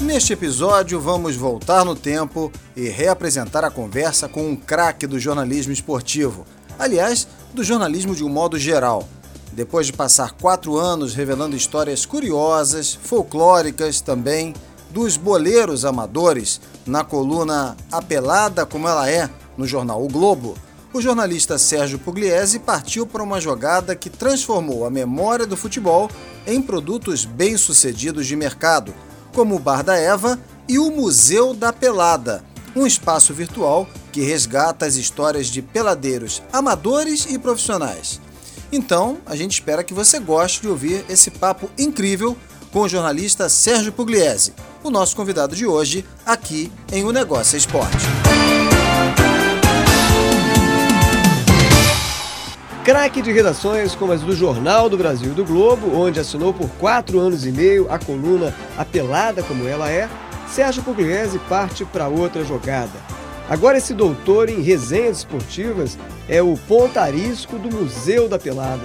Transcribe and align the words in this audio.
Neste 0.00 0.32
episódio, 0.32 1.00
vamos 1.00 1.36
voltar 1.36 1.84
no 1.84 1.94
tempo 1.94 2.50
e 2.74 2.88
reapresentar 2.88 3.64
a 3.64 3.70
conversa 3.70 4.28
com 4.28 4.50
um 4.50 4.56
craque 4.56 5.06
do 5.06 5.20
jornalismo 5.20 5.72
esportivo. 5.72 6.44
Aliás, 6.78 7.28
do 7.54 7.62
jornalismo 7.62 8.14
de 8.14 8.24
um 8.24 8.28
modo 8.28 8.58
geral. 8.58 9.08
Depois 9.52 9.86
de 9.86 9.92
passar 9.92 10.32
quatro 10.32 10.76
anos 10.76 11.14
revelando 11.14 11.56
histórias 11.56 12.06
curiosas, 12.06 12.94
folclóricas 12.94 14.00
também, 14.00 14.54
dos 14.90 15.16
boleiros 15.16 15.84
amadores, 15.84 16.60
na 16.86 17.04
coluna 17.04 17.76
Apelada 17.90 18.66
Como 18.66 18.88
Ela 18.88 19.10
É, 19.10 19.28
no 19.56 19.66
jornal 19.66 20.04
O 20.04 20.08
Globo, 20.08 20.56
o 20.92 21.00
jornalista 21.00 21.56
Sérgio 21.58 21.98
Pugliese 21.98 22.58
partiu 22.58 23.06
para 23.06 23.22
uma 23.22 23.40
jogada 23.40 23.94
que 23.94 24.10
transformou 24.10 24.84
a 24.84 24.90
memória 24.90 25.46
do 25.46 25.56
futebol 25.56 26.10
em 26.46 26.60
produtos 26.60 27.24
bem-sucedidos 27.24 28.26
de 28.26 28.34
mercado 28.34 28.92
como 29.32 29.54
o 29.54 29.58
Bar 29.58 29.84
da 29.84 29.96
Eva 29.96 30.38
e 30.68 30.78
o 30.78 30.90
Museu 30.90 31.54
da 31.54 31.72
Pelada, 31.72 32.44
um 32.74 32.86
espaço 32.86 33.32
virtual 33.32 33.88
que 34.12 34.22
resgata 34.22 34.84
as 34.84 34.96
histórias 34.96 35.46
de 35.46 35.62
peladeiros 35.62 36.42
amadores 36.52 37.26
e 37.30 37.38
profissionais. 37.38 38.20
Então, 38.72 39.18
a 39.26 39.34
gente 39.34 39.54
espera 39.54 39.82
que 39.82 39.92
você 39.92 40.20
goste 40.20 40.62
de 40.62 40.68
ouvir 40.68 41.04
esse 41.08 41.30
papo 41.30 41.68
incrível 41.76 42.36
com 42.72 42.80
o 42.80 42.88
jornalista 42.88 43.48
Sérgio 43.48 43.92
Pugliese, 43.92 44.52
o 44.84 44.90
nosso 44.90 45.16
convidado 45.16 45.56
de 45.56 45.66
hoje 45.66 46.04
aqui 46.24 46.70
em 46.92 47.04
O 47.04 47.10
Negócio 47.10 47.56
é 47.56 47.58
Esporte. 47.58 47.96
Craque 52.84 53.20
de 53.20 53.32
redações 53.32 53.94
como 53.94 54.12
as 54.12 54.22
do 54.22 54.34
Jornal 54.34 54.88
do 54.88 54.96
Brasil 54.96 55.32
e 55.32 55.34
do 55.34 55.44
Globo, 55.44 55.94
onde 55.94 56.20
assinou 56.20 56.54
por 56.54 56.68
quatro 56.78 57.18
anos 57.18 57.44
e 57.44 57.50
meio 57.50 57.90
a 57.90 57.98
coluna 57.98 58.54
Apelada 58.78 59.42
Como 59.42 59.66
Ela 59.66 59.90
É, 59.90 60.08
Sérgio 60.48 60.82
Pugliese 60.82 61.38
parte 61.40 61.84
para 61.84 62.08
outra 62.08 62.44
jogada. 62.44 62.98
Agora 63.48 63.78
esse 63.78 63.92
doutor 63.92 64.48
em 64.48 64.62
resenhas 64.62 65.18
esportivas 65.18 65.98
é 66.30 66.40
o 66.40 66.56
pontarisco 66.68 67.58
do 67.58 67.76
Museu 67.76 68.28
da 68.28 68.38
Pelada. 68.38 68.84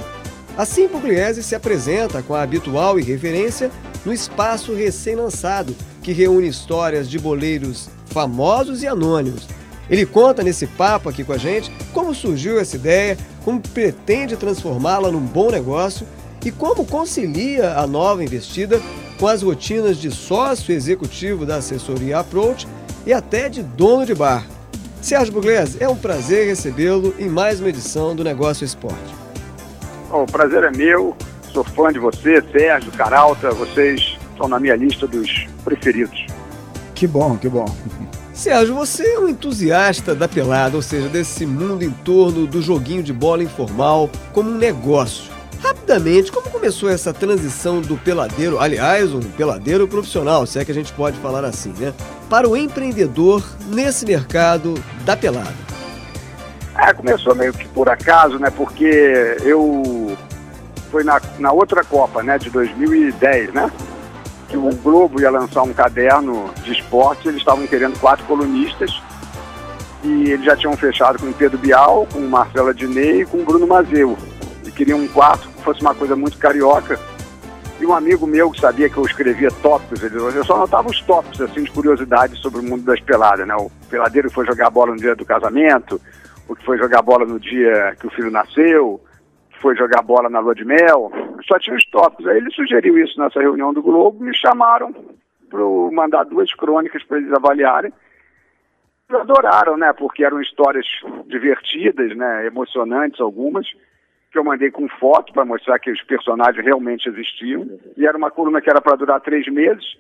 Assim 0.58 0.88
Pugliese 0.88 1.44
se 1.44 1.54
apresenta 1.54 2.24
com 2.24 2.34
a 2.34 2.42
habitual 2.42 3.00
irreverência 3.00 3.70
no 4.04 4.12
espaço 4.12 4.74
recém-lançado, 4.74 5.76
que 6.02 6.12
reúne 6.12 6.48
histórias 6.48 7.08
de 7.08 7.20
boleiros 7.20 7.88
famosos 8.08 8.82
e 8.82 8.88
anônimos. 8.88 9.48
Ele 9.88 10.08
conta 10.08 10.42
nesse 10.42 10.66
papo 10.66 11.08
aqui 11.08 11.24
com 11.24 11.34
a 11.34 11.38
gente 11.38 11.72
como 11.94 12.16
surgiu 12.16 12.60
essa 12.60 12.78
ideia, 12.78 13.16
como 13.44 13.62
pretende 13.62 14.36
transformá-la 14.36 15.12
num 15.12 15.20
bom 15.20 15.52
negócio 15.52 16.08
e 16.44 16.50
como 16.52 16.84
concilia 16.84 17.78
a 17.78 17.86
nova 17.86 18.24
investida 18.24 18.82
com 19.20 19.28
as 19.28 19.44
rotinas 19.44 19.98
de 19.98 20.10
sócio 20.10 20.74
executivo 20.74 21.46
da 21.46 21.58
assessoria 21.58 22.20
Approach 22.20 22.68
e 23.06 23.14
até 23.14 23.50
de 23.50 23.62
dono 23.62 24.04
de 24.04 24.16
bar. 24.16 24.55
Sérgio 25.06 25.32
Buglese, 25.32 25.78
é 25.80 25.88
um 25.88 25.96
prazer 25.96 26.48
recebê-lo 26.48 27.14
em 27.20 27.30
mais 27.30 27.60
uma 27.60 27.70
edição 27.70 28.16
do 28.16 28.24
Negócio 28.24 28.66
Esporte. 28.66 29.14
o 30.12 30.26
prazer 30.26 30.64
é 30.64 30.72
meu, 30.72 31.16
sou 31.54 31.64
fã 31.64 31.94
de 31.94 32.00
você, 32.00 32.42
Sérgio, 32.52 32.92
Caralta, 32.92 33.52
vocês 33.52 34.18
estão 34.32 34.48
na 34.48 34.60
minha 34.60 34.76
lista 34.76 35.06
dos 35.06 35.46
preferidos. 35.64 36.26
Que 36.96 37.06
bom, 37.06 37.38
que 37.38 37.48
bom. 37.48 37.68
Sérgio, 38.34 38.74
você 38.74 39.08
é 39.08 39.20
um 39.20 39.30
entusiasta 39.30 40.16
da 40.16 40.28
pelada, 40.28 40.76
ou 40.76 40.82
seja, 40.82 41.08
desse 41.08 41.46
mundo 41.46 41.84
em 41.84 41.92
torno 41.92 42.48
do 42.48 42.60
joguinho 42.60 43.04
de 43.04 43.14
bola 43.14 43.44
informal 43.44 44.10
como 44.34 44.50
um 44.50 44.58
negócio. 44.58 45.35
Rapidamente, 45.66 46.32
como 46.32 46.48
começou 46.48 46.88
essa 46.92 47.12
transição 47.12 47.82
do 47.82 47.98
peladeiro, 47.98 48.60
aliás, 48.60 49.12
um 49.12 49.20
peladeiro 49.20 49.88
profissional, 49.88 50.46
se 50.46 50.60
é 50.60 50.64
que 50.64 50.72
a 50.72 50.76
gente 50.76 50.94
pode 50.94 51.18
falar 51.18 51.44
assim, 51.44 51.74
né? 51.80 51.92
Para 52.30 52.48
o 52.48 52.56
empreendedor 52.56 53.44
nesse 53.66 54.06
mercado 54.06 54.76
da 55.04 55.18
pelada? 55.18 55.56
É, 56.78 56.94
começou 56.94 57.34
meio 57.34 57.52
que 57.52 57.68
por 57.70 57.90
acaso, 57.90 58.38
né? 58.38 58.52
Porque 58.52 59.38
eu. 59.44 60.16
Foi 60.92 61.04
na, 61.04 61.20
na 61.40 61.52
outra 61.52 61.84
Copa, 61.84 62.22
né? 62.22 62.38
De 62.38 62.52
2010, 62.52 63.52
né? 63.52 63.72
que 64.48 64.56
o 64.56 64.70
Globo 64.76 65.20
ia 65.20 65.32
lançar 65.32 65.64
um 65.64 65.74
caderno 65.74 66.52
de 66.64 66.74
esporte, 66.74 67.28
eles 67.28 67.40
estavam 67.40 67.66
querendo 67.66 68.00
quatro 68.00 68.24
colunistas 68.26 69.02
e 70.04 70.30
eles 70.30 70.46
já 70.46 70.56
tinham 70.56 70.78
fechado 70.78 71.18
com 71.18 71.26
o 71.26 71.34
Pedro 71.34 71.58
Bial, 71.58 72.08
com 72.14 72.20
o 72.20 72.30
Marcelo 72.30 72.70
Adnei 72.70 73.22
e 73.22 73.26
com 73.26 73.38
o 73.38 73.44
Bruno 73.44 73.66
Mazeu. 73.66 74.16
E 74.64 74.70
queriam 74.70 75.00
um 75.00 75.08
quarto 75.08 75.55
fosse 75.66 75.82
uma 75.82 75.96
coisa 75.96 76.16
muito 76.16 76.38
carioca. 76.38 77.00
E 77.82 77.86
um 77.86 77.94
amigo 77.94 78.26
meu 78.26 78.52
que 78.52 78.62
sabia 78.62 78.90
que 78.90 78.96
eu 78.96 79.04
escrevia 79.04 79.50
tópicos, 79.62 80.02
ele 80.02 80.16
eu 80.16 80.46
só 80.46 80.56
anotava 80.56 80.88
os 80.88 81.02
tópicos 81.02 81.42
assim, 81.42 81.64
de 81.64 81.72
curiosidade 81.72 82.38
sobre 82.38 82.60
o 82.60 82.64
mundo 82.64 82.84
das 82.84 83.02
peladas, 83.02 83.46
né? 83.46 83.54
O 83.56 83.70
peladeiro 83.90 84.30
que 84.30 84.36
foi 84.36 84.46
jogar 84.46 84.70
bola 84.70 84.92
no 84.92 84.98
dia 84.98 85.14
do 85.16 85.26
casamento, 85.26 86.00
o 86.48 86.56
que 86.56 86.64
foi 86.64 86.78
jogar 86.78 87.02
bola 87.02 87.26
no 87.26 87.38
dia 87.38 87.96
que 88.00 88.08
o 88.08 88.10
filho 88.12 88.32
nasceu, 88.32 89.02
foi 89.62 89.76
jogar 89.76 90.02
bola 90.04 90.30
na 90.30 90.40
lua 90.40 90.56
de 90.56 90.64
mel, 90.64 91.12
só 91.46 91.60
tinha 91.60 91.76
os 91.76 91.86
tópicos. 91.90 92.28
Aí 92.28 92.38
ele 92.38 92.52
sugeriu 92.52 92.98
isso 92.98 93.20
nessa 93.20 93.42
reunião 93.42 93.74
do 93.74 93.82
Globo, 93.82 94.24
me 94.24 94.34
chamaram 94.34 94.94
para 95.50 95.60
mandar 95.92 96.24
duas 96.24 96.54
crônicas 96.54 97.04
para 97.04 97.18
eles 97.18 97.34
avaliarem. 97.34 97.92
Eles 99.10 99.22
adoraram, 99.22 99.76
né? 99.76 99.92
Porque 99.94 100.24
eram 100.24 100.42
histórias 100.42 100.86
divertidas, 101.28 102.16
né? 102.16 102.46
Emocionantes 102.46 103.20
algumas, 103.20 103.68
que 104.36 104.40
eu 104.40 104.44
mandei 104.44 104.70
com 104.70 104.86
foto 104.90 105.32
para 105.32 105.46
mostrar 105.46 105.80
que 105.80 105.90
os 105.90 106.02
personagens 106.02 106.62
realmente 106.62 107.08
existiam. 107.08 107.80
E 107.96 108.06
era 108.06 108.18
uma 108.18 108.30
coluna 108.30 108.60
que 108.60 108.70
era 108.70 108.82
para 108.82 108.98
durar 108.98 109.22
três 109.22 109.48
meses 109.48 109.96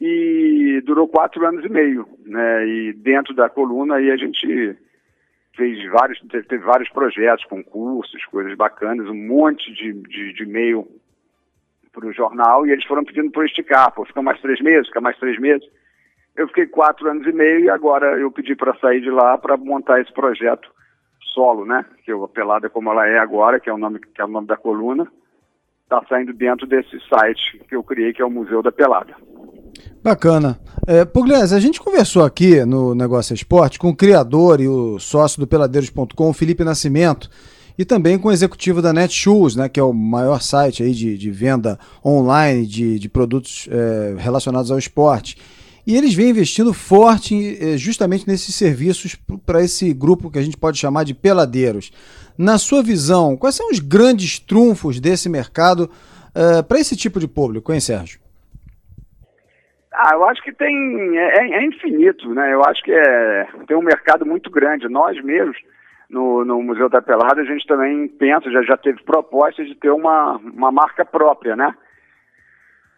e 0.00 0.80
durou 0.84 1.08
quatro 1.08 1.44
anos 1.44 1.64
e 1.64 1.68
meio, 1.68 2.06
né? 2.24 2.64
E 2.64 2.92
dentro 2.92 3.34
da 3.34 3.48
coluna 3.48 3.96
aí 3.96 4.08
a 4.08 4.16
gente 4.16 4.78
fez 5.56 5.90
vários, 5.90 6.20
teve 6.30 6.58
vários 6.58 6.88
projetos, 6.90 7.44
concursos, 7.46 8.24
coisas 8.26 8.54
bacanas, 8.54 9.08
um 9.08 9.26
monte 9.26 9.74
de, 9.74 9.94
de, 9.94 10.32
de 10.32 10.44
e-mail 10.44 10.86
para 11.92 12.06
o 12.06 12.12
jornal 12.12 12.64
e 12.64 12.70
eles 12.70 12.84
foram 12.84 13.04
pedindo 13.04 13.32
para 13.32 13.46
esticar, 13.46 13.92
pô, 13.92 14.04
fica 14.04 14.22
mais 14.22 14.40
três 14.40 14.60
meses, 14.60 14.86
fica 14.86 15.00
mais 15.00 15.18
três 15.18 15.40
meses. 15.40 15.68
Eu 16.36 16.46
fiquei 16.46 16.66
quatro 16.66 17.10
anos 17.10 17.26
e 17.26 17.32
meio 17.32 17.64
e 17.64 17.68
agora 17.68 18.16
eu 18.16 18.30
pedi 18.30 18.54
para 18.54 18.78
sair 18.78 19.00
de 19.00 19.10
lá 19.10 19.36
para 19.36 19.56
montar 19.56 20.00
esse 20.00 20.12
projeto 20.12 20.70
solo, 21.34 21.64
né? 21.64 21.84
Que 22.04 22.12
o 22.12 22.26
Pelada 22.28 22.68
como 22.68 22.90
ela 22.90 23.06
é 23.06 23.18
agora, 23.18 23.60
que 23.60 23.68
é 23.68 23.72
o 23.72 23.78
nome, 23.78 23.98
que 24.00 24.20
é 24.20 24.24
o 24.24 24.28
nome 24.28 24.46
da 24.46 24.56
coluna, 24.56 25.06
está 25.84 26.02
saindo 26.08 26.32
dentro 26.32 26.66
desse 26.66 26.98
site 27.08 27.60
que 27.68 27.74
eu 27.74 27.82
criei, 27.82 28.12
que 28.12 28.22
é 28.22 28.24
o 28.24 28.30
Museu 28.30 28.62
da 28.62 28.70
Pelada. 28.70 29.14
Bacana. 30.02 30.58
É, 30.86 31.04
Pugliese, 31.04 31.54
a 31.54 31.60
gente 31.60 31.80
conversou 31.80 32.24
aqui 32.24 32.64
no 32.64 32.94
Negócio 32.94 33.34
Esporte 33.34 33.78
com 33.78 33.90
o 33.90 33.96
criador 33.96 34.60
e 34.60 34.68
o 34.68 34.98
sócio 34.98 35.40
do 35.40 35.46
Peladeiros.com, 35.46 36.32
Felipe 36.32 36.64
Nascimento, 36.64 37.28
e 37.78 37.84
também 37.84 38.18
com 38.18 38.28
o 38.28 38.32
executivo 38.32 38.80
da 38.80 38.92
Netshoes, 38.92 39.56
né, 39.56 39.68
que 39.68 39.78
é 39.78 39.82
o 39.82 39.92
maior 39.92 40.40
site 40.40 40.82
aí 40.82 40.92
de, 40.92 41.18
de 41.18 41.30
venda 41.30 41.78
online 42.04 42.66
de, 42.66 42.98
de 42.98 43.08
produtos 43.08 43.68
é, 43.70 44.14
relacionados 44.18 44.70
ao 44.70 44.78
esporte. 44.78 45.36
E 45.86 45.96
eles 45.96 46.14
vêm 46.14 46.30
investindo 46.30 46.72
forte 46.72 47.58
é, 47.60 47.76
justamente 47.76 48.26
nesses 48.26 48.54
serviços 48.54 49.16
para 49.46 49.62
esse 49.62 49.92
grupo 49.92 50.30
que 50.30 50.38
a 50.38 50.42
gente 50.42 50.56
pode 50.56 50.78
chamar 50.78 51.04
de 51.04 51.14
peladeiros. 51.14 51.90
Na 52.38 52.58
sua 52.58 52.82
visão, 52.82 53.36
quais 53.36 53.54
são 53.54 53.68
os 53.70 53.78
grandes 53.78 54.38
trunfos 54.38 55.00
desse 55.00 55.28
mercado 55.28 55.90
é, 56.34 56.62
para 56.62 56.78
esse 56.78 56.96
tipo 56.96 57.18
de 57.18 57.28
público, 57.28 57.72
hein, 57.72 57.80
Sérgio? 57.80 58.20
Ah, 59.92 60.14
eu 60.14 60.24
acho 60.24 60.42
que 60.42 60.52
tem. 60.52 61.18
É, 61.18 61.58
é, 61.58 61.64
infinito, 61.64 62.32
né? 62.32 62.54
Eu 62.54 62.62
acho 62.64 62.82
que 62.82 62.92
é, 62.92 63.48
tem 63.66 63.76
um 63.76 63.82
mercado 63.82 64.24
muito 64.24 64.50
grande. 64.50 64.88
Nós 64.88 65.20
mesmos, 65.22 65.56
no, 66.08 66.44
no 66.44 66.62
Museu 66.62 66.88
da 66.88 67.02
Pelada, 67.02 67.40
a 67.40 67.44
gente 67.44 67.66
também 67.66 68.08
pensa, 68.08 68.50
já, 68.50 68.62
já 68.62 68.76
teve 68.76 69.02
propostas 69.02 69.66
de 69.66 69.74
ter 69.74 69.90
uma, 69.90 70.36
uma 70.36 70.70
marca 70.70 71.04
própria, 71.04 71.54
né? 71.54 71.74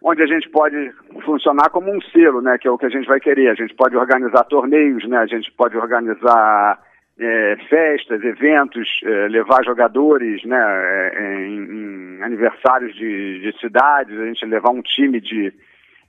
Onde 0.04 0.22
a 0.22 0.26
gente 0.26 0.48
pode 0.48 0.92
funcionar 1.24 1.70
como 1.70 1.94
um 1.94 2.00
selo, 2.00 2.40
né, 2.40 2.58
que 2.58 2.66
é 2.66 2.70
o 2.70 2.78
que 2.78 2.86
a 2.86 2.90
gente 2.90 3.06
vai 3.06 3.20
querer. 3.20 3.48
A 3.48 3.54
gente 3.54 3.74
pode 3.74 3.96
organizar 3.96 4.44
torneios, 4.44 5.06
né, 5.08 5.18
a 5.18 5.26
gente 5.26 5.50
pode 5.52 5.76
organizar 5.76 6.80
é, 7.18 7.56
festas, 7.68 8.22
eventos, 8.24 8.88
é, 9.04 9.28
levar 9.28 9.64
jogadores 9.64 10.42
né, 10.44 10.58
é, 10.58 11.46
em, 11.46 12.16
em 12.16 12.22
aniversários 12.22 12.94
de, 12.94 13.40
de, 13.40 13.58
cidades, 13.60 14.18
a 14.18 14.26
gente 14.26 14.44
levar 14.46 14.70
um 14.70 14.82
time 14.82 15.20
de, 15.20 15.52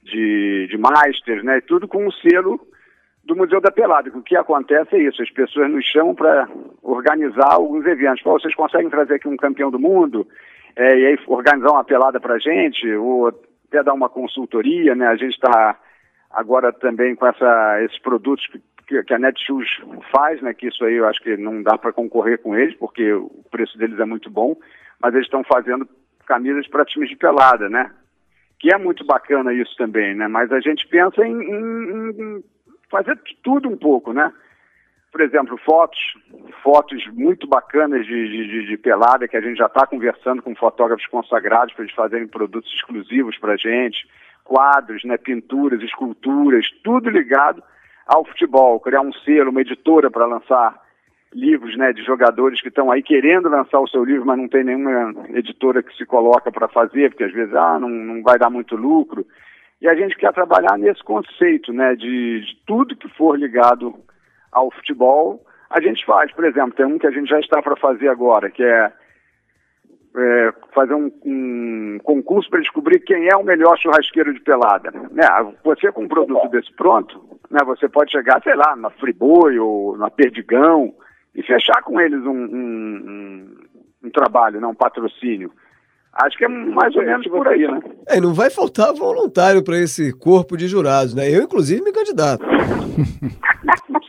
de, 0.04 0.68
de 0.68 0.78
masters, 0.78 1.44
né, 1.44 1.62
tudo 1.62 1.88
com 1.88 2.08
o 2.08 2.12
selo 2.12 2.60
do 3.24 3.36
Museu 3.36 3.62
da 3.62 3.72
Pelada. 3.72 4.10
O 4.10 4.24
que 4.24 4.36
acontece 4.36 4.96
é 4.96 5.04
isso, 5.04 5.22
as 5.22 5.30
pessoas 5.30 5.70
nos 5.70 5.86
chamam 5.86 6.16
para 6.16 6.48
organizar 6.82 7.54
alguns 7.54 7.86
eventos. 7.86 8.24
Pô, 8.24 8.40
vocês 8.40 8.56
conseguem 8.56 8.90
trazer 8.90 9.16
aqui 9.16 9.28
um 9.28 9.38
campeão 9.38 9.70
do 9.70 9.80
mundo 9.80 10.28
é, 10.76 10.98
e 10.98 11.06
aí 11.06 11.20
organizar 11.28 11.72
uma 11.72 11.84
pelada 11.84 12.20
para 12.20 12.36
a 12.36 12.40
gente, 12.40 12.92
ou 12.96 13.32
até 13.74 13.84
dar 13.84 13.94
uma 13.94 14.10
consultoria, 14.10 14.94
né? 14.94 15.08
A 15.08 15.16
gente 15.16 15.34
está 15.34 15.76
agora 16.30 16.72
também 16.72 17.16
com 17.16 17.26
essa, 17.26 17.84
esses 17.84 17.98
produtos 18.00 18.46
que, 18.88 19.04
que 19.04 19.14
a 19.14 19.18
Netshoes 19.20 19.70
faz, 20.12 20.42
né? 20.42 20.54
Que 20.54 20.68
isso 20.68 20.86
aí 20.86 20.96
eu 20.96 21.08
acho 21.08 21.20
que 21.22 21.36
não 21.36 21.64
dá 21.64 21.78
para 21.78 21.92
concorrer 21.92 22.40
com 22.40 22.56
eles, 22.56 22.76
porque 22.76 23.12
o 23.12 23.44
preço 23.50 23.78
deles 23.78 24.00
é 24.00 24.06
muito 24.06 24.30
bom, 24.30 24.56
mas 25.02 25.14
eles 25.14 25.26
estão 25.26 25.44
fazendo 25.44 25.88
camisas 26.28 26.68
para 26.68 26.86
times 26.86 27.10
de 27.10 27.16
pelada, 27.16 27.68
né? 27.68 27.92
Que 28.60 28.74
é 28.74 28.78
muito 28.78 29.04
bacana 29.04 29.52
isso 29.54 29.76
também, 29.76 30.16
né? 30.16 30.28
Mas 30.28 30.52
a 30.52 30.60
gente 30.60 30.88
pensa 30.88 31.26
em, 31.26 31.34
em, 31.34 32.10
em 32.10 32.44
fazer 32.90 33.20
tudo 33.44 33.68
um 33.68 33.78
pouco, 33.78 34.14
né? 34.14 34.32
Por 35.14 35.22
exemplo, 35.22 35.56
fotos, 35.60 36.00
fotos 36.64 37.06
muito 37.14 37.46
bacanas 37.46 38.04
de, 38.04 38.48
de, 38.48 38.66
de 38.66 38.78
pelada, 38.78 39.28
que 39.28 39.38
a 39.38 39.42
gente 39.42 39.58
já 39.58 39.68
está 39.68 39.86
conversando 39.86 40.42
com 40.42 40.56
fotógrafos 40.56 41.06
consagrados 41.06 41.72
para 41.76 41.84
eles 41.84 41.96
fazerem 41.96 42.28
produtos 42.28 42.74
exclusivos 42.74 43.38
para 43.38 43.54
a 43.54 43.56
gente, 43.56 44.08
quadros, 44.44 45.04
né, 45.04 45.16
pinturas, 45.18 45.84
esculturas, 45.84 46.66
tudo 46.84 47.12
ligado 47.12 47.64
ao 48.08 48.26
futebol, 48.26 48.80
criar 48.80 49.02
um 49.02 49.14
selo, 49.14 49.52
uma 49.52 49.62
editora 49.62 50.10
para 50.10 50.26
lançar 50.26 50.82
livros 51.32 51.78
né, 51.78 51.94
de 51.94 52.04
jogadores 52.04 52.60
que 52.60 52.70
estão 52.70 52.92
aí 52.92 53.04
querendo 53.04 53.48
lançar 53.50 53.80
o 53.80 53.88
seu 53.88 54.04
livro, 54.04 54.26
mas 54.26 54.40
não 54.40 54.48
tem 54.48 54.64
nenhuma 54.64 55.14
editora 55.30 55.84
que 55.84 55.96
se 55.96 56.08
coloca 56.08 56.52
para 56.52 56.68
fazer, 56.68 57.12
porque 57.12 57.26
às 57.26 57.32
vezes 57.32 57.54
ah, 57.54 57.78
não, 57.80 57.90
não 57.90 58.24
vai 58.24 58.40
dar 58.40 58.50
muito 58.50 58.76
lucro. 58.76 59.24
E 59.80 59.88
a 59.88 59.94
gente 59.94 60.18
quer 60.18 60.34
trabalhar 60.34 60.76
nesse 60.76 61.04
conceito 61.04 61.72
né, 61.72 61.96
de, 61.96 62.42
de 62.42 62.58
tudo 62.66 62.96
que 62.96 63.08
for 63.10 63.38
ligado 63.38 63.96
ao 64.54 64.72
futebol, 64.72 65.44
a 65.70 65.82
gente 65.82 66.06
faz. 66.06 66.32
Por 66.34 66.46
exemplo, 66.46 66.74
tem 66.74 66.86
um 66.86 66.98
que 66.98 67.08
a 67.08 67.12
gente 67.12 67.30
já 67.30 67.40
está 67.40 67.62
para 67.62 67.76
fazer 67.76 68.08
agora, 68.08 68.50
que 68.50 68.64
é 68.64 68.92
é, 70.16 70.54
fazer 70.74 70.94
um, 70.94 71.12
um 71.26 71.98
concurso 72.04 72.50
para 72.50 72.62
descobrir 72.62 73.00
quem 73.00 73.28
é 73.28 73.36
o 73.36 73.44
melhor 73.44 73.78
churrasqueiro 73.78 74.34
de 74.34 74.40
pelada. 74.42 74.92
Né? 75.12 75.24
Você 75.64 75.92
com 75.92 76.04
um 76.04 76.08
produto 76.08 76.50
desse 76.50 76.72
pronto, 76.74 77.40
né, 77.50 77.60
você 77.66 77.90
pode 77.90 78.12
chegar, 78.12 78.42
sei 78.44 78.56
lá, 78.56 78.76
na 78.76 78.90
Friboi 78.92 79.58
ou 79.58 79.98
na 79.98 80.10
Perdigão 80.10 80.94
e 81.36 81.42
fechar 81.42 81.82
com 81.84 82.00
eles 82.00 82.22
um, 82.26 82.32
um, 82.32 83.48
um, 84.04 84.08
um 84.08 84.12
trabalho, 84.12 84.62
né, 84.62 84.68
um 84.68 84.76
patrocínio. 84.76 85.52
Acho 86.14 86.38
que 86.38 86.46
é 86.46 86.48
mais 86.48 86.96
ou 86.96 87.02
menos 87.02 87.28
por 87.28 87.48
aí, 87.48 87.68
né? 87.68 87.82
É, 88.08 88.22
não 88.22 88.36
vai 88.36 88.52
faltar 88.52 88.94
voluntário 88.94 89.64
para 89.64 89.80
esse 89.80 90.14
corpo 90.14 90.56
de 90.56 90.68
jurados, 90.68 91.16
né? 91.16 91.28
Eu, 91.28 91.42
inclusive, 91.42 91.82
me 91.82 91.92
candidato. 91.92 92.46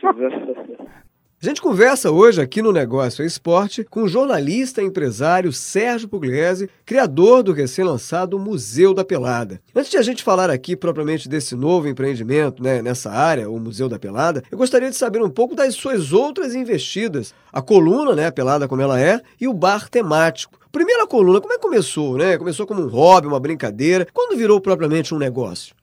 A 0.07 1.45
gente 1.47 1.61
conversa 1.61 2.11
hoje 2.11 2.39
aqui 2.39 2.61
no 2.61 2.71
Negócio 2.71 3.25
Esporte 3.25 3.83
com 3.83 4.03
o 4.03 4.07
jornalista 4.07 4.81
e 4.81 4.85
empresário 4.85 5.51
Sérgio 5.51 6.07
Pugliese, 6.07 6.69
criador 6.85 7.41
do 7.41 7.53
recém-lançado 7.53 8.37
Museu 8.37 8.93
da 8.93 9.03
Pelada. 9.03 9.59
Antes 9.75 9.89
de 9.89 9.97
a 9.97 10.03
gente 10.03 10.23
falar 10.23 10.51
aqui 10.51 10.75
propriamente 10.75 11.27
desse 11.27 11.55
novo 11.55 11.87
empreendimento 11.87 12.61
né, 12.61 12.83
nessa 12.83 13.11
área, 13.11 13.49
o 13.49 13.59
Museu 13.59 13.89
da 13.89 13.97
Pelada, 13.97 14.43
eu 14.51 14.57
gostaria 14.57 14.89
de 14.89 14.95
saber 14.95 15.23
um 15.23 15.29
pouco 15.29 15.55
das 15.55 15.73
suas 15.73 16.13
outras 16.13 16.53
investidas. 16.53 17.33
A 17.51 17.61
coluna, 17.61 18.15
né, 18.15 18.27
a 18.27 18.31
Pelada 18.31 18.67
como 18.67 18.81
ela 18.81 18.99
é, 18.99 19.19
e 19.41 19.47
o 19.47 19.53
bar 19.53 19.89
temático. 19.89 20.57
Primeira 20.71 21.07
coluna, 21.07 21.41
como 21.41 21.53
é 21.53 21.55
que 21.55 21.63
começou? 21.63 22.17
Né? 22.17 22.37
Começou 22.37 22.67
como 22.67 22.81
um 22.81 22.89
hobby, 22.89 23.27
uma 23.27 23.39
brincadeira. 23.39 24.05
Quando 24.13 24.37
virou 24.37 24.61
propriamente 24.61 25.15
um 25.15 25.17
negócio? 25.17 25.75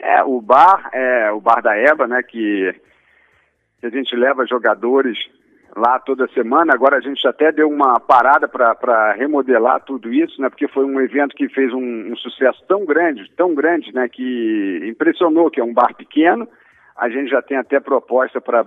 É, 0.00 0.22
o 0.24 0.40
bar, 0.40 0.90
é 0.92 1.30
o 1.30 1.40
bar 1.40 1.62
da 1.62 1.76
Eva, 1.76 2.06
né, 2.06 2.22
que 2.22 2.74
que 3.84 3.86
a 3.86 3.90
gente 3.90 4.16
leva 4.16 4.46
jogadores 4.46 5.18
lá 5.76 5.98
toda 5.98 6.26
semana. 6.28 6.72
Agora 6.72 6.96
a 6.96 7.00
gente 7.00 7.26
até 7.28 7.52
deu 7.52 7.68
uma 7.68 8.00
parada 8.00 8.48
para 8.48 9.12
remodelar 9.12 9.84
tudo 9.84 10.12
isso, 10.12 10.40
né? 10.40 10.48
Porque 10.48 10.68
foi 10.68 10.86
um 10.86 11.00
evento 11.00 11.36
que 11.36 11.48
fez 11.50 11.72
um, 11.72 12.12
um, 12.12 12.16
sucesso 12.16 12.64
tão 12.66 12.86
grande, 12.86 13.30
tão 13.36 13.54
grande, 13.54 13.92
né? 13.92 14.08
Que 14.08 14.80
impressionou, 14.86 15.50
que 15.50 15.60
é 15.60 15.64
um 15.64 15.74
bar 15.74 15.94
pequeno. 15.94 16.48
A 16.96 17.10
gente 17.10 17.28
já 17.28 17.42
tem 17.42 17.58
até 17.58 17.78
proposta 17.78 18.40
para 18.40 18.64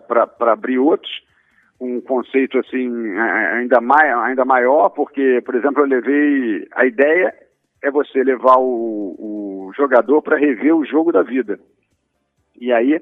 abrir 0.51 0.77
outros, 0.77 1.11
um 1.79 1.99
conceito 2.01 2.59
assim 2.59 3.17
ainda, 3.17 3.81
mai, 3.81 4.11
ainda 4.11 4.45
maior, 4.45 4.89
porque, 4.89 5.41
por 5.45 5.55
exemplo, 5.55 5.81
eu 5.81 5.87
levei 5.87 6.67
a 6.73 6.85
ideia 6.85 7.33
é 7.81 7.89
você 7.89 8.23
levar 8.23 8.57
o, 8.57 9.15
o 9.17 9.71
jogador 9.75 10.21
para 10.21 10.37
rever 10.37 10.75
o 10.75 10.85
jogo 10.85 11.11
da 11.11 11.23
vida. 11.23 11.59
E 12.59 12.71
aí 12.73 12.99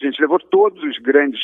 a 0.00 0.04
gente 0.04 0.20
levou 0.20 0.38
todos 0.38 0.82
os 0.82 0.98
grandes, 0.98 1.40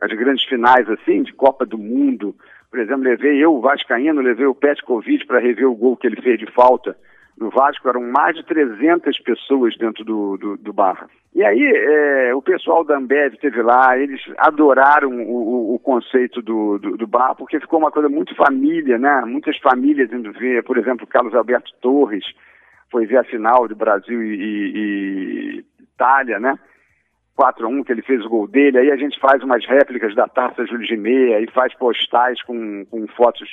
as 0.00 0.10
grandes 0.12 0.44
finais, 0.44 0.88
assim, 0.88 1.22
de 1.22 1.32
Copa 1.32 1.66
do 1.66 1.76
Mundo. 1.76 2.34
Por 2.70 2.78
exemplo, 2.78 3.02
levei 3.02 3.42
eu, 3.42 3.54
o 3.54 3.60
Vascaíno, 3.60 4.20
levei 4.20 4.46
o 4.46 4.54
Petkovic 4.54 5.26
para 5.26 5.40
rever 5.40 5.68
o 5.68 5.74
gol 5.74 5.96
que 5.96 6.06
ele 6.06 6.22
fez 6.22 6.38
de 6.38 6.46
falta 6.52 6.96
no 7.36 7.50
Vasco. 7.50 7.88
Eram 7.88 8.02
mais 8.02 8.36
de 8.36 8.44
300 8.44 9.18
pessoas 9.20 9.76
dentro 9.76 10.04
do, 10.04 10.36
do, 10.36 10.56
do 10.56 10.72
bar. 10.72 11.08
E 11.34 11.42
aí, 11.44 11.62
é, 11.62 12.34
o 12.34 12.42
pessoal 12.42 12.84
da 12.84 12.96
Ambev 12.96 13.34
esteve 13.34 13.60
lá, 13.62 13.98
eles 13.98 14.20
adoraram 14.38 15.10
o, 15.10 15.72
o, 15.72 15.74
o 15.74 15.78
conceito 15.80 16.40
do, 16.40 16.78
do, 16.78 16.96
do, 16.96 17.08
porque 17.36 17.60
ficou 17.60 17.80
uma 17.80 17.90
coisa 17.90 18.08
muito 18.08 18.34
família, 18.36 18.98
né? 18.98 19.22
Muitas 19.26 19.56
famílias 19.58 20.12
indo 20.12 20.32
ver, 20.32 20.62
por 20.62 20.78
exemplo, 20.78 21.06
Carlos 21.06 21.34
Alberto 21.34 21.72
Torres 21.80 22.24
foi 22.90 23.06
ver 23.06 23.18
a 23.18 23.24
final 23.24 23.66
do 23.68 23.76
Brasil 23.76 24.22
e, 24.22 24.34
e, 24.34 24.72
e 24.76 25.64
Itália, 25.82 26.38
né? 26.38 26.58
4 27.40 27.64
a 27.64 27.70
1 27.70 27.84
que 27.84 27.92
ele 27.92 28.02
fez 28.02 28.22
o 28.22 28.28
gol 28.28 28.46
dele, 28.46 28.76
aí 28.76 28.90
a 28.90 28.96
gente 28.96 29.18
faz 29.18 29.42
umas 29.42 29.64
réplicas 29.64 30.14
da 30.14 30.28
Taça 30.28 30.66
Júlio 30.66 30.86
de 30.86 30.94
Meia 30.94 31.40
e 31.40 31.50
faz 31.50 31.72
postais 31.72 32.42
com, 32.42 32.84
com 32.84 33.06
fotos 33.08 33.48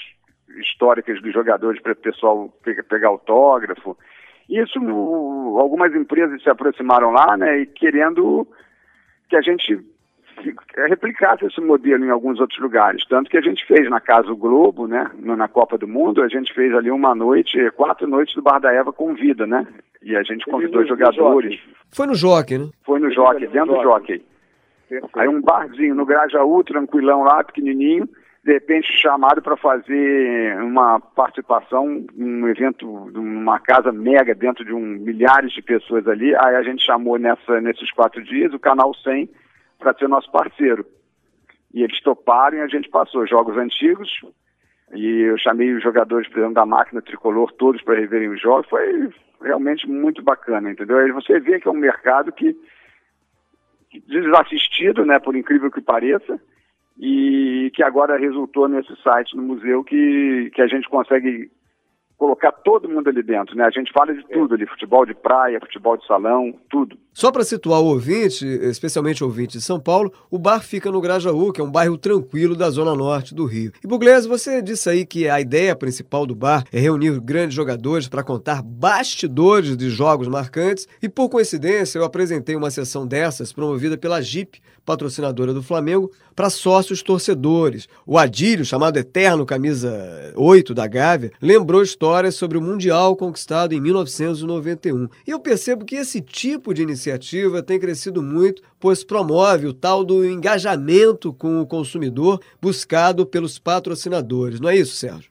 históricas 0.60 1.22
dos 1.22 1.31
jogadores 1.31 1.81
para 1.81 1.94
o 1.94 1.95
pessoal 1.95 2.54
pegar, 2.89 3.07
autógrafo. 3.07 3.98
Isso, 4.50 4.77
algumas 5.58 5.96
empresas 5.96 6.44
se 6.44 6.50
aproximaram 6.50 7.12
lá, 7.12 7.38
né, 7.38 7.60
e 7.60 7.65
querendo 7.65 8.46
que 9.29 9.38
a 9.38 9.41
gente 9.41 9.79
replicasse 10.88 11.46
esse 11.46 11.60
modelo 11.60 12.06
em 12.06 12.10
alguns 12.10 12.39
outros 12.39 12.60
lugares. 12.60 13.06
Tanto 13.08 13.29
que 13.29 13.38
a 13.38 13.41
gente 13.41 13.65
fez 13.65 13.89
na 13.89 14.00
Casa 14.00 14.34
Globo, 14.34 14.88
né, 14.88 15.10
na 15.20 15.48
Copa 15.48 15.77
do 15.77 15.88
Mundo, 15.88 16.22
a 16.22 16.27
gente 16.27 16.53
fez 16.53 16.74
ali 16.74 16.91
uma 16.91 17.15
noite, 17.15 17.72
quatro 17.72 18.08
noites 18.08 18.36
do 18.36 18.41
Bar 18.41 18.60
da 18.60 18.72
Eva 18.72 18.94
com 18.94 19.13
vida, 19.13 19.46
né? 19.46 19.65
E 20.01 20.15
a 20.15 20.24
gente 20.24 20.46
convidou 20.46 20.82
no, 20.82 20.88
jogadores. 20.88 21.60
Foi 21.91 22.08
no 22.08 22.15
Jockey, 22.15 22.58
né? 22.58 22.70
Foi 22.86 23.00
no 23.00 23.12
Jockey, 23.12 23.48
dentro 23.48 23.74
do 23.74 23.82
Jockey. 23.82 24.24
Aí 25.15 25.27
um 25.27 25.41
barzinho 25.41 25.96
no 25.96 26.06
Grajaú, 26.06 26.63
tranquilão 26.63 27.24
lá, 27.24 27.44
pequenininho, 27.44 28.08
de 28.44 28.53
repente 28.53 28.88
chamado 28.98 29.41
para 29.41 29.58
fazer 29.58 30.58
uma 30.62 31.00
participação, 31.00 32.06
um 32.17 32.48
evento, 32.48 33.10
numa 33.12 33.60
casa 33.60 33.91
mega 33.91 34.34
dentro 34.34 34.63
de 34.63 34.74
um 34.74 34.79
milhares 34.79 35.51
de 35.51 35.62
pessoas 35.62 36.08
ali. 36.08 36.34
Aí 36.36 36.56
a 36.56 36.63
gente 36.63 36.86
chamou 36.86 37.17
nessa, 37.17 37.60
nesses 37.60 37.91
quatro 37.91 38.24
dias 38.24 38.53
o 38.53 38.60
Canal 38.60 38.94
100 38.94 39.29
para 39.77 39.93
ser 39.93 40.07
nosso 40.07 40.31
parceiro. 40.31 40.86
E 41.74 41.84
eles 41.84 42.01
toparam 42.01 42.57
e 42.57 42.62
a 42.62 42.67
gente 42.67 42.89
passou 42.89 43.27
jogos 43.27 43.57
antigos. 43.57 44.10
E 44.93 45.22
eu 45.22 45.38
chamei 45.38 45.74
os 45.74 45.84
jogadores, 45.84 46.27
por 46.29 46.39
exemplo, 46.39 46.55
da 46.55 46.65
máquina 46.65 47.01
tricolor, 47.01 47.51
todos 47.53 47.81
para 47.81 48.00
reverem 48.00 48.29
os 48.29 48.41
jogos. 48.41 48.67
Foi 48.69 49.10
realmente 49.41 49.88
muito 49.88 50.22
bacana, 50.24 50.72
entendeu? 50.72 50.98
Aí 50.98 51.12
você 51.12 51.39
vê 51.39 51.60
que 51.60 51.67
é 51.67 51.72
um 51.72 51.75
mercado 51.75 52.31
que, 52.31 52.55
desassistido, 54.07 55.05
né, 55.05 55.19
por 55.19 55.36
incrível 55.36 55.69
que 55.69 55.81
pareça, 55.81 56.39
e 56.98 57.69
que 57.75 57.84
agora 57.84 58.17
resultou 58.17 58.67
nesse 58.67 58.96
site 59.03 59.36
no 59.36 59.43
museu 59.43 59.84
que, 59.84 60.50
que 60.53 60.62
a 60.62 60.67
gente 60.67 60.89
consegue 60.89 61.51
colocar 62.17 62.51
todo 62.51 62.89
mundo 62.89 63.09
ali 63.09 63.21
dentro, 63.21 63.55
né? 63.55 63.65
A 63.65 63.69
gente 63.69 63.93
fala 63.93 64.13
de 64.13 64.25
tudo 64.27 64.55
ali, 64.55 64.65
futebol 64.65 65.05
de 65.05 65.13
praia, 65.13 65.59
futebol 65.59 65.95
de 65.95 66.05
salão, 66.07 66.51
tudo. 66.69 66.97
Só 67.13 67.31
para 67.31 67.43
situar 67.43 67.79
o 67.79 67.86
ouvinte, 67.86 68.45
especialmente 68.45 69.24
o 69.24 69.27
ouvinte 69.27 69.57
de 69.57 69.63
São 69.63 69.79
Paulo, 69.79 70.12
o 70.29 70.38
bar 70.38 70.62
fica 70.62 70.91
no 70.91 71.00
Grajaú, 71.00 71.51
que 71.51 71.62
é 71.62 71.63
um 71.63 71.71
bairro 71.71 71.97
tranquilo 71.97 72.55
da 72.55 72.69
zona 72.69 72.95
norte 72.95 73.36
do 73.36 73.45
Rio. 73.45 73.71
E 73.83 73.88
Buglese, 73.88 74.27
você 74.27 74.62
disse 74.62 74.89
aí 74.89 75.05
que 75.05 75.29
a 75.29 75.39
ideia 75.39 75.75
principal 75.75 76.25
do 76.25 76.36
bar 76.36 76.63
é 76.71 76.79
reunir 76.79 77.19
grandes 77.19 77.55
jogadores 77.55 78.07
para 78.07 78.24
contar 78.24 78.62
bastidores 78.63 79.77
de 79.77 79.89
jogos 79.89 80.27
marcantes, 80.27 80.88
e 81.01 81.07
por 81.07 81.29
coincidência 81.29 82.00
eu 82.00 82.03
apresentei 82.03 82.55
uma 82.55 82.71
sessão 82.71 83.07
dessas 83.07 83.53
promovida 83.53 83.97
pela 83.97 84.21
Jeep, 84.21 84.59
patrocinadora 84.86 85.53
do 85.53 85.62
Flamengo, 85.62 86.09
para 86.33 86.50
sócios 86.50 87.03
torcedores. 87.03 87.88
O 88.05 88.17
Adílio, 88.17 88.63
chamado 88.63 88.97
Eterno 88.97 89.45
Camisa 89.45 90.33
8 90.36 90.74
da 90.74 90.88
Gávea, 90.88 91.31
lembrou 91.41 91.81
história 91.81 92.06
histórias 92.07 92.35
sobre 92.35 92.57
o 92.57 92.61
Mundial 92.61 93.17
conquistado 93.17 93.73
em 93.73 93.81
1991. 93.81 95.09
E 95.27 95.31
eu 95.31 95.39
percebo 95.39 95.83
que 95.83 95.95
esse 95.95 96.21
tipo 96.21 96.73
de 96.73 96.81
iniciativa 96.81 97.61
tem 97.61 97.77
crescido 97.77 98.23
muito, 98.23 98.61
pois 98.79 99.03
promove 99.03 99.67
o 99.67 99.73
tal 99.73 100.05
do 100.05 100.25
engajamento 100.25 101.33
com 101.33 101.59
o 101.59 101.67
consumidor 101.67 102.39
buscado 102.61 103.25
pelos 103.25 103.59
patrocinadores. 103.59 104.61
Não 104.61 104.69
é 104.69 104.77
isso, 104.77 104.95
Sérgio? 104.95 105.29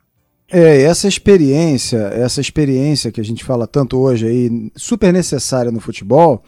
É, 0.52 0.83
essa 0.83 1.09
experiência, 1.09 1.97
essa 1.97 2.42
experiência 2.42 3.11
que 3.11 3.23
a 3.23 3.25
gente 3.25 3.42
fala 3.42 3.66
tanto 3.66 3.99
hoje 3.99 4.26
aí, 4.26 4.71
super 4.76 5.12
necessária 5.14 5.73
no 5.73 5.80
futebol, 5.80 6.45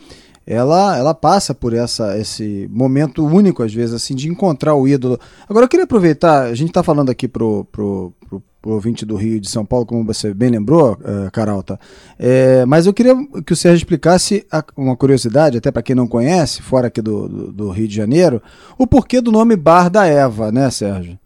ela, 0.46 0.96
ela 0.96 1.14
passa 1.14 1.54
por 1.54 1.72
essa, 1.72 2.18
esse 2.18 2.68
momento 2.70 3.24
único, 3.24 3.62
às 3.62 3.72
vezes, 3.72 3.94
assim, 3.94 4.14
de 4.14 4.28
encontrar 4.28 4.74
o 4.74 4.86
ídolo. 4.86 5.18
Agora, 5.48 5.64
eu 5.64 5.68
queria 5.68 5.84
aproveitar, 5.84 6.44
a 6.44 6.54
gente 6.54 6.68
está 6.68 6.82
falando 6.82 7.10
aqui 7.10 7.26
pro, 7.26 7.64
pro, 7.72 8.14
pro, 8.28 8.42
pro, 8.60 8.72
ouvinte 8.72 9.04
do 9.04 9.16
Rio 9.16 9.40
de 9.40 9.48
São 9.48 9.64
Paulo, 9.64 9.86
como 9.86 10.04
você 10.04 10.32
bem 10.34 10.50
lembrou, 10.50 10.92
uh, 10.92 11.30
Caralta, 11.32 11.78
é, 12.18 12.64
mas 12.66 12.86
eu 12.86 12.94
queria 12.94 13.14
que 13.46 13.52
o 13.52 13.56
Sérgio 13.56 13.78
explicasse 13.78 14.46
a, 14.50 14.62
uma 14.76 14.96
curiosidade, 14.96 15.58
até 15.58 15.70
para 15.70 15.82
quem 15.82 15.96
não 15.96 16.06
conhece, 16.06 16.62
fora 16.62 16.88
aqui 16.88 17.00
do, 17.00 17.28
do, 17.28 17.52
do 17.52 17.70
Rio 17.70 17.88
de 17.88 17.94
Janeiro, 17.94 18.42
o 18.78 18.86
porquê 18.86 19.20
do 19.20 19.32
nome 19.32 19.56
Bar 19.56 19.90
da 19.90 20.06
Eva, 20.06 20.50
né, 20.52 20.70
Sérgio? 20.70 21.18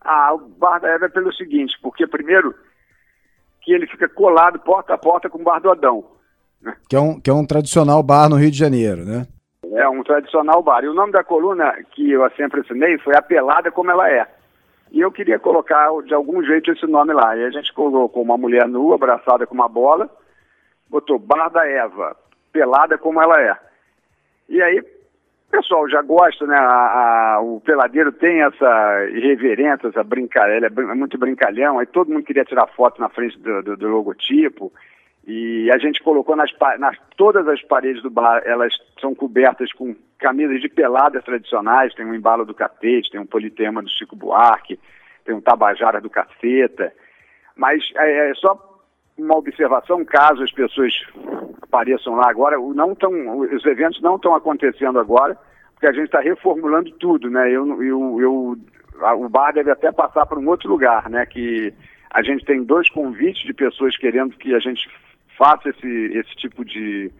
Ah, 0.00 0.34
o 0.34 0.38
Bar 0.38 0.80
da 0.80 0.88
Eva 0.88 1.06
é 1.06 1.08
pelo 1.08 1.32
seguinte, 1.32 1.78
porque 1.80 2.06
primeiro 2.06 2.54
que 3.62 3.72
ele 3.72 3.86
fica 3.86 4.08
colado 4.08 4.58
porta 4.58 4.94
a 4.94 4.98
porta 4.98 5.30
com 5.30 5.38
o 5.38 5.44
Bar 5.44 5.60
do 5.60 5.70
Adão. 5.70 6.04
Né? 6.60 6.74
Que, 6.88 6.96
é 6.96 7.00
um, 7.00 7.20
que 7.20 7.30
é 7.30 7.32
um 7.32 7.46
tradicional 7.46 8.02
bar 8.02 8.28
no 8.28 8.36
Rio 8.36 8.50
de 8.50 8.58
Janeiro, 8.58 9.04
né? 9.04 9.26
É 9.74 9.88
um 9.88 10.02
tradicional 10.02 10.62
bar. 10.62 10.84
E 10.84 10.88
o 10.88 10.94
nome 10.94 11.12
da 11.12 11.24
coluna 11.24 11.72
que 11.92 12.10
eu 12.10 12.28
sempre 12.36 12.60
ensinei 12.60 12.98
foi 12.98 13.16
A 13.16 13.22
Pelada 13.22 13.70
Como 13.70 13.90
Ela 13.90 14.10
É. 14.10 14.41
E 14.92 15.00
eu 15.00 15.10
queria 15.10 15.38
colocar 15.38 15.88
de 16.04 16.14
algum 16.14 16.44
jeito 16.44 16.70
esse 16.70 16.86
nome 16.86 17.12
lá. 17.12 17.36
E 17.36 17.44
a 17.44 17.50
gente 17.50 17.72
colocou 17.72 18.22
uma 18.22 18.38
mulher 18.38 18.68
nua, 18.68 18.94
abraçada 18.94 19.46
com 19.46 19.54
uma 19.54 19.68
bola, 19.68 20.08
botou 20.88 21.18
Bar 21.18 21.48
da 21.50 21.66
Eva, 21.66 22.14
pelada 22.52 22.96
como 22.96 23.20
ela 23.20 23.40
é. 23.40 23.56
E 24.48 24.62
aí 24.62 24.84
pessoal 25.52 25.86
já 25.88 26.00
gosta, 26.00 26.46
né? 26.46 26.56
A, 26.56 27.34
a, 27.34 27.40
o 27.42 27.60
peladeiro 27.60 28.10
tem 28.10 28.42
essa 28.42 29.06
irreverência, 29.10 29.88
essa 29.88 30.02
brincadeira, 30.02 30.66
ele 30.66 30.80
é, 30.80 30.92
é 30.92 30.94
muito 30.94 31.18
brincalhão, 31.18 31.78
aí 31.78 31.86
todo 31.86 32.10
mundo 32.10 32.24
queria 32.24 32.44
tirar 32.44 32.66
foto 32.68 32.98
na 32.98 33.10
frente 33.10 33.38
do, 33.38 33.62
do, 33.62 33.76
do 33.76 33.88
logotipo. 33.88 34.72
E 35.26 35.70
a 35.70 35.78
gente 35.78 36.02
colocou 36.02 36.34
nas, 36.34 36.50
nas, 36.78 36.96
todas 37.16 37.46
as 37.46 37.62
paredes 37.62 38.02
do 38.02 38.10
bar, 38.10 38.42
elas 38.44 38.74
são 39.00 39.14
cobertas 39.14 39.72
com 39.72 39.94
camisas 40.18 40.60
de 40.60 40.68
peladas 40.68 41.24
tradicionais, 41.24 41.94
tem 41.94 42.04
um 42.04 42.14
embalo 42.14 42.44
do 42.44 42.54
catete, 42.54 43.10
tem 43.10 43.20
um 43.20 43.26
politema 43.26 43.82
do 43.82 43.88
Chico 43.88 44.16
Buarque, 44.16 44.78
tem 45.24 45.34
um 45.34 45.40
tabajara 45.40 46.00
do 46.00 46.10
caceta. 46.10 46.92
Mas 47.56 47.82
é, 47.96 48.30
é 48.30 48.34
só 48.34 48.80
uma 49.16 49.36
observação, 49.36 50.04
caso 50.04 50.42
as 50.42 50.52
pessoas 50.52 50.92
apareçam 51.62 52.16
lá 52.16 52.28
agora, 52.28 52.56
não 52.58 52.94
tão, 52.94 53.38
os 53.38 53.64
eventos 53.64 54.00
não 54.02 54.16
estão 54.16 54.34
acontecendo 54.34 54.98
agora, 54.98 55.38
porque 55.72 55.86
a 55.86 55.92
gente 55.92 56.06
está 56.06 56.20
reformulando 56.20 56.90
tudo, 56.92 57.30
né? 57.30 57.50
Eu, 57.50 57.82
eu, 57.82 58.20
eu, 58.20 58.56
a, 59.00 59.14
o 59.14 59.28
bar 59.28 59.52
deve 59.52 59.70
até 59.70 59.92
passar 59.92 60.26
para 60.26 60.38
um 60.38 60.48
outro 60.48 60.68
lugar, 60.68 61.08
né? 61.08 61.24
Que 61.26 61.72
a 62.10 62.22
gente 62.22 62.44
tem 62.44 62.62
dois 62.62 62.90
convites 62.90 63.44
de 63.44 63.54
pessoas 63.54 63.96
querendo 63.96 64.36
que 64.36 64.54
a 64.54 64.58
gente 64.58 64.88
faça 65.42 65.70
esse, 65.70 65.88
esse 66.16 66.36
tipo 66.36 66.64
de, 66.64 67.10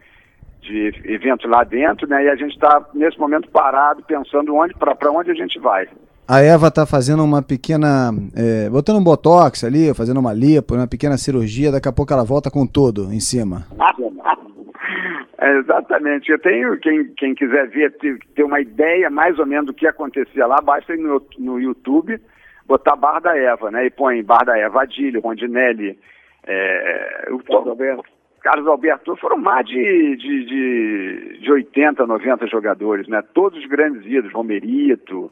de 0.61 0.93
evento 1.03 1.45
lá 1.45 1.65
dentro, 1.65 2.07
né? 2.07 2.23
E 2.23 2.29
a 2.29 2.35
gente 2.35 2.53
está 2.53 2.85
nesse 2.93 3.19
momento 3.19 3.49
parado 3.49 4.01
pensando 4.03 4.55
onde 4.55 4.73
para 4.75 5.11
onde 5.11 5.29
a 5.29 5.33
gente 5.33 5.59
vai. 5.59 5.89
A 6.25 6.39
Eva 6.39 6.69
está 6.69 6.85
fazendo 6.85 7.21
uma 7.21 7.41
pequena. 7.41 8.11
É, 8.33 8.69
botando 8.69 8.97
um 8.97 9.03
botox 9.03 9.65
ali, 9.65 9.93
fazendo 9.93 10.21
uma 10.21 10.31
lipo, 10.31 10.73
uma 10.73 10.87
pequena 10.87 11.17
cirurgia, 11.17 11.69
daqui 11.69 11.89
a 11.89 11.91
pouco 11.91 12.13
ela 12.13 12.23
volta 12.23 12.49
com 12.49 12.65
tudo 12.65 13.11
em 13.11 13.19
cima. 13.19 13.67
É, 15.35 15.57
exatamente. 15.57 16.31
Eu 16.31 16.39
tenho, 16.39 16.79
quem, 16.79 17.03
quem 17.17 17.35
quiser 17.35 17.67
ver, 17.67 17.91
ter, 17.97 18.17
ter, 18.33 18.43
uma 18.45 18.61
ideia 18.61 19.09
mais 19.09 19.37
ou 19.37 19.45
menos 19.45 19.65
do 19.65 19.73
que 19.73 19.85
acontecia 19.85 20.47
lá, 20.47 20.61
basta 20.61 20.93
ir 20.93 20.99
no, 20.99 21.21
no 21.37 21.59
YouTube, 21.59 22.17
botar 22.65 22.95
Bar 22.95 23.19
da 23.19 23.37
Eva, 23.37 23.69
né? 23.69 23.85
E 23.85 23.89
põe 23.89 24.23
Bar 24.23 24.45
da 24.45 24.57
Eva, 24.57 24.83
Adílio, 24.83 25.19
Rondinelli, 25.19 25.99
é, 26.45 27.27
o 27.31 27.39
Carlos 27.39 27.67
Alberto. 27.67 28.12
Carlos 28.43 28.67
Alberto, 28.67 29.15
foram 29.15 29.37
mais 29.37 29.65
de, 29.65 30.17
de, 30.17 30.45
de, 30.45 31.39
de 31.39 31.51
80, 31.51 32.05
90 32.05 32.45
jogadores, 32.47 33.07
né? 33.07 33.23
Todos 33.33 33.57
os 33.57 33.65
grandes 33.65 34.05
ídolos, 34.05 34.33
Romerito, 34.33 35.31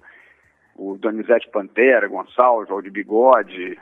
o 0.77 0.97
Donizete 0.97 1.49
Pantera, 1.49 2.07
Gonçalves, 2.07 2.69
Valdir 2.69 2.91
Bigode, 2.91 3.77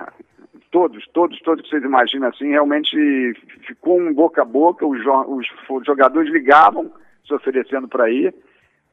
todos, 0.72 1.08
todos, 1.14 1.40
todos 1.42 1.64
que 1.64 1.70
vocês 1.70 1.84
imaginam 1.84 2.28
assim, 2.28 2.50
realmente 2.50 2.98
ficou 3.68 4.00
um 4.00 4.12
boca 4.12 4.42
a 4.42 4.46
boca, 4.46 4.84
os, 4.86 5.00
os 5.00 5.86
jogadores 5.86 6.32
ligavam 6.32 6.92
se 7.26 7.34
oferecendo 7.34 7.88
para 7.88 8.10
ir. 8.10 8.34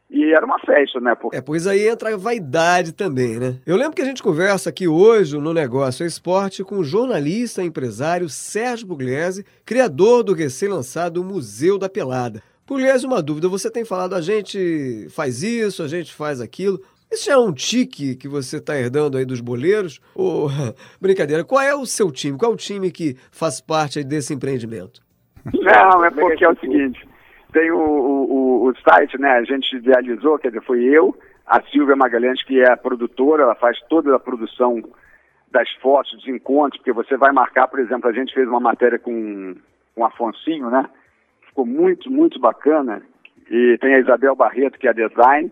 E 0.09 0.33
era 0.33 0.47
uma 0.47 0.59
festa, 0.61 1.01
né? 1.01 1.15
Porque... 1.15 1.37
É, 1.37 1.41
pois 1.41 1.67
aí 1.67 1.89
entra 1.89 2.15
a 2.15 2.17
vaidade 2.17 2.93
também, 2.93 3.39
né? 3.39 3.57
Eu 3.67 3.77
lembro 3.77 3.95
que 3.95 4.03
a 4.03 4.05
gente 4.05 4.23
conversa 4.23 4.71
aqui 4.71 4.87
hoje 4.87 5.37
no 5.37 5.53
Negócio 5.53 6.07
Esporte 6.07 6.63
com 6.63 6.79
o 6.79 6.85
jornalista 6.85 7.63
e 7.63 7.67
empresário 7.67 8.29
Sérgio 8.29 8.87
Pugliese, 8.87 9.45
criador 9.65 10.23
do 10.23 10.33
recém-lançado 10.33 11.25
Museu 11.25 11.77
da 11.77 11.89
Pelada. 11.89 12.41
Pugliese, 12.65 13.07
uma 13.07 13.23
dúvida, 13.23 13.49
você 13.49 13.71
tem 13.71 13.85
falado, 13.85 14.15
a 14.15 14.21
gente 14.21 15.09
faz 15.11 15.43
isso, 15.43 15.83
a 15.83 15.89
gente 15.89 16.15
faz 16.15 16.41
aquilo. 16.41 16.81
Isso 17.11 17.31
é 17.31 17.37
um 17.37 17.53
tique 17.53 18.17
que 18.17 18.29
você 18.29 18.57
está 18.57 18.77
herdando 18.77 19.17
aí 19.17 19.25
dos 19.25 19.41
boleiros? 19.41 20.01
Ou, 20.15 20.49
brincadeira, 21.01 21.45
qual 21.45 21.63
é 21.63 21.75
o 21.75 21.87
seu 21.87 22.11
time? 22.11 22.39
Qual 22.39 22.51
é 22.51 22.55
o 22.55 22.57
time 22.57 22.91
que 22.91 23.17
faz 23.31 23.61
parte 23.61 24.03
desse 24.03 24.35
empreendimento? 24.35 25.01
Não, 25.55 26.05
é 26.05 26.11
porque 26.11 26.45
é 26.45 26.49
o 26.49 26.59
seguinte, 26.59 27.07
tem 27.57 27.71
o, 27.71 27.79
o, 27.79 28.69
o 28.69 28.75
site, 28.87 29.19
né, 29.19 29.31
a 29.31 29.43
gente 29.43 29.75
idealizou, 29.75 30.39
quer 30.39 30.49
dizer, 30.49 30.63
foi 30.63 30.85
eu, 30.85 31.17
a 31.47 31.63
Silvia 31.63 31.97
Magalhães, 31.97 32.43
que 32.43 32.61
é 32.61 32.71
a 32.71 32.77
produtora, 32.77 33.45
ela 33.45 33.55
faz 33.55 33.81
toda 33.89 34.15
a 34.15 34.21
produção 34.21 34.83
das 35.51 35.71
fotos, 35.81 36.13
dos 36.13 36.29
encontros, 36.29 36.79
porque 36.79 36.93
você 36.93 37.17
vai 37.17 37.33
marcar, 37.33 37.67
por 37.67 37.81
exemplo, 37.81 38.11
a 38.11 38.13
gente 38.13 38.35
fez 38.35 38.47
uma 38.47 38.61
matéria 38.61 38.99
com, 38.99 39.55
com 39.95 40.05
Afonsinho, 40.05 40.69
né, 40.69 40.85
ficou 41.49 41.65
muito, 41.65 42.11
muito 42.11 42.39
bacana, 42.39 43.01
e 43.51 43.79
tem 43.81 43.95
a 43.95 44.01
Isabel 44.01 44.37
Barreto, 44.37 44.79
que 44.79 44.87
é 44.87 44.91
a 44.91 45.09
design, 45.09 45.51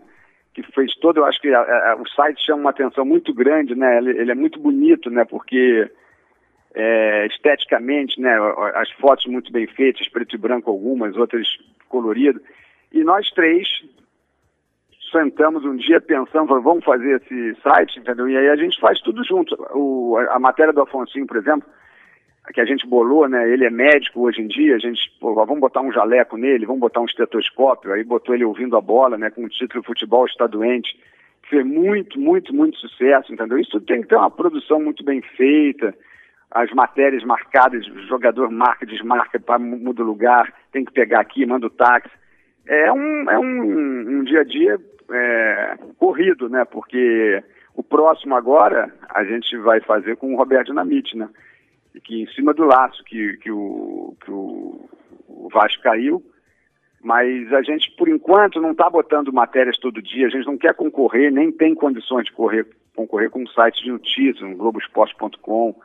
que 0.53 0.61
fez 0.61 0.93
todo, 0.97 1.17
eu 1.17 1.25
acho 1.25 1.41
que 1.41 1.51
a, 1.51 1.59
a, 1.59 1.95
o 1.95 2.07
site 2.09 2.45
chama 2.45 2.61
uma 2.61 2.69
atenção 2.69 3.03
muito 3.03 3.33
grande, 3.33 3.75
né? 3.75 3.97
Ele, 3.97 4.11
ele 4.11 4.31
é 4.31 4.35
muito 4.35 4.57
bonito, 4.57 5.09
né? 5.09 5.25
Porque 5.25 5.89
é, 6.73 7.25
esteticamente, 7.27 8.21
né? 8.21 8.37
As 8.75 8.89
fotos 8.91 9.25
muito 9.25 9.51
bem 9.51 9.67
feitas, 9.67 10.07
preto 10.07 10.33
e 10.33 10.37
branco 10.37 10.69
algumas, 10.69 11.17
outras 11.17 11.45
colorido. 11.95 12.41
E 12.91 13.03
nós 13.03 13.29
três 13.31 13.67
sentamos 15.11 15.63
um 15.63 15.77
dia 15.77 16.01
pensando, 16.01 16.61
vamos 16.61 16.83
fazer 16.83 17.21
esse 17.21 17.55
site, 17.61 17.99
entendeu? 17.99 18.27
E 18.27 18.37
aí 18.37 18.49
a 18.49 18.55
gente 18.57 18.79
faz 18.81 18.99
tudo 18.99 19.23
junto. 19.23 19.55
O, 19.73 20.17
a, 20.17 20.35
a 20.35 20.39
matéria 20.39 20.73
do 20.73 20.81
Afonsinho, 20.81 21.25
por 21.25 21.37
exemplo, 21.37 21.67
que 22.53 22.59
a 22.59 22.65
gente 22.65 22.85
bolou, 22.85 23.27
né? 23.29 23.49
Ele 23.49 23.65
é 23.65 23.69
médico 23.69 24.21
hoje 24.21 24.41
em 24.41 24.47
dia, 24.47 24.75
a 24.75 24.79
gente, 24.79 25.01
pô, 25.19 25.33
vamos 25.33 25.59
botar 25.59 25.81
um 25.81 25.91
jaleco 25.91 26.35
nele, 26.35 26.65
vamos 26.65 26.81
botar 26.81 26.99
um 26.99 27.05
estetoscópio, 27.05 27.93
aí 27.93 28.03
botou 28.03 28.35
ele 28.35 28.43
ouvindo 28.43 28.75
a 28.75 28.81
bola, 28.81 29.17
né? 29.17 29.29
Com 29.29 29.45
o 29.45 29.49
título 29.49 29.83
Futebol 29.83 30.25
Está 30.25 30.47
Doente, 30.47 30.99
fez 31.49 31.65
muito, 31.65 32.19
muito, 32.19 32.53
muito 32.53 32.77
sucesso, 32.77 33.31
entendeu? 33.31 33.57
Isso 33.57 33.79
tem 33.81 34.01
que 34.01 34.09
ter 34.09 34.17
uma 34.17 34.29
produção 34.29 34.81
muito 34.81 35.03
bem 35.03 35.21
feita, 35.21 35.95
as 36.51 36.71
matérias 36.71 37.23
marcadas, 37.23 37.87
o 37.87 37.99
jogador 38.07 38.49
marca, 38.49 38.85
desmarca, 38.85 39.39
para 39.39 39.59
muda 39.59 40.01
o 40.01 40.05
lugar, 40.05 40.53
tem 40.71 40.85
que 40.85 40.91
pegar 40.91 41.19
aqui, 41.19 41.45
manda 41.45 41.67
o 41.67 41.69
táxi. 41.69 42.11
É 42.67 42.91
um, 42.91 43.29
é 43.29 43.37
um, 43.37 44.19
um 44.19 44.23
dia 44.23 44.41
a 44.41 44.43
dia 44.43 44.79
é, 45.11 45.77
corrido, 45.97 46.49
né? 46.49 46.65
Porque 46.65 47.43
o 47.75 47.83
próximo 47.83 48.35
agora 48.35 48.93
a 49.09 49.23
gente 49.23 49.55
vai 49.57 49.81
fazer 49.81 50.15
com 50.15 50.33
o 50.33 50.37
Roberto 50.37 50.67
Dinamite, 50.67 51.17
né? 51.17 51.29
que 52.03 52.21
em 52.21 52.27
cima 52.27 52.53
do 52.53 52.63
laço 52.63 53.03
que, 53.03 53.37
que, 53.37 53.51
o, 53.51 54.15
que 54.23 54.31
o, 54.31 54.89
o 55.27 55.49
Vasco 55.51 55.81
caiu, 55.83 56.23
mas 57.01 57.51
a 57.53 57.61
gente, 57.61 57.91
por 57.91 58.09
enquanto, 58.09 58.59
não 58.59 58.71
está 58.71 58.89
botando 58.89 59.31
matérias 59.31 59.77
todo 59.77 60.01
dia, 60.01 60.27
a 60.27 60.29
gente 60.29 60.45
não 60.45 60.57
quer 60.57 60.73
concorrer, 60.73 61.31
nem 61.31 61.51
tem 61.51 61.75
condições 61.75 62.25
de 62.25 62.31
correr, 62.31 62.65
concorrer 62.95 63.29
com 63.29 63.43
um 63.43 63.47
site 63.47 63.83
de 63.83 63.91
notícias, 63.91 64.41
um 64.41 64.55
Globoesporte.com. 64.55 65.75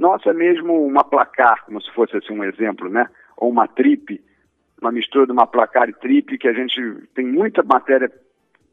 Nossa, 0.00 0.30
é 0.30 0.32
mesmo 0.32 0.86
uma 0.86 1.04
placar, 1.04 1.62
como 1.66 1.78
se 1.78 1.92
fosse 1.92 2.16
assim 2.16 2.32
um 2.32 2.42
exemplo, 2.42 2.88
né? 2.88 3.06
Ou 3.36 3.50
uma 3.50 3.68
trip, 3.68 4.18
uma 4.80 4.90
mistura 4.90 5.26
de 5.26 5.32
uma 5.32 5.46
placar 5.46 5.90
e 5.90 5.92
trip, 5.92 6.38
que 6.38 6.48
a 6.48 6.54
gente 6.54 6.80
tem 7.14 7.26
muita 7.26 7.62
matéria 7.62 8.10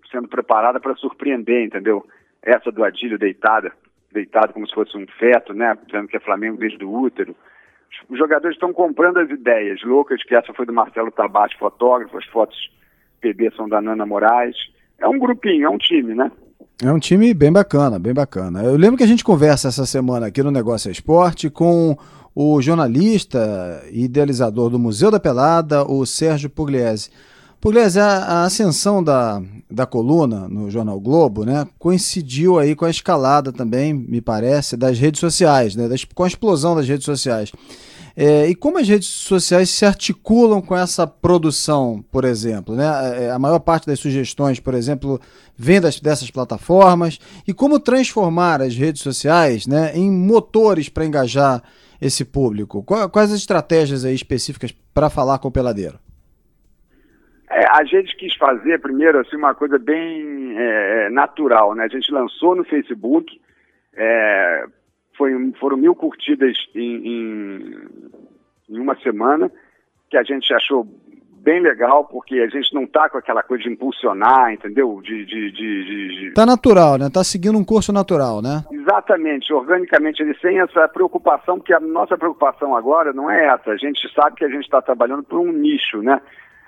sendo 0.09 0.29
preparada 0.29 0.79
para 0.79 0.95
surpreender, 0.95 1.65
entendeu? 1.65 2.07
Essa 2.41 2.71
do 2.71 2.81
Adílio 2.81 3.19
deitada, 3.19 3.73
deitado 4.09 4.53
como 4.53 4.65
se 4.65 4.73
fosse 4.73 4.97
um 4.97 5.05
feto, 5.19 5.53
né? 5.53 5.77
Dizendo 5.85 6.07
que 6.07 6.15
é 6.15 6.21
Flamengo 6.21 6.55
desde 6.55 6.81
o 6.85 6.97
útero. 6.97 7.35
Os 8.07 8.17
jogadores 8.17 8.55
estão 8.55 8.71
comprando 8.71 9.17
as 9.17 9.29
ideias 9.29 9.83
loucas, 9.83 10.23
que 10.23 10.33
essa 10.33 10.53
foi 10.53 10.65
do 10.65 10.71
Marcelo 10.71 11.11
Tabate, 11.11 11.57
fotógrafo, 11.57 12.17
as 12.17 12.25
fotos 12.27 12.57
PB 13.19 13.51
são 13.53 13.67
da 13.67 13.81
Nana 13.81 14.05
Moraes. 14.05 14.55
É 14.97 15.05
um 15.09 15.19
grupinho, 15.19 15.65
é 15.65 15.69
um 15.69 15.77
time, 15.77 16.15
né? 16.15 16.31
É 16.79 16.91
um 16.91 16.99
time 16.99 17.33
bem 17.33 17.51
bacana, 17.51 17.97
bem 17.97 18.13
bacana. 18.13 18.61
Eu 18.61 18.75
lembro 18.75 18.97
que 18.97 19.03
a 19.03 19.07
gente 19.07 19.23
conversa 19.23 19.67
essa 19.67 19.83
semana 19.83 20.27
aqui 20.27 20.43
no 20.43 20.51
Negócio 20.51 20.91
Esporte 20.91 21.49
com 21.49 21.97
o 22.35 22.61
jornalista 22.61 23.83
e 23.91 24.03
idealizador 24.03 24.69
do 24.69 24.77
Museu 24.77 25.09
da 25.09 25.19
Pelada, 25.19 25.83
o 25.83 26.05
Sérgio 26.05 26.51
Pugliese. 26.51 27.09
Pugliese, 27.59 27.99
a, 27.99 28.05
a 28.05 28.43
ascensão 28.43 29.03
da, 29.03 29.41
da 29.67 29.87
coluna 29.87 30.47
no 30.47 30.69
Jornal 30.69 30.99
Globo 30.99 31.43
né, 31.43 31.65
coincidiu 31.79 32.59
aí 32.59 32.75
com 32.75 32.85
a 32.85 32.91
escalada 32.91 33.51
também, 33.51 33.91
me 33.91 34.21
parece, 34.21 34.77
das 34.77 34.99
redes 34.99 35.19
sociais, 35.19 35.75
né, 35.75 35.87
das, 35.87 36.05
com 36.05 36.23
a 36.25 36.27
explosão 36.27 36.75
das 36.75 36.87
redes 36.87 37.05
sociais. 37.05 37.51
É, 38.19 38.49
e 38.49 38.55
como 38.55 38.79
as 38.79 38.89
redes 38.89 39.05
sociais 39.05 39.69
se 39.69 39.85
articulam 39.85 40.59
com 40.59 40.75
essa 40.75 41.05
produção, 41.05 42.03
por 42.11 42.25
exemplo? 42.25 42.75
Né? 42.75 42.83
É, 43.25 43.29
a 43.29 43.37
maior 43.37 43.59
parte 43.59 43.85
das 43.85 43.99
sugestões, 43.99 44.59
por 44.59 44.73
exemplo, 44.73 45.19
vem 45.55 45.79
das, 45.79 45.99
dessas 45.99 46.31
plataformas. 46.31 47.19
E 47.47 47.53
como 47.53 47.79
transformar 47.79 48.59
as 48.59 48.75
redes 48.75 49.03
sociais 49.03 49.67
né, 49.67 49.91
em 49.93 50.09
motores 50.09 50.89
para 50.89 51.05
engajar 51.05 51.61
esse 52.01 52.25
público? 52.25 52.83
Quais 52.83 53.31
as 53.31 53.37
estratégias 53.37 54.03
aí 54.03 54.15
específicas 54.15 54.71
para 54.71 55.11
falar 55.11 55.37
com 55.37 55.49
o 55.49 55.51
peladeiro? 55.51 55.99
É, 57.51 57.67
a 57.69 57.83
gente 57.83 58.17
quis 58.17 58.35
fazer 58.35 58.79
primeiro 58.79 59.19
assim 59.19 59.35
uma 59.35 59.53
coisa 59.53 59.77
bem 59.77 60.55
é, 60.57 61.09
natural, 61.11 61.75
né? 61.75 61.83
A 61.83 61.87
gente 61.87 62.11
lançou 62.11 62.55
no 62.55 62.63
Facebook, 62.63 63.39
é, 63.95 64.65
foi, 65.17 65.31
foram 65.59 65.77
mil 65.77 65.95
curtidas 65.95 66.55
em, 66.75 67.07
em, 67.07 67.75
em, 68.69 68.79
uma 68.79 68.95
semana, 68.97 69.51
que 70.09 70.17
a 70.17 70.23
gente 70.23 70.53
achou 70.53 70.87
bem 71.47 71.61
legal, 71.61 72.03
porque 72.03 72.39
a 72.39 72.47
gente 72.49 72.73
não 72.73 72.85
tá 72.85 73.09
com 73.09 73.17
aquela 73.17 73.41
coisa 73.41 73.63
de 73.63 73.69
impulsionar, 73.69 74.51
entendeu? 74.51 74.99
De, 75.01 75.25
de, 75.25 75.51
de, 75.51 75.83
de, 76.19 76.33
Tá 76.33 76.45
natural, 76.45 76.97
né? 76.97 77.09
Tá 77.09 77.23
seguindo 77.23 77.57
um 77.57 77.63
curso 77.63 77.93
natural, 77.93 78.41
né? 78.41 78.65
Exatamente, 78.69 79.53
organicamente, 79.53 80.21
ele 80.21 80.37
sem 80.41 80.59
essa 80.59 80.87
preocupação, 80.89 81.57
porque 81.57 81.73
a 81.73 81.79
nossa 81.79 82.17
preocupação 82.17 82.75
agora 82.75 83.13
não 83.13 83.31
é 83.31 83.45
essa. 83.45 83.71
A 83.71 83.77
gente 83.77 84.11
sabe 84.13 84.35
que 84.35 84.43
a 84.43 84.49
gente 84.49 84.63
está 84.63 84.81
trabalhando 84.81 85.23
por 85.23 85.39
um 85.39 85.51
nicho, 85.53 86.01
né? 86.01 86.21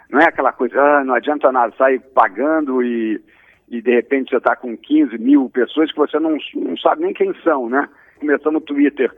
Não 0.10 0.20
é 0.20 0.26
aquela 0.26 0.54
coisa, 0.54 0.82
ah, 0.82 1.04
não 1.04 1.14
adianta 1.14 1.52
nada 1.52 1.74
sair 1.78 2.00
pagando 2.00 2.82
e, 2.82 3.22
e 3.70 3.82
de 3.82 3.92
repente 3.92 4.30
você 4.30 4.38
está 4.38 4.56
com 4.56 4.78
15 4.78 5.18
mil 5.18 5.50
pessoas 5.50 5.92
que 5.92 5.98
você 5.98 6.18
não, 6.20 6.38
não 6.56 6.78
sabe 6.78 7.04
nem 7.04 7.14
quem 7.14 7.34
são, 7.44 7.70
né? 7.70 7.88
Começando 8.18 8.54
no 8.54 8.62
Twitter 8.62 9.12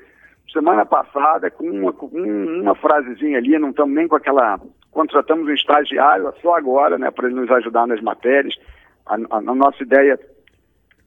semana 0.51 0.86
passada 0.86 1.50
com 1.50 1.70
uma, 1.70 1.93
com 1.93 2.08
uma 2.08 2.75
frasezinha 2.75 3.38
ali, 3.38 3.58
não 3.58 3.70
estamos 3.70 3.96
nem 3.96 4.08
com 4.08 4.15
aquela. 4.15 4.60
Contratamos 4.91 5.48
um 5.48 5.53
estagiário 5.53 6.34
só 6.41 6.55
agora, 6.55 6.98
né, 6.98 7.10
para 7.12 7.27
ele 7.27 7.39
nos 7.39 7.50
ajudar 7.51 7.88
nas 7.88 8.01
matérias. 8.01 8.55
A, 9.05 9.15
a, 9.15 9.38
a 9.38 9.41
nossa 9.41 9.81
ideia 9.81 10.20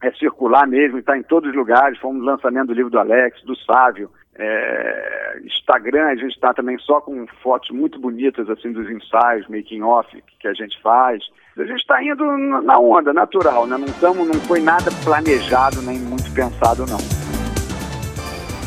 é 0.03 0.11
circular 0.13 0.67
mesmo, 0.67 0.99
está 0.99 1.17
em 1.17 1.23
todos 1.23 1.51
os 1.51 1.57
lugares. 1.57 1.99
Fomos 1.99 2.21
no 2.21 2.31
lançamento 2.31 2.69
do 2.69 2.75
livro 2.75 2.91
do 2.91 2.99
Alex, 2.99 3.43
do 3.45 3.57
Sávio. 3.57 4.11
É, 4.37 5.41
Instagram, 5.45 6.07
a 6.07 6.17
gente 6.17 6.35
está 6.35 6.53
também 6.53 6.77
só 6.79 7.01
com 7.01 7.25
fotos 7.43 7.71
muito 7.71 8.01
bonitas 8.01 8.51
assim 8.51 8.73
dos 8.73 8.91
ensaios, 8.91 9.47
making 9.49 9.83
off 9.83 10.11
que 10.41 10.49
a 10.49 10.55
gente 10.55 10.81
faz. 10.83 11.23
A 11.57 11.65
gente 11.65 11.81
está 11.81 12.03
indo 12.03 12.25
na 12.63 12.79
onda, 12.79 13.13
natural, 13.13 13.67
né? 13.67 13.77
Não, 13.79 13.87
tamo, 14.01 14.25
não 14.25 14.41
foi 14.41 14.61
nada 14.61 14.91
planejado 15.05 15.81
nem 15.83 15.99
muito 15.99 16.33
pensado, 16.35 16.85
não. 16.87 17.24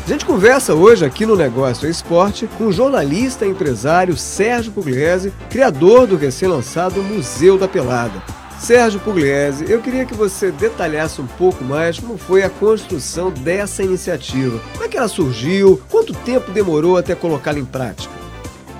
A 0.08 0.10
gente 0.10 0.24
conversa 0.24 0.74
hoje 0.74 1.04
aqui 1.04 1.26
no 1.26 1.36
Negócio 1.36 1.86
Esporte 1.86 2.48
com 2.56 2.68
o 2.68 2.72
jornalista 2.72 3.44
e 3.44 3.50
empresário 3.50 4.16
Sérgio 4.16 4.72
Pugliese, 4.72 5.34
criador 5.50 6.06
do 6.06 6.16
recém-lançado 6.16 7.02
Museu 7.02 7.58
da 7.58 7.68
Pelada. 7.68 8.22
Sérgio 8.58 8.98
Pugliese, 9.00 9.70
eu 9.70 9.82
queria 9.82 10.06
que 10.06 10.14
você 10.14 10.50
detalhasse 10.50 11.20
um 11.20 11.26
pouco 11.26 11.62
mais 11.62 11.98
como 11.98 12.16
foi 12.16 12.42
a 12.42 12.48
construção 12.48 13.30
dessa 13.30 13.82
iniciativa. 13.82 14.58
Como 14.72 14.84
é 14.84 14.88
que 14.88 14.96
ela 14.96 15.08
surgiu? 15.08 15.78
Quanto 15.90 16.14
tempo 16.14 16.52
demorou 16.52 16.96
até 16.96 17.14
colocá-la 17.14 17.58
em 17.58 17.66
prática? 17.66 18.14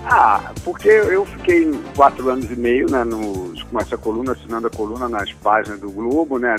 Ah, 0.06 0.54
porque 0.64 0.88
eu 0.88 1.26
fiquei 1.26 1.70
quatro 1.94 2.30
anos 2.30 2.50
e 2.50 2.56
meio 2.56 2.90
né, 2.90 3.04
no, 3.04 3.52
com 3.70 3.78
essa 3.78 3.98
coluna, 3.98 4.32
assinando 4.32 4.68
a 4.68 4.70
coluna 4.70 5.10
nas 5.10 5.30
páginas 5.34 5.78
do 5.78 5.90
Globo, 5.90 6.38
né? 6.38 6.56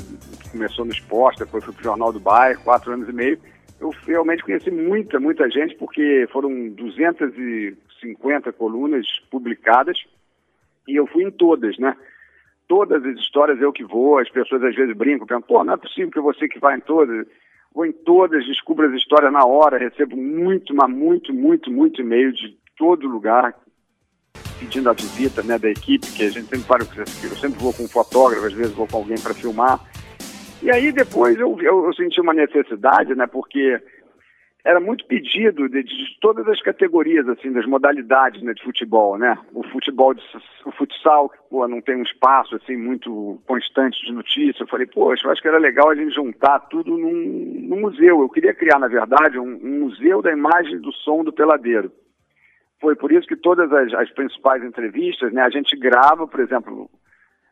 Começou 0.51 0.85
no 0.85 0.91
esporte, 0.91 1.39
depois 1.39 1.63
fui 1.63 1.73
pro 1.73 1.83
Jornal 1.83 2.13
do 2.13 2.19
Bairro, 2.19 2.61
quatro 2.63 2.93
anos 2.93 3.09
e 3.09 3.11
meio. 3.11 3.39
Eu 3.79 3.89
realmente 4.05 4.43
conheci 4.43 4.69
muita, 4.71 5.19
muita 5.19 5.49
gente, 5.49 5.75
porque 5.75 6.27
foram 6.31 6.69
250 6.69 8.51
colunas 8.53 9.05
publicadas 9.31 9.97
e 10.87 10.95
eu 10.95 11.07
fui 11.07 11.23
em 11.23 11.31
todas, 11.31 11.77
né? 11.77 11.95
todas 12.69 13.03
as 13.03 13.17
histórias 13.17 13.59
eu 13.59 13.73
que 13.73 13.83
vou, 13.83 14.19
as 14.19 14.29
pessoas 14.29 14.63
às 14.63 14.75
vezes 14.75 14.95
brincam, 14.95 15.25
pensam, 15.25 15.41
pô, 15.41 15.63
não 15.63 15.73
é 15.73 15.77
possível 15.77 16.11
que 16.11 16.21
você 16.21 16.47
que 16.47 16.59
vai 16.59 16.77
em 16.77 16.81
todas. 16.81 17.25
Vou 17.73 17.85
em 17.85 17.91
todas, 17.91 18.45
descubro 18.45 18.87
as 18.87 18.93
histórias 18.93 19.33
na 19.33 19.43
hora, 19.43 19.77
recebo 19.77 20.15
muito, 20.15 20.73
mas 20.73 20.89
muito, 20.89 21.33
muito, 21.33 21.71
muito 21.71 22.01
e-mail 22.01 22.31
de 22.31 22.57
todo 22.77 23.07
lugar 23.07 23.55
pedindo 24.59 24.89
a 24.89 24.93
visita 24.93 25.41
né, 25.41 25.57
da 25.57 25.69
equipe, 25.69 26.11
que 26.11 26.23
a 26.23 26.29
gente 26.29 26.47
sempre 26.47 26.67
para, 26.67 26.83
eu 26.83 27.35
sempre 27.37 27.59
vou 27.59 27.73
com 27.73 27.83
um 27.83 27.87
fotógrafo, 27.87 28.45
às 28.45 28.53
vezes 28.53 28.73
vou 28.73 28.87
com 28.87 28.97
alguém 28.97 29.17
para 29.17 29.33
filmar. 29.33 29.79
E 30.61 30.69
aí 30.69 30.91
depois 30.91 31.37
eu, 31.39 31.57
eu, 31.61 31.85
eu, 31.85 31.93
senti 31.93 32.19
uma 32.19 32.33
necessidade, 32.33 33.15
né, 33.15 33.25
porque 33.27 33.81
era 34.63 34.79
muito 34.79 35.05
pedido 35.05 35.69
de, 35.69 35.83
de, 35.83 36.17
todas 36.19 36.45
as 36.47 36.61
categorias, 36.61 37.27
assim, 37.29 37.51
das 37.51 37.65
modalidades 37.65 38.41
né, 38.41 38.53
de 38.53 38.61
futebol, 38.61 39.17
né? 39.17 39.37
O 39.53 39.63
futebol, 39.63 40.13
de, 40.13 40.21
o 40.65 40.71
futsal, 40.71 41.31
pô, 41.49 41.65
não 41.67 41.81
tem 41.81 41.95
um 41.95 42.03
espaço, 42.03 42.55
assim, 42.55 42.75
muito 42.75 43.41
constante 43.47 44.05
de 44.05 44.11
notícia. 44.11 44.63
Eu 44.63 44.67
falei, 44.67 44.85
poxa, 44.85 45.25
eu 45.25 45.31
acho 45.31 45.41
que 45.41 45.47
era 45.47 45.57
legal 45.57 45.89
a 45.89 45.95
gente 45.95 46.13
juntar 46.13 46.59
tudo 46.69 46.97
num, 46.97 47.67
num 47.69 47.79
museu. 47.79 48.21
Eu 48.21 48.29
queria 48.29 48.53
criar, 48.53 48.79
na 48.79 48.87
verdade, 48.87 49.39
um, 49.39 49.47
um, 49.47 49.79
museu 49.79 50.21
da 50.21 50.31
imagem 50.31 50.77
do 50.79 50.91
som 50.91 51.23
do 51.23 51.31
peladeiro. 51.31 51.89
Foi 52.81 52.95
por 52.95 53.13
isso 53.13 53.27
que 53.27 53.37
todas 53.37 53.71
as, 53.71 53.93
as 53.93 54.11
principais 54.11 54.61
entrevistas, 54.63 55.31
né, 55.31 55.41
a 55.41 55.49
gente 55.49 55.75
grava, 55.77 56.27
por 56.27 56.41
exemplo, 56.41 56.89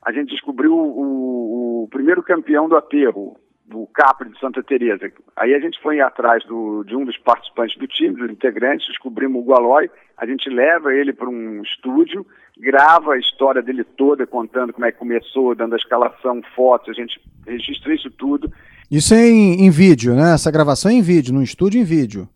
a 0.04 0.12
gente 0.12 0.30
descobriu 0.30 0.74
o, 0.74 1.84
o 1.84 1.88
primeiro 1.90 2.24
campeão 2.24 2.68
do 2.68 2.76
aterro, 2.76 3.38
do 3.68 3.86
Capri 3.94 4.30
de 4.30 4.40
Santa 4.40 4.64
Teresa. 4.64 5.12
Aí 5.36 5.54
a 5.54 5.60
gente 5.60 5.80
foi 5.82 6.00
atrás 6.00 6.44
do, 6.46 6.84
de 6.84 6.96
um 6.96 7.04
dos 7.04 7.18
participantes 7.18 7.78
do 7.78 7.86
time, 7.86 8.16
dos 8.16 8.32
integrantes, 8.32 8.88
descobrimos 8.88 9.42
o 9.42 9.46
Gualói, 9.46 9.90
a 10.18 10.26
gente 10.26 10.50
leva 10.50 10.94
ele 10.94 11.12
para 11.12 11.30
um 11.30 11.62
estúdio, 11.62 12.26
grava 12.58 13.14
a 13.14 13.20
história 13.20 13.62
dele 13.62 13.84
toda, 13.84 14.26
contando 14.26 14.72
como 14.72 14.86
é 14.86 14.92
que 14.92 14.98
começou, 14.98 15.54
dando 15.54 15.74
a 15.74 15.78
escalação, 15.78 16.42
fotos, 16.56 16.90
a 16.90 16.94
gente 16.94 17.20
registra 17.46 17.94
isso 17.94 18.10
tudo. 18.12 18.52
Isso 18.90 19.14
é 19.14 19.28
em, 19.28 19.66
em 19.66 19.70
vídeo, 19.70 20.16
né? 20.16 20.34
Essa 20.34 20.52
gravação 20.52 20.90
é 20.90 20.94
em 20.94 21.02
vídeo, 21.02 21.34
no 21.34 21.44
estúdio 21.44 21.82
em 21.82 21.84
vídeo. 21.84 22.28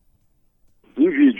Em 0.97 1.09
vídeo. 1.09 1.30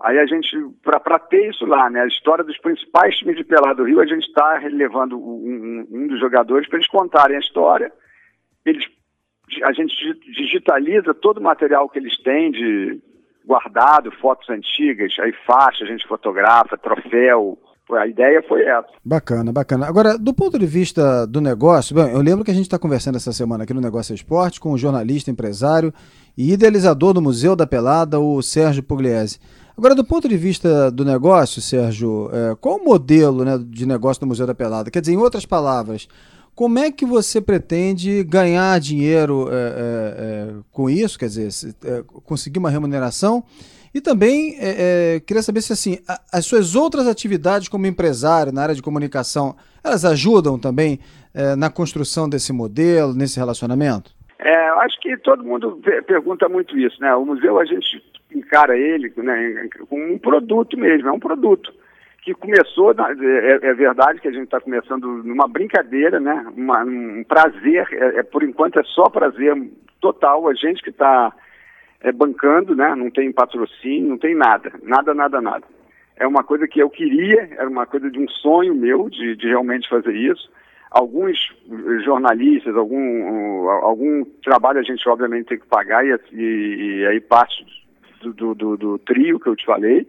Aí 0.00 0.18
a 0.18 0.26
gente, 0.26 0.56
para 0.82 1.18
ter 1.18 1.50
isso 1.50 1.66
lá, 1.66 1.90
né, 1.90 2.02
a 2.02 2.06
história 2.06 2.44
dos 2.44 2.56
principais 2.58 3.16
times 3.16 3.36
de 3.36 3.44
Pelado 3.44 3.82
do 3.82 3.84
Rio, 3.84 4.00
a 4.00 4.06
gente 4.06 4.26
está 4.26 4.58
levando 4.70 5.18
um, 5.18 5.86
um, 5.90 6.02
um 6.02 6.06
dos 6.06 6.20
jogadores 6.20 6.68
para 6.68 6.78
eles 6.78 6.88
contarem 6.88 7.36
a 7.36 7.40
história 7.40 7.92
eles, 8.68 8.84
a 9.64 9.72
gente 9.72 9.94
digitaliza 10.36 11.14
todo 11.14 11.38
o 11.38 11.42
material 11.42 11.88
que 11.88 11.98
eles 11.98 12.16
têm 12.22 12.50
de 12.50 13.00
guardado, 13.46 14.12
fotos 14.20 14.48
antigas, 14.50 15.12
aí 15.20 15.32
faixa, 15.46 15.84
a 15.84 15.86
gente 15.86 16.06
fotografa, 16.06 16.76
troféu. 16.76 17.58
A 17.90 18.06
ideia 18.06 18.44
foi 18.46 18.66
essa. 18.66 18.88
Bacana, 19.02 19.50
bacana. 19.50 19.86
Agora, 19.86 20.18
do 20.18 20.34
ponto 20.34 20.58
de 20.58 20.66
vista 20.66 21.26
do 21.26 21.40
negócio, 21.40 21.98
eu 21.98 22.20
lembro 22.20 22.44
que 22.44 22.50
a 22.50 22.54
gente 22.54 22.64
está 22.64 22.78
conversando 22.78 23.16
essa 23.16 23.32
semana 23.32 23.64
aqui 23.64 23.72
no 23.72 23.80
Negócio 23.80 24.14
Esporte 24.14 24.60
com 24.60 24.72
o 24.72 24.76
jornalista, 24.76 25.30
empresário 25.30 25.90
e 26.36 26.52
idealizador 26.52 27.14
do 27.14 27.22
Museu 27.22 27.56
da 27.56 27.66
Pelada, 27.66 28.20
o 28.20 28.42
Sérgio 28.42 28.82
Pugliese. 28.82 29.40
Agora, 29.78 29.94
do 29.94 30.04
ponto 30.04 30.28
de 30.28 30.36
vista 30.36 30.90
do 30.90 31.04
negócio, 31.04 31.62
Sérgio, 31.62 32.28
é, 32.32 32.56
qual 32.60 32.78
o 32.78 32.84
modelo 32.84 33.44
né, 33.44 33.56
de 33.64 33.86
negócio 33.86 34.18
do 34.18 34.26
Museu 34.26 34.44
da 34.44 34.52
Pelada? 34.52 34.90
Quer 34.90 35.00
dizer, 35.00 35.12
em 35.12 35.18
outras 35.18 35.46
palavras, 35.46 36.08
como 36.52 36.80
é 36.80 36.90
que 36.90 37.06
você 37.06 37.40
pretende 37.40 38.24
ganhar 38.24 38.80
dinheiro 38.80 39.48
é, 39.48 39.54
é, 39.54 40.50
é 40.50 40.54
com 40.72 40.90
isso? 40.90 41.16
Quer 41.16 41.26
dizer, 41.26 41.76
é, 41.84 42.02
conseguir 42.24 42.58
uma 42.58 42.70
remuneração? 42.70 43.44
E 43.94 44.00
também 44.00 44.56
é, 44.58 45.22
queria 45.24 45.44
saber 45.44 45.60
se 45.60 45.72
assim, 45.72 46.00
a, 46.08 46.20
as 46.32 46.44
suas 46.44 46.74
outras 46.74 47.06
atividades 47.06 47.68
como 47.68 47.86
empresário 47.86 48.52
na 48.52 48.62
área 48.62 48.74
de 48.74 48.82
comunicação, 48.82 49.54
elas 49.84 50.04
ajudam 50.04 50.58
também 50.58 50.98
na 51.56 51.70
construção 51.70 52.28
desse 52.28 52.52
modelo, 52.52 53.14
nesse 53.14 53.38
relacionamento? 53.38 54.10
É, 54.40 54.68
acho 54.80 55.00
que 55.00 55.16
todo 55.18 55.44
mundo 55.44 55.80
pergunta 56.04 56.48
muito 56.48 56.76
isso, 56.76 57.00
né? 57.00 57.14
O 57.14 57.24
museu 57.24 57.60
a 57.60 57.64
gente 57.64 58.02
encara 58.34 58.76
ele 58.76 59.12
né, 59.16 59.68
como 59.88 60.12
um 60.12 60.18
produto 60.18 60.78
mesmo, 60.78 61.08
é 61.08 61.12
um 61.12 61.20
produto 61.20 61.72
que 62.28 62.34
começou, 62.34 62.92
é, 62.92 63.68
é, 63.68 63.74
verdade 63.74 64.20
que 64.20 64.28
a 64.28 64.30
gente 64.30 64.44
está 64.44 64.60
começando 64.60 65.22
numa 65.24 65.48
brincadeira, 65.48 66.20
né? 66.20 66.46
Uma, 66.54 66.84
um 66.84 67.24
prazer, 67.24 67.88
é, 67.92 68.18
é, 68.18 68.22
por 68.22 68.42
enquanto 68.42 68.78
é 68.78 68.82
só 68.82 69.04
prazer 69.04 69.56
total, 69.98 70.46
a 70.46 70.52
gente 70.52 70.82
que 70.82 70.90
está 70.90 71.32
é, 72.02 72.12
bancando, 72.12 72.76
né? 72.76 72.94
Não 72.94 73.10
tem 73.10 73.32
patrocínio, 73.32 74.10
não 74.10 74.18
tem 74.18 74.34
nada, 74.34 74.70
nada, 74.82 75.14
nada, 75.14 75.40
nada. 75.40 75.64
É 76.16 76.26
uma 76.26 76.44
coisa 76.44 76.68
que 76.68 76.82
eu 76.82 76.90
queria, 76.90 77.48
era 77.56 77.68
uma 77.68 77.86
coisa 77.86 78.10
de 78.10 78.18
um 78.18 78.28
sonho 78.28 78.74
meu 78.74 79.08
de, 79.08 79.34
de 79.34 79.46
realmente 79.46 79.88
fazer 79.88 80.14
isso. 80.14 80.50
alguns 80.90 81.38
jornalistas, 82.04 82.76
algum, 82.76 83.68
algum 83.70 84.24
trabalho 84.42 84.80
a 84.80 84.82
gente 84.82 85.08
obviamente 85.08 85.46
tem 85.46 85.58
que 85.58 85.66
pagar 85.66 86.04
e, 86.04 86.14
e, 86.32 87.00
e 87.00 87.06
aí 87.06 87.20
parte 87.20 87.77
do, 88.20 88.54
do, 88.54 88.76
do, 88.76 88.98
trio 88.98 89.38
que 89.40 89.48
eu 89.48 89.56
te 89.56 89.64
falei, 89.64 90.06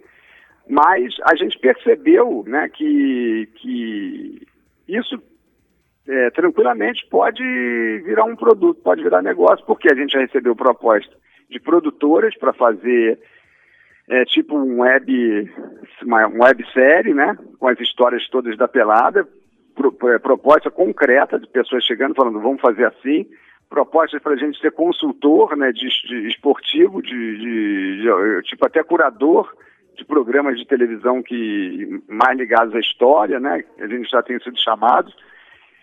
mas 0.67 1.15
a 1.23 1.35
gente 1.35 1.57
percebeu 1.59 2.43
né, 2.47 2.69
que, 2.69 3.49
que 3.55 4.47
isso 4.87 5.21
é, 6.07 6.29
tranquilamente 6.31 7.05
pode 7.09 7.43
virar 8.03 8.25
um 8.25 8.35
produto, 8.35 8.81
pode 8.81 9.03
virar 9.03 9.21
negócio, 9.21 9.65
porque 9.65 9.91
a 9.91 9.95
gente 9.95 10.13
já 10.13 10.19
recebeu 10.19 10.55
proposta 10.55 11.15
de 11.49 11.59
produtoras 11.59 12.35
para 12.37 12.53
fazer 12.53 13.19
é, 14.07 14.25
tipo 14.25 14.57
um 14.57 14.81
web, 14.81 15.51
uma 16.03 16.27
websérie, 16.27 17.13
né, 17.13 17.37
com 17.59 17.67
as 17.67 17.79
histórias 17.79 18.27
todas 18.29 18.57
da 18.57 18.67
pelada, 18.67 19.27
pro, 19.75 19.95
é, 20.11 20.19
proposta 20.19 20.69
concreta 20.69 21.39
de 21.39 21.47
pessoas 21.47 21.83
chegando 21.83 22.15
falando 22.15 22.39
vamos 22.41 22.61
fazer 22.61 22.85
assim, 22.85 23.27
propostas 23.69 24.21
para 24.21 24.33
a 24.33 24.37
gente 24.37 24.59
ser 24.59 24.71
consultor, 24.71 25.55
né, 25.55 25.71
de, 25.71 25.87
de 25.87 26.27
esportivo, 26.27 27.01
de, 27.01 27.37
de, 27.37 28.01
de, 28.01 28.41
tipo 28.43 28.65
até 28.65 28.83
curador 28.83 29.55
de 29.95 30.03
programas 30.03 30.57
de 30.57 30.65
televisão 30.65 31.21
que 31.21 32.01
mais 32.07 32.37
ligados 32.37 32.73
à 32.73 32.79
história, 32.79 33.39
né, 33.39 33.63
a 33.79 33.87
gente 33.87 34.09
já 34.09 34.23
tem 34.23 34.39
sido 34.39 34.59
chamados. 34.59 35.15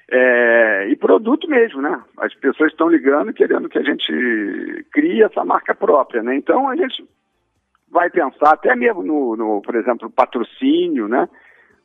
É, 0.09 0.89
e 0.89 0.95
produto 0.95 1.49
mesmo, 1.49 1.83
né? 1.83 2.01
As 2.19 2.33
pessoas 2.35 2.71
estão 2.71 2.89
ligando 2.89 3.33
querendo 3.33 3.69
que 3.69 3.77
a 3.77 3.83
gente 3.83 4.87
crie 4.93 5.21
essa 5.21 5.45
marca 5.45 5.75
própria, 5.75 6.23
né? 6.23 6.37
Então 6.37 6.69
a 6.69 6.77
gente 6.77 7.05
vai 7.91 8.09
pensar 8.09 8.55
até 8.55 8.77
mesmo 8.77 9.03
no, 9.03 9.37
no 9.37 9.61
por 9.63 9.75
exemplo, 9.75 10.09
patrocínio, 10.09 11.09
né? 11.09 11.29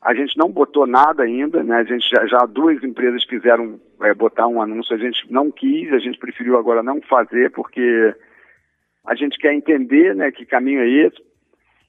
A 0.02 0.14
gente 0.16 0.38
não 0.38 0.50
botou 0.50 0.88
nada 0.88 1.24
ainda, 1.24 1.64
né? 1.64 1.76
A 1.76 1.84
gente 1.84 2.10
já, 2.10 2.26
já 2.26 2.46
duas 2.46 2.84
empresas 2.84 3.24
quiseram 3.26 3.80
é, 4.02 4.14
botar 4.14 4.48
um 4.48 4.62
anúncio, 4.62 4.96
a 4.96 5.00
gente 5.00 5.32
não 5.32 5.52
quis, 5.52 5.94
a 5.94 6.00
gente 6.00 6.18
preferiu 6.18 6.58
agora 6.58 6.82
não 6.82 7.00
fazer 7.02 7.52
porque 7.52 8.16
a 9.06 9.16
gente 9.16 9.38
quer 9.38 9.54
entender, 9.54 10.16
né? 10.16 10.32
Que 10.32 10.46
caminho 10.46 10.82
é 10.82 10.90
esse 10.90 11.22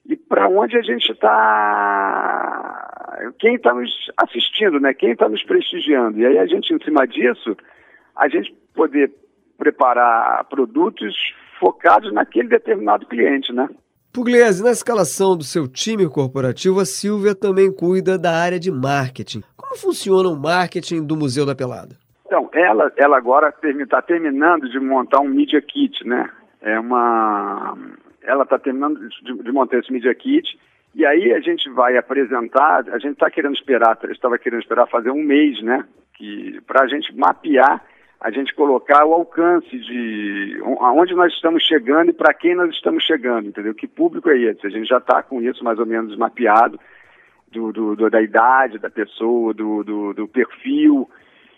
e 0.05 0.17
para 0.17 0.49
onde 0.49 0.77
a 0.77 0.83
gente 0.83 1.13
está, 1.13 2.13
quem 3.39 3.55
está 3.55 3.73
nos 3.73 3.91
assistindo, 4.17 4.81
né? 4.81 4.93
Quem 4.93 5.13
está 5.13 5.29
nos 5.29 5.45
prestigiando. 5.45 6.19
E 6.19 6.27
aí 6.27 6.39
a 6.39 6.47
gente, 6.47 6.75
em 6.75 6.83
cima 6.83 7.07
disso, 7.07 7.57
a 8.17 8.29
gente 8.29 8.53
poder 8.75 9.13
preparar 9.57 10.45
produtos 10.45 11.15
focados 11.61 12.13
naquele 12.13 12.49
determinado 12.49 13.07
cliente, 13.07 13.53
né? 13.53 13.69
Pugliese, 14.13 14.63
na 14.63 14.71
escalação 14.71 15.35
do 15.35 15.43
seu 15.43 15.67
time 15.67 16.07
corporativo, 16.07 16.81
a 16.81 16.85
Silvia 16.85 17.35
também 17.35 17.73
cuida 17.73 18.19
da 18.19 18.33
área 18.33 18.61
de 18.61 18.71
marketing. 18.71 19.43
Como 19.57 19.75
funciona 19.75 20.29
o 20.29 20.37
marketing 20.37 21.03
do 21.03 21.17
Museu 21.17 21.47
da 21.47 21.55
Pelada? 21.55 21.97
Então, 22.27 22.51
ela, 22.53 22.93
ela 22.99 23.17
agora 23.17 23.55
está 23.63 24.03
terminando 24.03 24.69
de 24.69 24.79
montar 24.79 25.21
um 25.21 25.29
Media 25.29 25.63
Kit, 25.63 26.07
né? 26.07 26.29
É 26.61 26.79
uma... 26.79 27.75
Ela 28.23 28.43
está 28.43 28.59
terminando 28.59 29.01
de, 29.01 29.43
de, 29.43 29.51
montar 29.51 29.79
esse 29.79 29.91
Media 29.91 30.15
Kit 30.15 30.59
e 30.95 31.07
aí 31.07 31.33
a 31.33 31.41
gente 31.41 31.71
vai 31.71 31.97
apresentar, 31.97 32.85
a 32.91 32.99
gente 32.99 33.15
está 33.15 33.31
querendo 33.31 33.55
esperar, 33.55 33.99
estava 34.11 34.37
querendo 34.37 34.61
esperar 34.61 34.87
fazer 34.89 35.11
um 35.11 35.23
mês, 35.23 35.63
né? 35.63 35.87
Para 36.67 36.85
a 36.85 36.87
gente 36.87 37.17
mapear 37.17 37.83
a 38.23 38.31
gente 38.31 38.55
colocar 38.55 39.05
o 39.05 39.13
alcance 39.13 39.69
de 39.69 40.57
aonde 40.79 41.13
nós 41.13 41.33
estamos 41.33 41.65
chegando 41.65 42.11
e 42.11 42.13
para 42.13 42.33
quem 42.33 42.55
nós 42.55 42.73
estamos 42.73 43.03
chegando, 43.03 43.49
entendeu? 43.49 43.75
Que 43.75 43.89
público 43.89 44.31
é 44.31 44.39
esse? 44.39 44.65
A 44.65 44.71
gente 44.71 44.87
já 44.89 44.99
está 44.99 45.25
com 45.25 45.43
isso 45.43 45.65
mais 45.65 45.77
ou 45.81 45.85
menos 45.87 46.17
mapeado, 46.17 46.79
do, 47.51 47.73
do, 47.73 47.97
do, 47.97 48.09
da 48.09 48.23
idade 48.23 48.79
da 48.79 48.89
pessoa, 48.89 49.53
do, 49.53 49.83
do, 49.83 50.13
do, 50.15 50.29
perfil. 50.29 51.11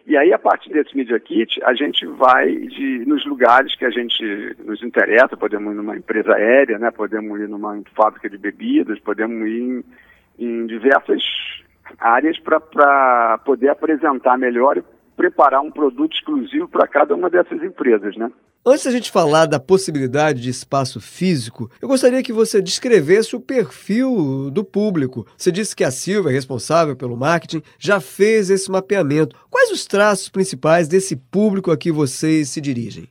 E 0.07 0.17
aí, 0.17 0.33
a 0.33 0.39
partir 0.39 0.71
desse 0.71 0.97
Media 0.97 1.21
Kit, 1.21 1.63
a 1.63 1.75
gente 1.75 2.07
vai 2.07 2.51
de, 2.51 3.05
nos 3.07 3.27
lugares 3.27 3.77
que 3.77 3.85
a 3.85 3.91
gente 3.91 4.57
nos 4.65 4.83
interessa, 4.83 5.37
podemos 5.37 5.71
ir 5.73 5.77
numa 5.77 5.97
empresa 5.97 6.35
aérea, 6.35 6.79
né? 6.79 6.91
podemos 6.91 7.39
ir 7.41 7.49
numa 7.49 7.79
fábrica 7.95 8.29
de 8.29 8.39
bebidas, 8.39 8.99
podemos 9.01 9.47
ir 9.47 9.61
em, 9.61 9.85
em 10.39 10.67
diversas 10.67 11.23
áreas 11.99 12.39
para 12.39 13.39
poder 13.45 13.69
apresentar 13.69 14.39
melhor 14.39 14.83
preparar 15.17 15.61
um 15.61 15.71
produto 15.71 16.15
exclusivo 16.15 16.69
para 16.69 16.87
cada 16.87 17.15
uma 17.15 17.31
dessas 17.31 17.63
empresas, 17.63 18.17
né? 18.17 18.31
Antes 18.67 18.87
da 18.87 18.91
gente 18.91 19.11
falar 19.11 19.45
da 19.45 19.61
possibilidade 19.61 20.41
de 20.41 20.49
espaço 20.49 20.99
físico, 20.99 21.71
eu 21.83 21.87
gostaria 21.87 22.23
que 22.23 22.33
você 22.33 22.63
descrevesse 22.63 23.37
o 23.37 23.41
perfil 23.41 24.51
do 24.51 24.65
público. 24.65 25.27
Você 25.37 25.53
disse 25.53 25.77
que 25.77 25.85
a 25.85 25.91
Silva, 25.91 26.31
responsável 26.31 26.97
pelo 26.97 27.15
marketing, 27.15 27.63
já 27.79 28.01
fez 28.01 28.49
esse 28.49 28.71
mapeamento. 28.71 29.37
Quais 29.51 29.71
os 29.71 29.85
traços 29.85 30.31
principais 30.31 30.89
desse 30.89 31.15
público 31.15 31.71
a 31.71 31.77
que 31.77 31.93
vocês 31.93 32.49
se 32.49 32.61
dirigem? 32.61 33.07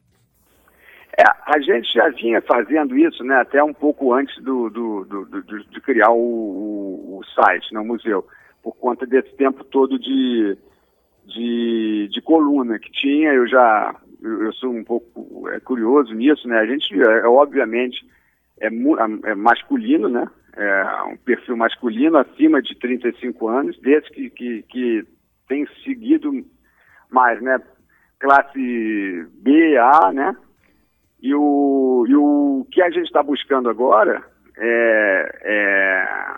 É, 1.15 1.23
a 1.23 1.59
gente 1.59 1.93
já 1.93 2.09
vinha 2.09 2.41
fazendo 2.41 2.97
isso, 2.97 3.23
né, 3.23 3.35
até 3.35 3.63
um 3.63 3.73
pouco 3.73 4.11
antes 4.11 4.35
do, 4.43 4.71
do, 4.71 5.05
do, 5.05 5.25
do 5.25 5.43
de 5.43 5.81
criar 5.81 6.09
o, 6.09 6.17
o, 6.17 7.19
o 7.19 7.23
site, 7.35 7.71
né, 7.71 7.79
o 7.79 7.85
museu, 7.85 8.25
por 8.63 8.75
conta 8.75 9.05
desse 9.05 9.31
tempo 9.35 9.63
todo 9.63 9.99
de, 9.99 10.57
de, 11.25 12.09
de 12.11 12.21
coluna 12.21 12.79
que 12.79 12.91
tinha, 12.91 13.33
eu 13.33 13.47
já 13.47 13.95
eu, 14.21 14.53
sou 14.53 14.71
um 14.71 14.83
pouco 14.83 15.49
é, 15.49 15.59
curioso 15.59 16.13
nisso, 16.13 16.47
né? 16.47 16.59
A 16.59 16.65
gente, 16.65 16.93
é, 16.93 17.19
é 17.19 17.27
obviamente, 17.27 18.05
é, 18.59 18.67
é, 18.67 19.35
masculino, 19.35 20.07
né? 20.07 20.25
É 20.55 21.03
um 21.07 21.17
perfil 21.17 21.57
masculino 21.57 22.17
acima 22.17 22.61
de 22.61 22.75
35 22.75 23.47
anos, 23.47 23.77
desde 23.81 24.09
que, 24.11 24.29
que, 24.29 24.63
que 24.63 25.07
tem 25.47 25.67
seguido 25.83 26.31
mais, 27.09 27.41
né? 27.41 27.59
Classe 28.19 29.27
B, 29.33 29.77
A, 29.77 30.11
né? 30.13 30.35
E 31.21 31.33
o, 31.33 32.05
e 32.07 32.15
o 32.15 32.67
que 32.71 32.81
a 32.81 32.89
gente 32.89 33.05
está 33.05 33.23
buscando 33.23 33.69
agora 33.69 34.23
é, 34.57 35.39
é 35.41 36.35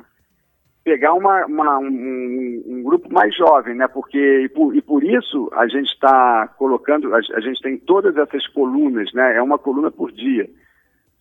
pegar 0.85 1.15
uma, 1.15 1.47
uma 1.47 1.79
um, 1.79 2.63
um, 2.67 2.83
grupo 2.83 3.11
mais 3.11 3.35
jovem, 3.35 3.73
né? 3.73 3.87
Porque 3.87 4.43
e 4.43 4.47
por, 4.47 4.75
e 4.75 4.81
por 4.83 5.03
isso 5.03 5.49
a 5.53 5.67
gente 5.67 5.91
está 5.91 6.47
colocando, 6.59 7.13
a, 7.15 7.17
a, 7.17 7.41
gente 7.41 7.59
tem 7.59 7.75
todas 7.75 8.15
essas 8.15 8.47
colunas, 8.49 9.11
né? 9.11 9.35
É 9.35 9.41
uma 9.41 9.57
coluna 9.57 9.89
por 9.89 10.11
dia. 10.11 10.47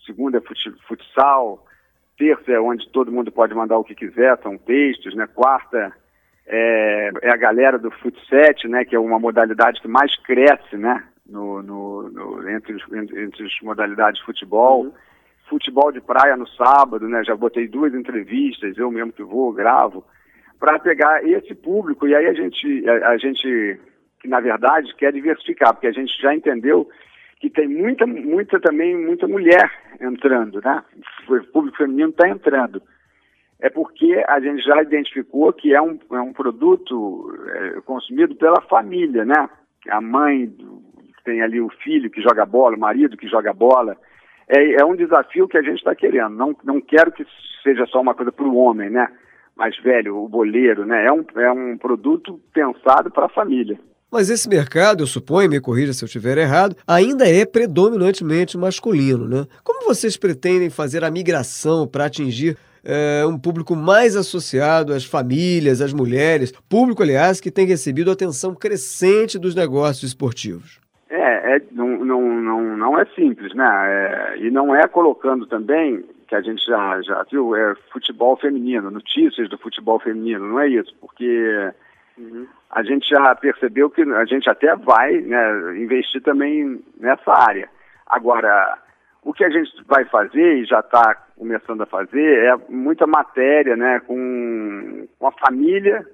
Segunda 0.05 0.37
é 0.37 0.43
futsal, 0.87 1.65
terça 2.19 2.53
é 2.53 2.61
onde 2.61 2.87
todo 2.91 3.11
mundo 3.11 3.33
pode 3.33 3.55
mandar 3.55 3.79
o 3.79 3.85
que 3.85 3.95
quiser, 3.95 4.39
são 4.43 4.59
textos, 4.59 5.15
né? 5.17 5.27
Quarta 5.27 5.91
é, 6.47 7.11
é 7.23 7.31
a 7.31 7.37
galera 7.37 7.79
do 7.79 7.91
futset, 7.91 8.69
né? 8.69 8.85
Que 8.85 8.95
é 8.95 9.01
uma 9.01 9.19
modalidade 9.19 9.81
que 9.81 9.89
mais 9.89 10.15
cresce, 10.21 10.77
né? 10.77 11.03
No, 11.27 11.63
no, 11.63 12.11
no 12.11 12.51
entre, 12.51 12.77
entre, 12.93 13.25
entre 13.25 13.47
as 13.47 13.61
modalidades 13.63 14.21
de 14.21 14.27
futebol. 14.27 14.85
Uhum 14.85 14.93
futebol 15.55 15.93
de 15.93 16.01
praia 16.01 16.37
no 16.37 16.49
sábado, 16.49 17.09
né? 17.09 17.23
Já 17.25 17.37
botei 17.37 17.69
duas 17.69 17.95
entrevistas, 17.95 18.77
eu 18.77 18.91
mesmo 18.91 19.13
que 19.13 19.23
vou, 19.23 19.53
gravo, 19.53 20.05
para 20.59 20.81
pegar 20.81 21.25
esse 21.25 21.55
público. 21.55 22.09
E 22.09 22.15
aí 22.15 22.27
a 22.27 22.33
gente, 22.33 22.89
a, 22.89 23.11
a, 23.11 23.17
gente, 23.17 23.81
que 24.21 24.27
na 24.27 24.41
verdade 24.41 24.95
quer 24.97 25.13
diversificar, 25.13 25.73
porque 25.73 25.87
a 25.87 25.93
gente 25.93 26.13
já 26.21 26.35
entendeu 26.35 26.89
que 27.39 27.49
tem 27.49 27.69
muita, 27.69 28.05
muita 28.07 28.59
também, 28.59 28.97
muita 28.97 29.29
mulher 29.29 29.71
entrando, 30.01 30.61
né? 30.61 30.83
O 31.29 31.53
público 31.53 31.77
feminino 31.77 32.11
está 32.11 32.29
entrando. 32.29 32.83
É 33.61 33.71
porque 33.71 34.25
a 34.27 34.41
gente 34.41 34.63
já 34.65 34.83
identificou 34.83 35.53
que 35.53 35.73
é 35.73 35.81
um, 35.81 35.99
é 36.13 36.21
um 36.21 36.33
produto 36.33 37.33
é, 37.47 37.81
consumido 37.83 38.35
pela 38.35 38.61
família, 38.63 39.25
né? 39.25 39.49
A 39.89 40.01
mãe 40.01 40.53
tem 41.25 41.43
ali 41.43 41.61
o 41.61 41.71
filho 41.83 42.11
que 42.11 42.21
joga 42.21 42.45
bola, 42.45 42.77
o 42.77 42.81
marido 42.81 43.17
que 43.17 43.29
joga 43.29 43.53
bola, 43.53 43.97
é, 44.49 44.81
é 44.81 44.85
um 44.85 44.97
desafio 44.97 45.49
que 45.49 45.57
a 45.57 45.63
gente 45.63 45.79
está 45.79 45.95
querendo. 45.95 46.37
Não, 46.37 46.57
não 46.65 46.81
quero 46.81 47.13
que 47.13 47.25
seja 47.63 47.87
só 47.87 48.01
uma 48.01 48.15
coisa 48.15 48.31
para 48.31 48.45
o 48.45 48.57
homem, 48.57 48.91
né? 48.91 49.09
Mais 49.57 49.77
velho, 49.79 50.17
o 50.17 50.29
boleiro, 50.29 50.85
né? 50.85 51.07
É 51.07 51.13
um, 51.13 51.25
é 51.37 51.53
um 51.53 51.79
produto 51.79 52.41
pensado 52.53 53.11
para 53.11 53.27
a 53.27 53.31
família. 53.31 53.79
Mas 54.11 54.31
esse 54.31 54.49
mercado, 54.49 55.03
eu 55.03 55.07
suponho, 55.09 55.51
me 55.51 55.61
corrija 55.61 55.93
se 55.93 56.05
eu 56.05 56.07
estiver 56.07 56.39
errado, 56.39 56.77
ainda 56.87 57.29
é 57.29 57.45
predominantemente 57.45 58.57
masculino, 58.57 59.27
né? 59.27 59.45
Como 59.65 59.85
vocês 59.85 60.17
pretendem 60.17 60.71
fazer 60.71 61.03
a 61.03 61.11
migração 61.11 61.87
para 61.87 62.05
atingir 62.05 62.57
é, 62.85 63.25
um 63.27 63.39
público 63.39 63.75
mais 63.75 64.15
associado 64.15 64.93
às 64.93 65.05
famílias, 65.05 65.81
às 65.81 65.93
mulheres, 65.93 66.53
público, 66.69 67.03
aliás, 67.03 67.41
que 67.41 67.51
tem 67.51 67.67
recebido 67.67 68.11
atenção 68.11 68.55
crescente 68.55 69.39
dos 69.39 69.55
negócios 69.55 70.05
esportivos? 70.05 70.79
É, 71.11 71.57
é 71.57 71.63
não, 71.73 72.05
não, 72.05 72.34
não, 72.45 72.77
não 72.77 72.99
é 72.99 73.05
simples, 73.07 73.55
né? 73.55 73.65
É, 73.67 74.39
e 74.39 74.51
não 74.51 74.75
é 74.75 74.87
colocando 74.87 75.47
também, 75.47 76.05
que 76.29 76.35
a 76.35 76.41
gente 76.41 76.65
já, 76.65 77.01
já 77.03 77.23
viu, 77.31 77.55
é 77.57 77.75
futebol 77.93 78.37
feminino, 78.37 78.91
notícias 78.91 79.49
do 79.49 79.59
futebol 79.59 79.99
feminino, 79.99 80.47
não 80.47 80.61
é 80.61 80.69
isso, 80.69 80.95
porque 81.01 81.73
uhum. 82.19 82.47
a 82.71 82.83
gente 82.83 83.09
já 83.09 83.35
percebeu 83.35 83.91
que 83.91 84.03
a 84.03 84.25
gente 84.25 84.49
até 84.49 84.75
vai 84.77 85.13
né, 85.21 85.79
investir 85.79 86.23
também 86.23 86.83
nessa 86.99 87.33
área. 87.33 87.69
Agora, 88.07 88.79
o 89.23 89.33
que 89.33 89.45
a 89.45 89.51
gente 89.51 89.71
vai 89.87 90.05
fazer, 90.05 90.59
e 90.59 90.65
já 90.65 90.81
está 90.81 91.15
começando 91.37 91.83
a 91.83 91.87
fazer, 91.87 92.45
é 92.45 92.57
muita 92.69 93.07
matéria 93.07 93.77
né, 93.77 94.01
com, 94.01 95.07
com 95.19 95.27
a 95.27 95.33
família 95.33 96.07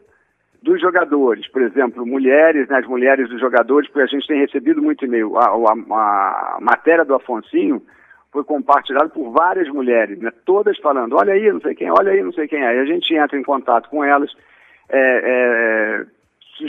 dos 0.62 0.80
jogadores, 0.80 1.48
por 1.48 1.62
exemplo, 1.62 2.06
mulheres, 2.06 2.68
né, 2.68 2.78
as 2.78 2.86
mulheres 2.86 3.28
dos 3.28 3.40
jogadores, 3.40 3.88
porque 3.88 4.02
a 4.02 4.06
gente 4.06 4.26
tem 4.26 4.40
recebido 4.40 4.82
muito 4.82 5.04
e-mail. 5.04 5.36
A, 5.38 5.46
a, 5.46 6.56
a 6.56 6.58
matéria 6.60 7.04
do 7.04 7.14
Afonsinho 7.14 7.82
foi 8.30 8.44
compartilhada 8.44 9.08
por 9.08 9.30
várias 9.30 9.68
mulheres, 9.68 10.18
né, 10.18 10.30
todas 10.44 10.78
falando, 10.78 11.16
olha 11.16 11.32
aí, 11.32 11.50
não 11.50 11.60
sei 11.60 11.74
quem, 11.74 11.90
olha 11.90 12.12
aí, 12.12 12.22
não 12.22 12.32
sei 12.32 12.46
quem 12.46 12.62
é. 12.62 12.76
E 12.76 12.78
a 12.78 12.84
gente 12.84 13.14
entra 13.14 13.38
em 13.38 13.42
contato 13.42 13.88
com 13.88 14.04
elas, 14.04 14.30
é, 14.90 16.04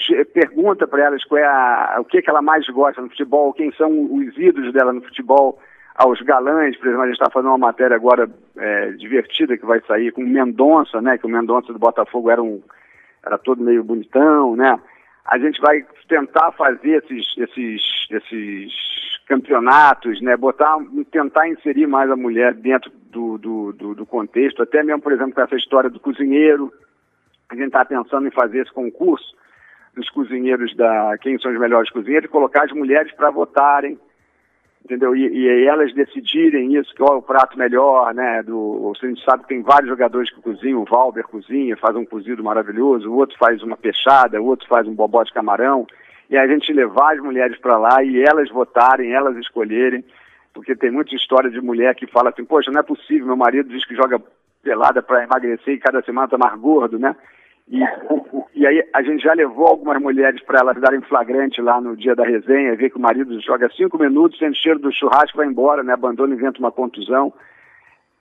é, 0.09 0.23
pergunta 0.23 0.87
para 0.87 1.03
elas 1.03 1.23
qual 1.25 1.39
é 1.39 1.45
a, 1.45 1.97
o 1.99 2.05
que, 2.05 2.21
que 2.21 2.29
ela 2.29 2.41
mais 2.41 2.65
gosta 2.69 3.01
no 3.01 3.09
futebol, 3.09 3.53
quem 3.53 3.71
são 3.73 3.91
os 3.91 4.37
ídolos 4.37 4.71
dela 4.73 4.93
no 4.93 5.01
futebol, 5.01 5.59
aos 5.95 6.21
galãs, 6.21 6.77
por 6.77 6.87
exemplo, 6.87 7.03
a 7.03 7.07
gente 7.07 7.19
está 7.19 7.29
fazendo 7.29 7.49
uma 7.49 7.57
matéria 7.57 7.95
agora 7.95 8.29
é, 8.57 8.91
divertida 8.91 9.57
que 9.57 9.65
vai 9.65 9.81
sair 9.81 10.13
com 10.13 10.23
o 10.23 10.27
Mendonça, 10.27 11.01
né, 11.01 11.17
que 11.17 11.25
o 11.25 11.29
Mendonça 11.29 11.73
do 11.73 11.77
Botafogo 11.77 12.31
era 12.31 12.41
um 12.41 12.61
era 13.25 13.37
todo 13.37 13.63
meio 13.63 13.83
bonitão, 13.83 14.55
né? 14.55 14.79
A 15.25 15.37
gente 15.37 15.61
vai 15.61 15.85
tentar 16.07 16.51
fazer 16.53 17.03
esses, 17.03 17.37
esses, 17.37 17.81
esses 18.09 18.73
campeonatos, 19.27 20.21
né? 20.21 20.35
Botar, 20.35 20.77
tentar 21.11 21.47
inserir 21.47 21.87
mais 21.87 22.09
a 22.09 22.15
mulher 22.15 22.53
dentro 22.53 22.91
do, 23.11 23.37
do, 23.37 23.73
do, 23.73 23.95
do 23.95 24.05
contexto, 24.05 24.63
até 24.63 24.83
mesmo, 24.83 25.01
por 25.01 25.11
exemplo, 25.11 25.33
com 25.33 25.41
essa 25.41 25.55
história 25.55 25.89
do 25.89 25.99
cozinheiro. 25.99 26.71
A 27.49 27.55
gente 27.55 27.67
está 27.67 27.85
pensando 27.85 28.27
em 28.27 28.31
fazer 28.31 28.61
esse 28.61 28.71
concurso 28.71 29.35
dos 29.95 30.09
cozinheiros 30.09 30.75
da 30.75 31.17
quem 31.19 31.37
são 31.37 31.51
os 31.51 31.59
melhores 31.59 31.89
cozinheiros 31.91 32.29
colocar 32.31 32.63
as 32.63 32.71
mulheres 32.71 33.11
para 33.13 33.29
votarem 33.29 33.99
entendeu? 34.83 35.15
E, 35.15 35.27
e, 35.27 35.67
elas 35.67 35.93
decidirem 35.93 36.75
isso, 36.75 36.93
qual 36.95 37.15
é 37.15 37.17
o 37.17 37.21
prato 37.21 37.57
melhor, 37.57 38.13
né? 38.13 38.43
Do, 38.43 38.91
a 39.01 39.05
gente 39.05 39.23
sabe 39.23 39.43
que 39.43 39.49
tem 39.49 39.61
vários 39.61 39.89
jogadores 39.89 40.31
que 40.33 40.41
cozinham, 40.41 40.81
o 40.81 40.85
Valber 40.85 41.27
cozinha, 41.27 41.77
faz 41.77 41.95
um 41.95 42.05
cozido 42.05 42.43
maravilhoso, 42.43 43.09
o 43.09 43.15
outro 43.15 43.37
faz 43.37 43.61
uma 43.63 43.77
peixada, 43.77 44.41
o 44.41 44.45
outro 44.45 44.67
faz 44.67 44.87
um 44.87 44.93
bobó 44.93 45.23
de 45.23 45.33
camarão, 45.33 45.85
e 46.29 46.37
a 46.37 46.47
gente 46.47 46.71
levar 46.73 47.13
as 47.13 47.19
mulheres 47.19 47.57
para 47.59 47.77
lá 47.77 48.03
e 48.03 48.21
elas 48.21 48.49
votarem, 48.49 49.13
elas 49.13 49.35
escolherem, 49.37 50.03
porque 50.53 50.75
tem 50.75 50.91
muita 50.91 51.15
história 51.15 51.49
de 51.49 51.61
mulher 51.61 51.95
que 51.95 52.07
fala 52.07 52.29
assim, 52.29 52.45
poxa, 52.45 52.71
não 52.71 52.79
é 52.79 52.83
possível, 52.83 53.27
meu 53.27 53.37
marido 53.37 53.69
diz 53.69 53.85
que 53.85 53.95
joga 53.95 54.21
pelada 54.63 55.01
para 55.01 55.23
emagrecer 55.23 55.73
e 55.75 55.79
cada 55.79 56.01
semana 56.03 56.27
tá 56.27 56.37
mais 56.37 56.59
gordo, 56.59 56.99
né? 56.99 57.15
E, 57.71 57.79
e 58.53 58.67
aí 58.67 58.83
a 58.93 59.01
gente 59.01 59.23
já 59.23 59.33
levou 59.33 59.65
algumas 59.65 59.99
mulheres 60.01 60.43
para 60.43 60.59
elas 60.59 60.79
darem 60.79 61.01
flagrante 61.01 61.61
lá 61.61 61.79
no 61.79 61.95
dia 61.95 62.13
da 62.13 62.25
resenha, 62.25 62.75
ver 62.75 62.89
que 62.89 62.97
o 62.97 63.01
marido 63.01 63.39
joga 63.39 63.69
cinco 63.75 63.97
minutos, 63.97 64.37
sente 64.37 64.61
cheiro 64.61 64.79
do 64.79 64.91
churrasco, 64.91 65.37
vai 65.37 65.47
embora, 65.47 65.81
né? 65.81 65.93
Abandona 65.93 66.35
inventa 66.35 66.59
uma 66.59 66.71
contusão. 66.71 67.33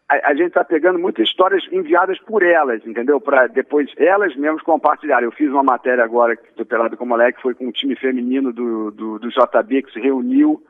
A, 0.09 0.31
a 0.31 0.35
gente 0.35 0.49
está 0.49 0.65
pegando 0.65 0.99
muitas 0.99 1.29
histórias 1.29 1.65
enviadas 1.73 2.19
por 2.21 2.45
elas, 2.45 2.87
entendeu? 2.87 3.21
Para 3.21 3.49
depois 3.49 3.91
elas 3.97 4.35
mesmas 4.37 4.63
compartilharem. 4.63 5.25
Eu 5.25 5.33
fiz 5.33 5.51
uma 5.51 5.65
matéria 5.65 6.05
agora 6.05 6.39
do 6.57 6.65
Pelado 6.65 6.97
com 6.97 7.05
Moleque, 7.05 7.43
foi 7.43 7.55
com 7.55 7.67
o 7.67 7.73
time 7.73 7.97
feminino 7.97 8.53
do, 8.53 8.93
do, 8.93 9.19
do 9.19 9.29
JB 9.29 9.83
que 9.83 9.93
se 9.93 10.01
reuniu 10.01 10.63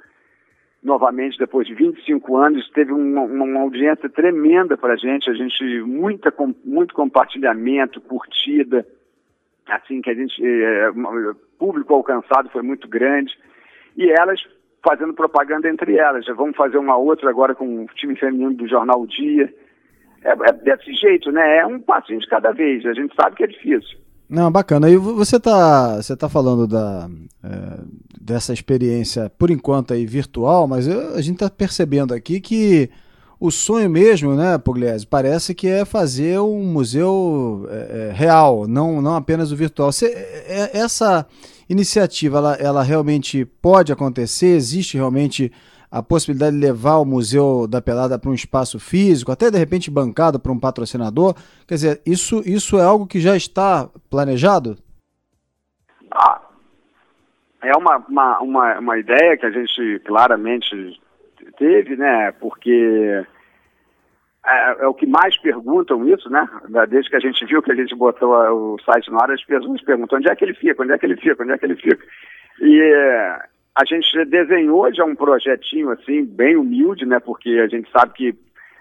novamente 0.82 1.38
depois 1.38 1.66
de 1.66 1.74
25 1.74 2.36
anos, 2.36 2.68
teve 2.70 2.92
uma, 2.92 3.22
uma 3.22 3.60
audiência 3.60 4.08
tremenda 4.08 4.76
para 4.76 4.94
a 4.94 4.96
gente, 4.96 5.28
a 5.30 5.34
gente, 5.34 5.62
muita, 5.82 6.32
muito 6.64 6.94
compartilhamento, 6.94 8.00
curtida, 8.00 8.86
assim, 9.68 10.00
que 10.00 10.10
a 10.10 10.14
gente, 10.14 10.42
é, 10.42 10.90
público 11.58 11.94
alcançado 11.94 12.48
foi 12.50 12.62
muito 12.62 12.88
grande, 12.88 13.36
e 13.96 14.10
elas 14.10 14.40
fazendo 14.82 15.12
propaganda 15.12 15.68
entre 15.68 15.98
elas, 15.98 16.24
já 16.24 16.32
vamos 16.32 16.56
fazer 16.56 16.78
uma 16.78 16.96
outra 16.96 17.28
agora 17.28 17.54
com 17.54 17.84
o 17.84 17.86
time 17.94 18.16
feminino 18.16 18.54
do 18.54 18.66
Jornal 18.66 19.06
Dia, 19.06 19.52
é, 20.24 20.30
é 20.30 20.52
desse 20.52 20.94
jeito, 20.94 21.30
né, 21.30 21.58
é 21.58 21.66
um 21.66 21.78
passinho 21.78 22.20
de 22.20 22.26
cada 22.26 22.52
vez, 22.52 22.86
a 22.86 22.94
gente 22.94 23.14
sabe 23.14 23.36
que 23.36 23.44
é 23.44 23.46
difícil. 23.46 23.98
Não, 24.30 24.48
bacana. 24.48 24.88
E 24.88 24.96
você 24.96 25.36
está 25.36 25.96
você 25.96 26.16
tá 26.16 26.28
falando 26.28 26.64
da, 26.64 27.10
é, 27.42 27.80
dessa 28.20 28.52
experiência, 28.52 29.28
por 29.36 29.50
enquanto, 29.50 29.92
aí, 29.92 30.06
virtual, 30.06 30.68
mas 30.68 30.86
eu, 30.86 31.16
a 31.16 31.20
gente 31.20 31.34
está 31.34 31.50
percebendo 31.50 32.14
aqui 32.14 32.40
que 32.40 32.88
o 33.40 33.50
sonho 33.50 33.90
mesmo, 33.90 34.36
né, 34.36 34.56
Pugliese, 34.56 35.04
parece 35.04 35.52
que 35.52 35.66
é 35.66 35.84
fazer 35.84 36.38
um 36.38 36.62
museu 36.62 37.66
é, 37.70 37.74
é, 37.74 38.12
real, 38.12 38.68
não, 38.68 39.02
não 39.02 39.16
apenas 39.16 39.50
o 39.50 39.56
virtual. 39.56 39.90
Você, 39.90 40.06
é, 40.06 40.70
essa 40.74 41.26
iniciativa, 41.68 42.38
ela, 42.38 42.54
ela 42.54 42.82
realmente 42.84 43.44
pode 43.44 43.90
acontecer? 43.90 44.54
Existe 44.54 44.96
realmente 44.96 45.50
a 45.90 46.02
possibilidade 46.02 46.56
de 46.56 46.64
levar 46.64 46.98
o 46.98 47.04
Museu 47.04 47.66
da 47.66 47.82
Pelada 47.82 48.18
para 48.18 48.30
um 48.30 48.34
espaço 48.34 48.78
físico, 48.78 49.32
até 49.32 49.50
de 49.50 49.58
repente 49.58 49.90
bancado 49.90 50.38
por 50.38 50.52
um 50.52 50.60
patrocinador. 50.60 51.34
Quer 51.66 51.74
dizer, 51.74 52.02
isso, 52.06 52.42
isso 52.46 52.78
é 52.78 52.82
algo 52.82 53.06
que 53.06 53.18
já 53.18 53.36
está 53.36 53.88
planejado? 54.08 54.76
Ah, 56.12 56.40
é 57.62 57.76
uma, 57.76 57.96
uma, 58.08 58.40
uma, 58.40 58.78
uma 58.78 58.98
ideia 58.98 59.36
que 59.36 59.46
a 59.46 59.50
gente 59.50 60.00
claramente 60.06 61.00
teve, 61.58 61.96
né? 61.96 62.32
Porque 62.32 63.24
é, 64.46 64.84
é, 64.84 64.86
o 64.86 64.94
que 64.94 65.06
mais 65.06 65.36
perguntam 65.38 66.08
isso, 66.08 66.30
né? 66.30 66.48
Desde 66.88 67.10
que 67.10 67.16
a 67.16 67.20
gente 67.20 67.44
viu 67.44 67.62
que 67.62 67.72
a 67.72 67.74
gente 67.74 67.94
botou 67.94 68.32
o 68.32 68.78
site 68.84 69.10
no 69.10 69.20
ar, 69.20 69.30
as 69.30 69.44
pessoas 69.44 69.82
perguntam 69.82 70.18
onde 70.18 70.30
é 70.30 70.36
que 70.36 70.44
ele 70.44 70.54
fica, 70.54 70.82
onde 70.82 70.92
é 70.92 70.98
que 70.98 71.06
ele 71.06 71.16
fica, 71.16 71.42
onde 71.42 71.52
é 71.52 71.58
que 71.58 71.66
ele 71.66 71.76
fica. 71.76 72.04
E 72.60 73.38
a 73.74 73.84
gente 73.84 74.24
desenhou 74.26 74.92
já 74.92 75.04
um 75.04 75.14
projetinho 75.14 75.90
assim, 75.90 76.24
bem 76.24 76.56
humilde, 76.56 77.06
né? 77.06 77.20
Porque 77.20 77.50
a 77.50 77.68
gente 77.68 77.90
sabe 77.90 78.12
que 78.14 78.34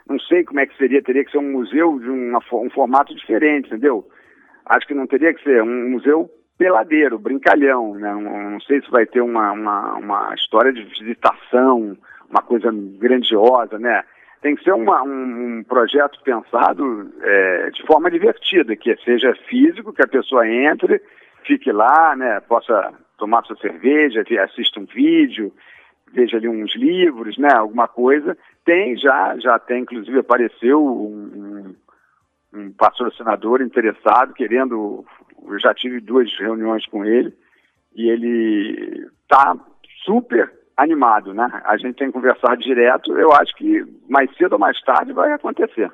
não 0.08 0.19
sei 0.19 0.43
como 0.43 0.60
é 0.60 0.65
que 0.65 0.75
seria, 0.75 1.02
teria 1.02 1.23
que 1.23 1.32
ser 1.32 1.38
um 1.38 1.52
museu 1.52 1.99
de 1.99 2.10
uma, 2.10 2.39
um 2.54 2.69
formato 2.71 3.13
diferente, 3.15 3.67
entendeu? 3.67 4.08
Acho 4.65 4.88
que 4.88 4.93
não 4.93 5.06
teria 5.06 5.34
que 5.34 5.43
ser 5.43 5.62
um 5.62 5.89
museu 5.91 6.30
peladeiro, 6.58 7.19
brincalhão, 7.19 7.93
né? 7.93 8.12
Não, 8.13 8.52
não 8.52 8.60
sei 8.62 8.82
se 8.82 8.89
vai 8.89 9.06
ter 9.06 9.21
uma, 9.21 9.52
uma, 9.52 9.95
uma, 9.95 10.34
história 10.34 10.73
de 10.73 10.84
visitação, 10.84 11.95
uma 12.30 12.41
coisa 12.41 12.69
grandiosa, 12.73 13.78
né? 13.78 14.04
Tem 14.41 14.56
que 14.56 14.63
ser 14.63 14.73
uma, 14.73 15.04
um, 15.04 15.60
um, 15.60 15.63
projeto 15.63 16.19
pensado 16.23 17.12
é, 17.21 17.69
de 17.71 17.86
forma 17.86 18.10
divertida, 18.10 18.75
que 18.75 18.95
seja 19.04 19.34
físico, 19.47 19.93
que 19.93 20.02
a 20.02 20.08
pessoa 20.08 20.47
entre, 20.47 21.02
fique 21.43 21.71
lá, 21.71 22.15
né? 22.15 22.39
Possa 22.41 22.93
tomar 23.19 23.43
sua 23.43 23.58
cerveja, 23.58 24.23
assista 24.43 24.79
um 24.79 24.86
vídeo, 24.86 25.53
veja 26.12 26.38
ali 26.38 26.47
uns 26.47 26.75
livros, 26.75 27.38
né, 27.38 27.51
alguma 27.53 27.88
coisa. 27.88 28.38
Tem 28.65 28.97
já, 28.97 29.38
já 29.38 29.60
tem, 29.60 29.82
inclusive 29.82 30.19
apareceu 30.19 30.84
um, 30.84 31.75
um 32.53 32.71
patrocinador 32.71 33.62
interessado, 33.62 34.34
querendo, 34.34 35.05
eu 35.45 35.60
já 35.60 35.73
tive 35.73 35.99
duas 35.99 36.32
reuniões 36.39 36.86
com 36.88 37.05
ele, 37.05 37.34
e 37.95 38.10
ele 38.10 39.08
está 39.21 39.55
super 40.05 40.51
animado, 40.77 41.34
né? 41.34 41.62
A 41.65 41.75
gente 41.77 41.95
tem 41.95 42.08
que 42.08 42.13
conversar 42.13 42.55
direto, 42.55 43.12
eu 43.17 43.34
acho 43.34 43.53
que 43.55 43.86
mais 44.08 44.34
cedo 44.38 44.53
ou 44.53 44.60
mais 44.60 44.82
tarde 44.82 45.12
vai 45.12 45.32
acontecer. 45.34 45.91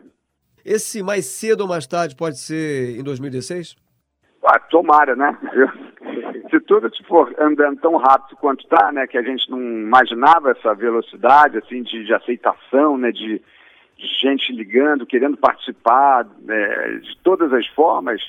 Esse 0.64 1.02
mais 1.02 1.26
cedo 1.26 1.62
ou 1.62 1.68
mais 1.68 1.88
tarde 1.88 2.16
pode 2.16 2.40
ser 2.40 2.98
em 3.00 3.04
2016? 3.04 3.76
Ah, 4.44 4.60
tomara, 4.60 5.16
né? 5.16 5.36
Eu, 5.54 5.68
se 6.50 6.60
tudo 6.62 6.90
for 7.08 7.34
andando 7.40 7.80
tão 7.80 7.98
rápido 7.98 8.38
quanto 8.38 8.64
está, 8.64 8.92
né, 8.92 9.08
que 9.08 9.18
a 9.18 9.22
gente 9.22 9.50
não 9.50 9.62
imaginava 9.62 10.52
essa 10.52 10.74
velocidade, 10.74 11.58
assim, 11.58 11.84
de, 11.84 12.06
de 12.06 12.14
aceitação, 12.14 12.98
né, 12.98 13.12
de, 13.12 13.42
de, 13.98 14.08
gente 14.22 14.52
ligando, 14.54 15.06
querendo 15.06 15.38
participar, 15.38 16.26
né, 16.42 17.00
de 17.02 17.18
todas 17.24 17.52
as 17.54 17.66
formas, 17.68 18.22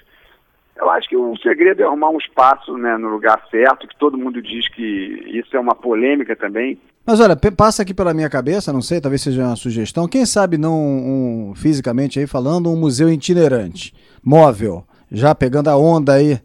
eu 0.77 0.91
acho 0.91 1.09
que 1.09 1.17
o 1.17 1.37
segredo 1.39 1.83
é 1.83 1.87
arrumar 1.87 2.11
um 2.11 2.19
espaço, 2.19 2.77
né, 2.77 2.97
no 2.97 3.09
lugar 3.09 3.43
certo, 3.51 3.89
que 3.89 3.99
todo 3.99 4.19
mundo 4.19 4.43
diz 4.43 4.69
que 4.69 4.83
isso 5.27 5.57
é 5.57 5.61
uma 5.61 5.75
polêmica 5.75 6.37
também. 6.37 6.79
Mas 7.07 7.21
olha, 7.21 7.37
passa 7.57 7.83
aqui 7.83 7.95
pela 7.95 8.13
minha 8.13 8.29
cabeça, 8.29 8.73
não 8.73 8.83
sei, 8.83 9.01
talvez 9.01 9.23
seja 9.23 9.45
uma 9.45 9.57
sugestão, 9.57 10.09
quem 10.09 10.27
sabe 10.27 10.59
não, 10.59 10.75
um, 10.75 11.55
fisicamente 11.55 12.19
aí 12.19 12.27
falando, 12.27 12.69
um 12.69 12.77
museu 12.77 13.09
itinerante, 13.09 13.95
móvel, 14.23 14.85
já 15.11 15.35
pegando 15.35 15.69
a 15.69 15.77
onda 15.77 16.15
aí 16.15 16.41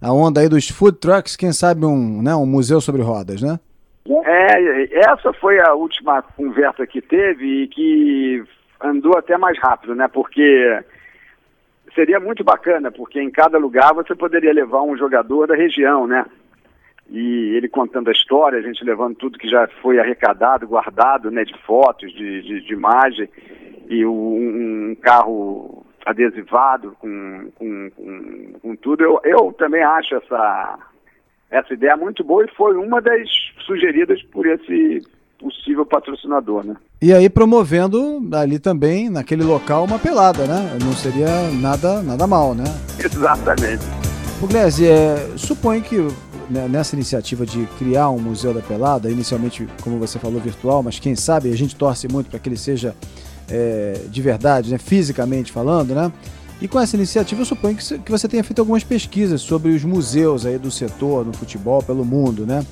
a 0.00 0.12
onda 0.12 0.40
aí 0.40 0.48
dos 0.48 0.68
food 0.68 0.98
trucks, 0.98 1.36
quem 1.36 1.52
sabe 1.52 1.84
um, 1.84 2.22
né, 2.22 2.34
um 2.34 2.46
museu 2.46 2.80
sobre 2.80 3.02
rodas, 3.02 3.42
né? 3.42 3.58
É, 4.24 4.98
essa 5.00 5.32
foi 5.34 5.60
a 5.60 5.74
última 5.74 6.22
conversa 6.22 6.86
que 6.86 7.00
teve 7.00 7.64
e 7.64 7.68
que 7.68 8.44
andou 8.80 9.16
até 9.16 9.36
mais 9.36 9.58
rápido, 9.58 9.94
né? 9.94 10.08
Porque 10.08 10.82
seria 11.94 12.18
muito 12.18 12.42
bacana, 12.42 12.90
porque 12.90 13.20
em 13.20 13.30
cada 13.30 13.58
lugar 13.58 13.94
você 13.94 14.14
poderia 14.14 14.52
levar 14.52 14.82
um 14.82 14.96
jogador 14.96 15.46
da 15.46 15.54
região, 15.54 16.06
né? 16.06 16.24
E 17.08 17.54
ele 17.56 17.68
contando 17.68 18.08
a 18.08 18.12
história, 18.12 18.58
a 18.58 18.62
gente 18.62 18.84
levando 18.84 19.16
tudo 19.16 19.38
que 19.38 19.48
já 19.48 19.68
foi 19.82 19.98
arrecadado, 19.98 20.66
guardado, 20.66 21.30
né? 21.30 21.44
De 21.44 21.56
fotos, 21.62 22.10
de, 22.12 22.42
de, 22.42 22.60
de 22.62 22.72
imagem, 22.72 23.28
e 23.88 24.06
um, 24.06 24.90
um 24.90 24.94
carro 24.94 25.84
adesivado 26.10 26.96
com, 26.98 27.50
com, 27.56 27.90
com, 27.90 28.52
com 28.60 28.76
tudo. 28.76 29.02
Eu, 29.02 29.20
eu 29.24 29.52
também 29.52 29.82
acho 29.82 30.14
essa, 30.16 30.78
essa 31.50 31.74
ideia 31.74 31.96
muito 31.96 32.22
boa 32.22 32.44
e 32.44 32.54
foi 32.54 32.76
uma 32.76 33.00
das 33.00 33.28
sugeridas 33.66 34.22
por 34.24 34.46
esse 34.46 35.00
possível 35.38 35.86
patrocinador, 35.86 36.64
né? 36.64 36.76
E 37.00 37.12
aí 37.12 37.30
promovendo 37.30 38.28
ali 38.34 38.58
também, 38.58 39.08
naquele 39.08 39.42
local, 39.42 39.84
uma 39.84 39.98
pelada, 39.98 40.46
né? 40.46 40.78
Não 40.84 40.92
seria 40.92 41.50
nada, 41.60 42.02
nada 42.02 42.26
mal, 42.26 42.54
né? 42.54 42.64
Exatamente. 42.98 43.82
Pugliese, 44.38 44.86
é, 44.86 45.16
suponho 45.36 45.82
que 45.82 45.96
né, 46.50 46.66
nessa 46.68 46.96
iniciativa 46.96 47.46
de 47.46 47.66
criar 47.78 48.10
um 48.10 48.18
Museu 48.18 48.52
da 48.52 48.60
Pelada, 48.60 49.10
inicialmente, 49.10 49.68
como 49.82 49.98
você 49.98 50.18
falou, 50.18 50.40
virtual, 50.40 50.82
mas 50.82 50.98
quem 50.98 51.14
sabe 51.14 51.52
a 51.52 51.56
gente 51.56 51.76
torce 51.76 52.08
muito 52.08 52.28
para 52.28 52.38
que 52.38 52.48
ele 52.48 52.56
seja 52.56 52.94
é, 53.50 54.00
de 54.08 54.22
verdade, 54.22 54.70
né, 54.70 54.78
fisicamente 54.78 55.50
falando, 55.50 55.94
né? 55.94 56.12
E 56.60 56.68
com 56.68 56.78
essa 56.78 56.94
iniciativa, 56.94 57.40
eu 57.40 57.46
suponho 57.46 57.74
que 57.76 58.10
você 58.10 58.28
tenha 58.28 58.44
feito 58.44 58.58
algumas 58.58 58.84
pesquisas 58.84 59.40
sobre 59.40 59.70
os 59.70 59.82
museus 59.82 60.44
aí 60.44 60.58
do 60.58 60.70
setor 60.70 61.24
no 61.24 61.32
futebol 61.32 61.82
pelo 61.82 62.04
mundo, 62.04 62.46
né? 62.46 62.64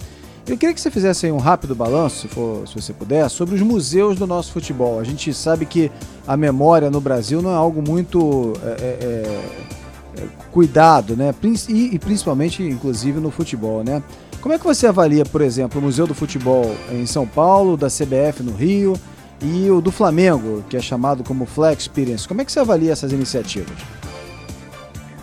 Eu 0.46 0.56
queria 0.56 0.74
que 0.74 0.80
você 0.80 0.90
fizesse 0.90 1.26
aí 1.26 1.32
um 1.32 1.38
rápido 1.38 1.74
balanço, 1.74 2.22
se, 2.22 2.28
for, 2.28 2.66
se 2.66 2.74
você 2.74 2.92
puder, 2.92 3.28
sobre 3.28 3.54
os 3.54 3.60
museus 3.60 4.18
do 4.18 4.26
nosso 4.26 4.52
futebol. 4.52 4.98
A 4.98 5.04
gente 5.04 5.32
sabe 5.32 5.66
que 5.66 5.90
a 6.26 6.36
memória 6.36 6.90
no 6.90 7.00
Brasil 7.00 7.42
não 7.42 7.50
é 7.50 7.54
algo 7.54 7.82
muito 7.86 8.54
é, 8.62 8.68
é, 8.80 10.22
é, 10.22 10.26
cuidado, 10.50 11.16
né? 11.16 11.34
E, 11.68 11.94
e, 11.94 11.98
principalmente, 11.98 12.62
inclusive, 12.62 13.20
no 13.20 13.30
futebol, 13.30 13.84
né? 13.84 14.02
Como 14.40 14.54
é 14.54 14.58
que 14.58 14.64
você 14.64 14.86
avalia, 14.86 15.24
por 15.24 15.40
exemplo, 15.40 15.80
o 15.80 15.84
Museu 15.84 16.06
do 16.06 16.14
Futebol 16.14 16.74
em 16.92 17.04
São 17.04 17.26
Paulo, 17.26 17.76
da 17.76 17.88
CBF 17.88 18.42
no 18.42 18.52
Rio 18.52 18.94
e 19.40 19.70
o 19.70 19.80
do 19.80 19.92
Flamengo, 19.92 20.64
que 20.68 20.76
é 20.76 20.80
chamado 20.80 21.22
como 21.22 21.46
Flex 21.46 21.82
Experience? 21.82 22.26
Como 22.26 22.40
é 22.40 22.44
que 22.44 22.50
você 22.50 22.60
avalia 22.60 22.92
essas 22.92 23.12
iniciativas? 23.12 23.76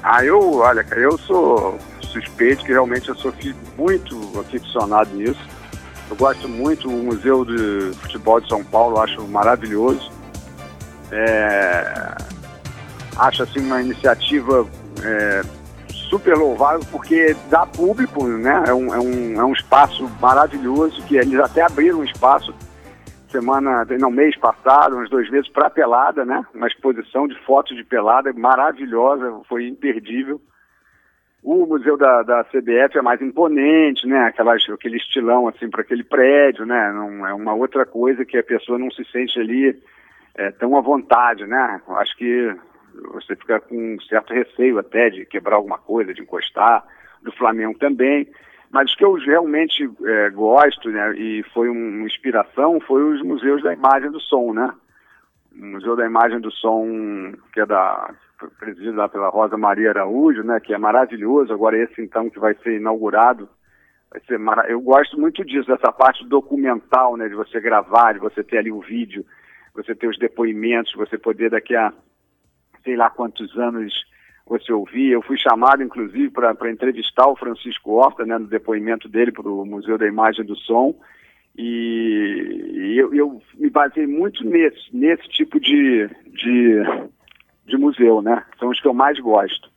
Ah, 0.01 0.23
eu, 0.23 0.55
olha, 0.55 0.83
cara, 0.83 1.01
eu 1.01 1.17
sou 1.17 1.77
suspeito 2.01 2.63
que 2.63 2.71
realmente 2.71 3.09
eu 3.09 3.15
sou 3.15 3.33
muito 3.77 4.39
aficionado 4.39 5.13
nisso. 5.15 5.39
Eu 6.09 6.15
gosto 6.15 6.47
muito 6.47 6.87
do 6.87 6.93
Museu 6.93 7.43
de 7.43 7.91
Futebol 7.97 8.39
de 8.39 8.47
São 8.47 8.63
Paulo, 8.63 9.01
acho 9.01 9.21
maravilhoso. 9.27 10.11
É, 11.11 12.15
acho 13.17 13.43
assim 13.43 13.59
uma 13.59 13.81
iniciativa 13.81 14.65
é, 15.03 15.41
super 16.09 16.37
louvável 16.37 16.81
porque 16.91 17.35
dá 17.49 17.65
público, 17.65 18.23
né? 18.25 18.63
É 18.67 18.73
um, 18.73 18.93
é, 18.93 18.99
um, 18.99 19.41
é 19.41 19.45
um 19.45 19.53
espaço 19.53 20.09
maravilhoso 20.21 21.01
que 21.03 21.17
eles 21.17 21.39
até 21.39 21.61
abriram 21.61 21.99
um 21.99 22.03
espaço 22.03 22.53
semana, 23.35 23.85
não, 23.99 24.09
mês 24.09 24.37
passado, 24.37 24.97
uns 24.97 25.09
dois 25.09 25.29
meses 25.29 25.49
para 25.49 25.69
pelada, 25.69 26.23
né? 26.23 26.45
Uma 26.53 26.67
exposição 26.67 27.27
de 27.27 27.35
fotos 27.43 27.75
de 27.75 27.83
pelada 27.83 28.31
maravilhosa, 28.33 29.41
foi 29.47 29.67
imperdível. 29.67 30.39
O 31.43 31.65
museu 31.65 31.97
da, 31.97 32.23
da 32.23 32.43
CBF 32.45 32.97
é 32.97 33.01
mais 33.01 33.21
imponente, 33.21 34.07
né? 34.07 34.25
Aquelas, 34.25 34.63
aquele 34.69 34.97
estilão 34.97 35.47
assim 35.47 35.69
para 35.69 35.81
aquele 35.81 36.03
prédio, 36.03 36.65
né? 36.65 36.91
Não, 36.91 37.27
é 37.27 37.33
uma 37.33 37.53
outra 37.53 37.85
coisa 37.85 38.25
que 38.25 38.37
a 38.37 38.43
pessoa 38.43 38.79
não 38.79 38.89
se 38.89 39.03
sente 39.11 39.39
ali 39.39 39.79
é, 40.35 40.51
tão 40.51 40.77
à 40.77 40.81
vontade, 40.81 41.45
né? 41.45 41.81
Acho 41.89 42.17
que 42.17 42.55
você 43.11 43.35
fica 43.35 43.59
com 43.59 43.95
um 43.95 44.01
certo 44.01 44.33
receio 44.33 44.79
até 44.79 45.09
de 45.09 45.25
quebrar 45.25 45.57
alguma 45.57 45.77
coisa, 45.77 46.13
de 46.13 46.21
encostar. 46.21 46.83
Do 47.21 47.31
Flamengo 47.31 47.75
também. 47.79 48.27
Mas 48.71 48.91
o 48.91 48.97
que 48.97 49.05
eu 49.05 49.13
realmente 49.13 49.89
é, 50.03 50.29
gosto, 50.31 50.89
né? 50.89 51.15
E 51.15 51.43
foi 51.53 51.69
uma 51.69 52.05
inspiração, 52.05 52.79
foi 52.81 53.03
os 53.03 53.21
museus 53.21 53.63
da 53.63 53.73
imagem 53.73 54.11
do 54.11 54.19
som, 54.19 54.53
né? 54.53 54.73
O 55.57 55.65
Museu 55.65 55.95
da 55.95 56.05
Imagem 56.05 56.41
do 56.41 56.51
Som, 56.51 57.31
que 57.53 57.61
é 57.61 57.65
da 57.65 58.13
presidido 58.59 58.97
lá 58.97 59.07
pela 59.07 59.29
Rosa 59.29 59.57
Maria 59.57 59.89
Araújo, 59.89 60.43
né, 60.43 60.59
que 60.59 60.73
é 60.73 60.77
maravilhoso. 60.77 61.53
Agora 61.53 61.77
esse 61.77 62.01
então 62.01 62.29
que 62.29 62.37
vai 62.37 62.53
ser 62.55 62.75
inaugurado, 62.75 63.47
vai 64.11 64.19
ser 64.27 64.37
mara... 64.37 64.69
eu 64.69 64.81
gosto 64.81 65.17
muito 65.17 65.43
disso, 65.45 65.67
dessa 65.67 65.91
parte 65.91 66.27
documental, 66.27 67.15
né, 67.15 67.29
de 67.29 67.35
você 67.35 67.61
gravar, 67.61 68.13
de 68.13 68.19
você 68.19 68.43
ter 68.43 68.57
ali 68.57 68.71
o 68.71 68.81
vídeo, 68.81 69.25
você 69.73 69.95
ter 69.95 70.07
os 70.07 70.17
depoimentos, 70.17 70.93
você 70.93 71.17
poder 71.17 71.49
daqui 71.49 71.75
a 71.75 71.93
sei 72.83 72.97
lá 72.97 73.09
quantos 73.09 73.57
anos 73.57 73.93
você 74.45 74.71
ouvir. 74.71 75.11
Eu 75.11 75.21
fui 75.21 75.37
chamado, 75.37 75.81
inclusive, 75.81 76.29
para 76.29 76.71
entrevistar 76.71 77.27
o 77.27 77.35
Francisco 77.35 77.91
Horta, 77.93 78.25
né, 78.25 78.37
no 78.37 78.47
depoimento 78.47 79.09
dele 79.09 79.31
para 79.31 79.49
o 79.49 79.65
Museu 79.65 79.97
da 79.97 80.07
Imagem 80.07 80.45
do 80.45 80.55
Som. 80.55 80.95
E, 81.57 82.71
e 82.75 82.97
eu, 82.97 83.13
eu, 83.13 83.41
me 83.55 83.69
baseei 83.69 84.05
muito 84.05 84.43
nesse, 84.43 84.95
nesse 84.95 85.27
tipo 85.29 85.59
de, 85.59 86.07
de, 86.27 86.81
de 87.65 87.77
museu, 87.77 88.21
né? 88.21 88.43
São 88.59 88.69
os 88.69 88.79
que 88.79 88.87
eu 88.87 88.93
mais 88.93 89.17
gosto. 89.19 89.69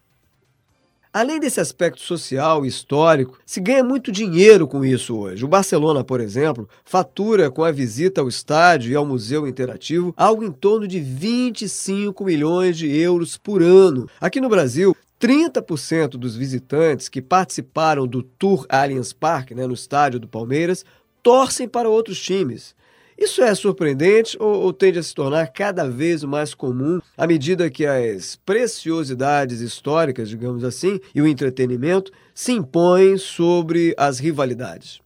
Além 1.19 1.41
desse 1.41 1.59
aspecto 1.59 2.01
social 2.01 2.65
e 2.65 2.69
histórico, 2.69 3.41
se 3.45 3.61
ganha 3.61 3.83
muito 3.83 4.13
dinheiro 4.13 4.69
com 4.69 4.85
isso 4.85 5.17
hoje. 5.17 5.45
O 5.45 5.49
Barcelona, 5.49 6.05
por 6.05 6.21
exemplo, 6.21 6.69
fatura 6.85 7.51
com 7.51 7.65
a 7.65 7.73
visita 7.73 8.21
ao 8.21 8.29
estádio 8.29 8.93
e 8.93 8.95
ao 8.95 9.05
museu 9.05 9.45
interativo 9.45 10.15
algo 10.17 10.45
em 10.45 10.53
torno 10.53 10.87
de 10.87 11.01
25 11.01 12.25
milhões 12.25 12.79
de 12.79 12.87
euros 12.97 13.37
por 13.37 13.65
ano. 13.65 14.09
Aqui 14.21 14.41
no 14.41 14.49
Brasil, 14.49 14.97
30% 15.21 16.11
dos 16.11 16.37
visitantes 16.37 17.09
que 17.09 17.21
participaram 17.21 18.07
do 18.07 18.23
Tour 18.23 18.65
Allianz 18.69 19.13
Parque, 19.13 19.57
né, 19.57 19.67
no 19.67 19.75
estádio 19.75 20.21
do 20.21 20.29
Palmeiras, 20.29 20.85
torcem 21.21 21.67
para 21.67 21.89
outros 21.89 22.21
times. 22.21 22.77
Isso 23.19 23.43
é 23.43 23.53
surpreendente 23.53 24.37
ou, 24.41 24.63
ou, 24.63 24.73
tende 24.73 25.01
a 25.01 25.03
se 25.03 25.13
tornar 25.13 25.49
cada 25.49 25.91
vez 25.91 26.23
mais 26.23 26.55
comum 26.55 27.01
à 27.17 27.27
medida 27.27 27.69
que 27.69 27.85
as 27.85 28.37
preciosidades 28.37 29.61
históricas, 29.61 30.29
digamos 30.29 30.63
assim, 30.63 31.01
e 31.13 31.21
o 31.21 31.27
entretenimento 31.27 32.13
se 32.33 32.53
impõem 32.53 33.17
sobre 33.17 33.93
as 33.99 34.21
rivalidades? 34.21 35.01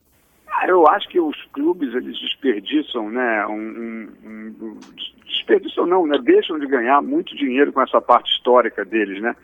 Ah, 0.47 0.67
eu 0.69 0.87
acho 0.89 1.09
que 1.09 1.19
os 1.19 1.43
clubes 1.55 1.95
eles 1.95 2.21
desperdiçam, 2.21 3.09
né? 3.09 3.47
Um, 3.47 3.55
um, 3.55 4.55
um, 4.61 4.79
desperdiçam 5.25 5.87
não, 5.87 6.07
né? 6.07 6.19
Deixam 6.23 6.59
de 6.59 6.67
ganhar 6.67 7.01
muito 7.01 7.35
dinheiro 7.35 7.73
com 7.73 7.81
essa 7.81 7.99
parte 7.99 8.31
histórica 8.31 8.85
deles, 8.85 9.23
né? 9.23 9.35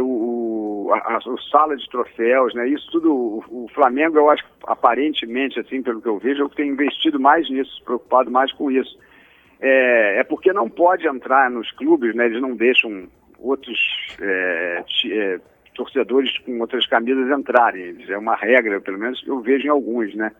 O, 0.00 0.90
a, 0.92 1.16
a, 1.16 1.20
sala 1.50 1.76
de 1.76 1.88
troféus, 1.88 2.54
né? 2.54 2.68
Isso 2.68 2.90
tudo, 2.90 3.12
o, 3.12 3.64
o, 3.64 3.68
Flamengo, 3.74 4.18
eu 4.18 4.30
acho, 4.30 4.44
aparentemente, 4.66 5.58
assim, 5.60 5.82
pelo 5.82 6.02
que 6.02 6.08
eu 6.08 6.18
vejo, 6.18 6.42
é 6.42 6.44
o 6.44 6.50
que 6.50 6.56
tem 6.56 6.70
investido 6.70 7.20
mais 7.20 7.48
nisso, 7.48 7.82
preocupado 7.84 8.30
mais 8.30 8.52
com 8.52 8.70
isso. 8.70 8.98
É, 9.60 10.18
é 10.18 10.24
porque 10.24 10.52
não 10.52 10.68
pode 10.68 11.06
entrar 11.06 11.50
nos 11.50 11.70
clubes, 11.72 12.14
né? 12.14 12.26
Eles 12.26 12.40
não 12.40 12.54
deixam 12.56 13.08
outros 13.38 13.78
é, 14.20 14.84
é, 15.06 15.40
torcedores 15.74 16.38
com 16.38 16.58
outras 16.60 16.86
camisas 16.86 17.30
entrarem. 17.30 17.96
É 18.08 18.18
uma 18.18 18.34
regra, 18.34 18.80
pelo 18.80 18.98
menos 18.98 19.22
eu 19.26 19.40
vejo 19.40 19.66
em 19.66 19.70
alguns, 19.70 20.14
né? 20.14 20.32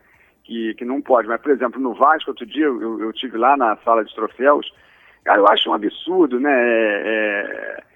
Que, 0.43 0.75
que 0.75 0.85
não 0.85 1.01
pode. 1.01 1.29
Mas, 1.29 1.41
por 1.41 1.53
exemplo, 1.53 1.81
no 1.81 1.95
Vasco, 1.95 2.31
outro 2.31 2.45
dia, 2.45 2.67
eu, 2.67 3.01
eu 3.01 3.13
tive 3.13 3.39
lá 3.39 3.57
na 3.57 3.77
sala 3.79 4.05
de 4.05 4.15
troféus, 4.15 4.71
cara, 5.25 5.39
eu 5.39 5.49
acho 5.49 5.71
um 5.71 5.75
absurdo, 5.75 6.39
né? 6.41 6.53
É, 6.53 7.03
é 7.07 7.94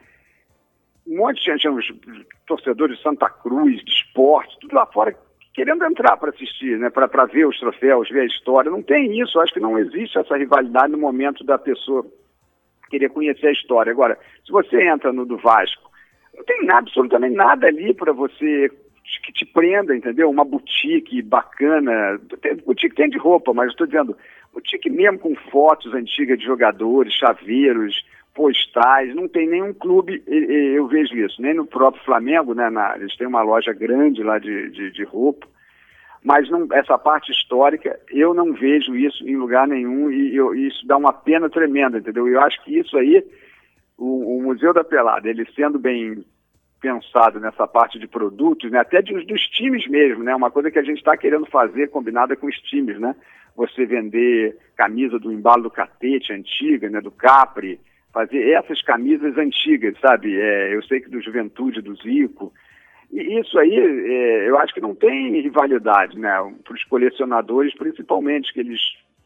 um 1.09 1.17
monte 1.17 1.43
de 1.43 1.59
gente, 1.59 1.67
torcedores 2.47 2.99
de 2.99 3.03
Santa 3.03 3.31
Cruz, 3.31 3.83
de 3.83 3.91
esporte, 3.91 4.59
tudo 4.61 4.75
lá 4.75 4.87
fora, 4.87 5.17
querendo 5.55 5.85
entrar 5.85 6.17
para 6.19 6.31
assistir, 6.31 6.79
né, 6.79 6.91
para 6.91 7.25
ver 7.25 7.47
os 7.47 7.59
troféus, 7.59 8.09
ver 8.11 8.21
a 8.21 8.27
história. 8.27 8.71
Não 8.71 8.83
tem 8.83 9.19
isso, 9.19 9.41
acho 9.41 9.55
que 9.55 9.61
não 9.61 9.79
existe 9.79 10.19
essa 10.19 10.37
rivalidade 10.37 10.93
no 10.93 10.99
momento 10.99 11.43
da 11.43 11.59
pessoa 11.59 12.07
querer 12.91 13.09
conhecer 13.09 13.49
a 13.49 13.53
história. 13.53 13.91
Agora, 13.91 14.19
se 14.45 14.53
você 14.53 14.87
entra 14.87 15.13
no 15.13 15.25
do 15.25 15.39
Vasco, 15.39 15.91
não 16.37 16.45
tem 16.45 16.65
nada, 16.65 16.81
absolutamente 16.81 17.35
nada 17.35 17.67
ali 17.67 17.95
para 17.95 18.13
você 18.13 18.71
que 19.25 19.33
te 19.33 19.47
prenda, 19.47 19.97
entendeu? 19.97 20.29
Uma 20.29 20.45
boutique 20.45 21.23
bacana, 21.23 22.21
boutique 22.65 22.95
tem 22.95 23.09
de 23.09 23.19
roupa, 23.19 23.55
mas 23.55 23.71
estou 23.71 23.87
dizendo, 23.87 24.17
boutique 24.53 24.91
mesmo 24.91 25.19
com 25.19 25.35
fotos 25.51 25.93
antigas 25.95 26.39
de 26.39 26.45
jogadores, 26.45 27.15
chaveiros, 27.15 28.05
postais, 28.39 29.13
não 29.17 29.27
tem 29.27 29.49
nenhum 29.49 29.75
clube, 29.75 30.23
eu 30.25 30.87
vejo 30.87 31.13
isso, 31.17 31.43
nem 31.43 31.55
no 31.55 31.67
próprio 31.67 32.05
Flamengo, 32.05 32.55
né? 32.55 32.71
Na, 32.71 32.97
eles 32.97 33.17
têm 33.17 33.27
uma 33.27 33.43
loja 33.43 33.73
grande 33.73 34.23
lá 34.23 34.39
de, 34.39 34.71
de, 34.71 34.93
de 34.93 35.03
roupa, 35.03 35.45
mas 36.23 36.49
não, 36.49 36.69
essa 36.73 36.97
parte 36.97 37.33
histórica 37.33 37.99
eu 38.13 38.33
não 38.33 38.53
vejo 38.53 38.95
isso 38.95 39.29
em 39.29 39.37
lugar 39.37 39.67
nenhum 39.67 40.09
e 40.13 40.37
eu, 40.37 40.55
isso 40.55 40.87
dá 40.87 40.97
uma 40.97 41.13
pena 41.13 41.51
tremenda, 41.51 41.99
entendeu? 41.99 42.29
Eu 42.29 42.41
acho 42.41 42.63
que 42.63 42.79
isso 42.79 42.97
aí, 42.97 43.25
o, 43.99 44.39
o 44.39 44.43
Museu 44.45 44.73
da 44.73 44.85
Pelada, 44.85 45.29
ele 45.29 45.45
sendo 45.57 45.77
bem 45.77 46.25
pensado 46.81 47.41
nessa 47.41 47.67
parte 47.67 47.99
de 47.99 48.07
produtos, 48.07 48.71
né, 48.71 48.79
até 48.79 49.03
de, 49.03 49.15
dos 49.27 49.43
times 49.49 49.85
mesmo, 49.89 50.23
né, 50.23 50.33
uma 50.33 50.49
coisa 50.49 50.71
que 50.71 50.79
a 50.79 50.85
gente 50.85 50.99
está 50.99 51.17
querendo 51.17 51.47
fazer 51.47 51.91
combinada 51.91 52.37
com 52.37 52.47
os 52.47 52.57
times, 52.61 53.01
né, 53.01 53.17
você 53.57 53.85
vender 53.85 54.57
camisa 54.77 55.19
do 55.19 55.33
embalo 55.33 55.65
do 55.65 55.71
Catete 55.73 56.33
antiga, 56.33 56.89
né, 56.89 57.01
do 57.01 57.11
Capri, 57.11 57.81
fazer 58.19 58.51
essas 58.51 58.83
camisas 58.83 59.39
antigas, 59.39 59.95
sabe? 60.01 60.37
É, 60.37 60.75
eu 60.75 60.83
sei 60.83 61.01
que 61.01 61.09
do 61.09 61.23
Juventude, 61.23 61.81
do 61.81 61.95
Zico. 61.95 62.53
E 63.13 63.39
isso 63.39 63.57
aí, 63.57 63.77
é, 63.79 64.49
eu 64.49 64.59
acho 64.59 64.75
que 64.75 64.81
não 64.81 64.93
tem 64.93 65.41
rivalidade, 65.41 66.19
né? 66.19 66.33
Para 66.65 66.75
os 66.75 66.83
colecionadores, 66.85 67.73
principalmente, 67.77 68.53
que 68.53 68.59
eles 68.59 68.81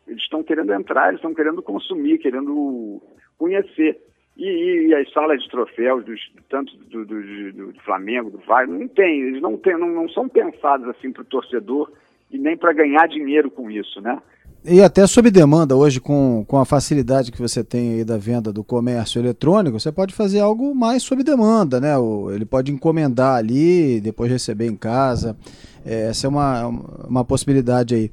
estão 0.09 0.43
querendo 0.43 0.74
entrar, 0.74 1.09
eles 1.09 1.20
estão 1.20 1.34
querendo 1.34 1.62
consumir, 1.62 2.18
querendo 2.18 3.01
conhecer. 3.38 3.99
E, 4.36 4.88
e, 4.88 4.95
as 4.95 5.11
salas 5.11 5.43
de 5.43 5.49
troféus, 5.49 6.05
dos, 6.05 6.20
tanto 6.51 6.76
do, 6.76 7.07
do, 7.07 7.22
do, 7.22 7.72
do 7.72 7.80
Flamengo, 7.80 8.30
do 8.30 8.38
Vasco, 8.40 8.72
não 8.72 8.88
tem, 8.88 9.22
eles 9.22 9.40
não, 9.40 9.57
tem, 9.57 9.72
não, 9.78 9.88
não 9.88 10.09
são 10.11 10.28
pensados 10.28 10.86
assim 10.88 11.11
para 11.12 11.22
o 11.22 11.26
torcedor 11.26 11.90
e 12.30 12.36
nem 12.36 12.59
para 12.59 12.74
ganhar 12.74 13.09
dinheiro 13.09 13.51
com 13.51 13.70
isso, 13.70 14.03
né? 14.03 14.20
E 14.65 14.81
até 14.81 15.05
sob 15.09 15.29
demanda, 15.29 15.75
hoje, 15.75 16.01
com, 16.01 16.45
com 16.47 16.57
a 16.57 16.65
facilidade 16.65 17.33
que 17.33 17.41
você 17.41 17.65
tem 17.65 17.95
aí 17.95 18.05
da 18.05 18.17
venda 18.17 18.53
do 18.53 18.63
comércio 18.63 19.21
eletrônico, 19.21 19.81
você 19.81 19.91
pode 19.91 20.15
fazer 20.15 20.39
algo 20.39 20.73
mais 20.73 21.03
sob 21.03 21.25
demanda, 21.25 21.81
né? 21.81 21.95
Ele 22.33 22.45
pode 22.45 22.71
encomendar 22.71 23.35
ali, 23.35 24.01
depois 24.01 24.31
receber 24.31 24.69
em 24.69 24.77
casa. 24.77 25.37
É, 25.85 26.11
essa 26.11 26.29
é 26.29 26.31
uma, 26.31 26.69
uma 27.09 27.25
possibilidade 27.25 27.93
aí. 27.97 28.11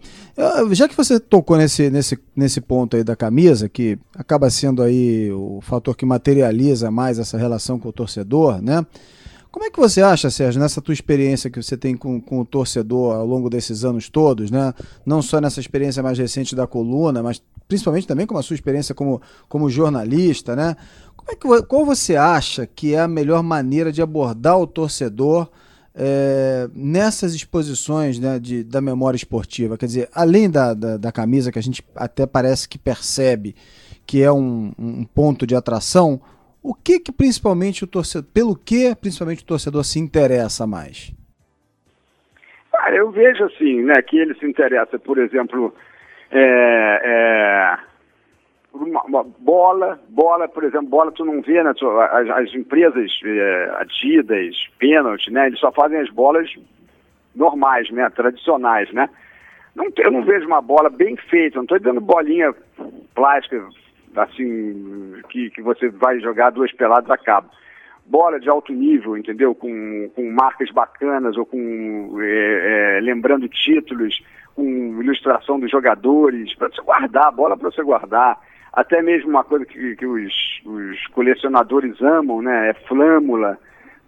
Já 0.71 0.87
que 0.87 0.97
você 0.97 1.19
tocou 1.19 1.55
nesse, 1.55 1.87
nesse, 1.91 2.17
nesse 2.35 2.59
ponto 2.59 2.97
aí 2.97 3.03
da 3.03 3.15
camisa, 3.15 3.69
que 3.69 3.99
acaba 4.15 4.49
sendo 4.49 4.81
aí 4.81 5.31
o 5.31 5.59
fator 5.61 5.95
que 5.95 6.03
materializa 6.05 6.89
mais 6.89 7.19
essa 7.19 7.37
relação 7.37 7.77
com 7.77 7.89
o 7.89 7.93
torcedor, 7.93 8.59
né? 8.59 8.83
Como 9.51 9.65
é 9.65 9.71
que 9.71 9.79
você 9.79 10.01
acha, 10.01 10.29
Sérgio, 10.29 10.61
nessa 10.61 10.79
tua 10.79 10.93
experiência 10.93 11.49
que 11.49 11.61
você 11.61 11.75
tem 11.75 11.97
com, 11.97 12.21
com 12.21 12.39
o 12.39 12.45
torcedor 12.45 13.15
ao 13.15 13.25
longo 13.25 13.49
desses 13.49 13.83
anos 13.83 14.07
todos, 14.07 14.51
né? 14.51 14.73
Não 15.03 15.23
só 15.23 15.41
nessa 15.41 15.59
experiência 15.59 16.03
mais 16.03 16.19
recente 16.19 16.55
da 16.55 16.67
coluna, 16.67 17.23
mas 17.23 17.41
principalmente 17.67 18.05
também 18.05 18.27
com 18.27 18.37
a 18.37 18.43
sua 18.43 18.53
experiência 18.53 18.93
como, 18.93 19.19
como 19.47 19.69
jornalista, 19.69 20.55
né? 20.55 20.75
Como 21.15 21.31
é 21.31 21.35
que, 21.35 21.67
qual 21.67 21.83
você 21.83 22.15
acha 22.15 22.67
que 22.67 22.93
é 22.93 22.99
a 22.99 23.07
melhor 23.07 23.41
maneira 23.41 23.91
de 23.91 24.03
abordar 24.03 24.59
o 24.59 24.67
torcedor 24.67 25.49
é, 25.95 26.69
nessas 26.73 27.33
exposições 27.33 28.19
né, 28.19 28.39
de, 28.39 28.63
da 28.63 28.81
memória 28.81 29.17
esportiva? 29.17 29.77
Quer 29.77 29.87
dizer, 29.87 30.09
além 30.13 30.47
da, 30.47 30.75
da, 30.75 30.97
da, 30.97 31.11
camisa, 31.11 31.51
que 31.51 31.59
a 31.59 31.63
gente 31.63 31.83
até 31.95 32.27
parece 32.27 32.69
que 32.69 32.77
percebe 32.77 33.55
que 34.05 34.21
é 34.21 34.31
um, 34.31 34.71
um 34.77 35.03
ponto 35.05 35.45
de 35.45 35.55
atração, 35.55 36.21
o 36.61 36.73
que 36.73 36.99
que 36.99 37.11
principalmente 37.11 37.83
o 37.83 37.87
torcedor, 37.87 38.29
pelo 38.33 38.55
que 38.55 38.95
principalmente 38.95 39.43
o 39.43 39.45
torcedor 39.45 39.83
se 39.83 39.99
interessa 39.99 40.67
mais? 40.67 41.13
Ah, 42.77 42.91
eu 42.91 43.11
vejo 43.11 43.43
assim, 43.45 43.83
né, 43.83 44.01
que 44.01 44.17
ele 44.17 44.33
se 44.35 44.45
interessa, 44.45 44.99
por 44.99 45.17
exemplo, 45.17 45.73
é, 46.31 47.01
é, 47.03 47.77
uma, 48.73 49.03
uma, 49.03 49.23
bola, 49.23 49.99
bola, 50.09 50.47
por 50.47 50.63
exemplo, 50.63 50.87
bola 50.87 51.11
tu 51.11 51.25
não 51.25 51.41
vê, 51.41 51.63
né, 51.63 51.73
tu, 51.73 51.89
as, 51.89 52.29
as, 52.29 52.53
empresas 52.53 53.11
é, 53.23 53.71
Adidas, 53.79 54.55
Pênalti, 54.77 55.31
né, 55.31 55.47
eles 55.47 55.59
só 55.59 55.71
fazem 55.71 55.99
as 55.99 56.09
bolas 56.09 56.49
normais, 57.35 57.89
né, 57.89 58.09
tradicionais, 58.09 58.91
né. 58.91 59.09
Não, 59.75 59.87
eu 59.97 60.11
não 60.11 60.23
vejo 60.23 60.45
uma 60.47 60.61
bola 60.61 60.89
bem 60.89 61.15
feita, 61.15 61.57
não 61.57 61.63
estou 61.63 61.79
dando 61.79 62.01
bolinha 62.01 62.53
plástica 63.15 63.65
assim, 64.15 65.13
que, 65.29 65.49
que 65.51 65.61
você 65.61 65.89
vai 65.89 66.19
jogar 66.19 66.49
duas 66.51 66.71
peladas 66.73 67.09
a 67.09 67.17
cabo. 67.17 67.49
Bola 68.05 68.39
de 68.39 68.49
alto 68.49 68.73
nível, 68.73 69.15
entendeu? 69.15 69.53
Com, 69.53 70.09
com 70.15 70.31
marcas 70.31 70.71
bacanas 70.71 71.37
ou 71.37 71.45
com 71.45 72.17
é, 72.21 72.97
é, 72.97 73.01
lembrando 73.01 73.47
títulos, 73.47 74.19
com 74.55 74.63
ilustração 75.01 75.59
dos 75.59 75.69
jogadores, 75.69 76.53
para 76.55 76.69
você 76.69 76.81
guardar, 76.81 77.31
bola 77.31 77.55
para 77.55 77.69
você 77.69 77.83
guardar. 77.83 78.39
Até 78.73 79.01
mesmo 79.01 79.29
uma 79.29 79.43
coisa 79.43 79.65
que, 79.65 79.95
que 79.95 80.05
os, 80.05 80.33
os 80.65 81.07
colecionadores 81.07 82.01
amam, 82.01 82.41
né? 82.41 82.69
É 82.69 82.73
flâmula 82.87 83.57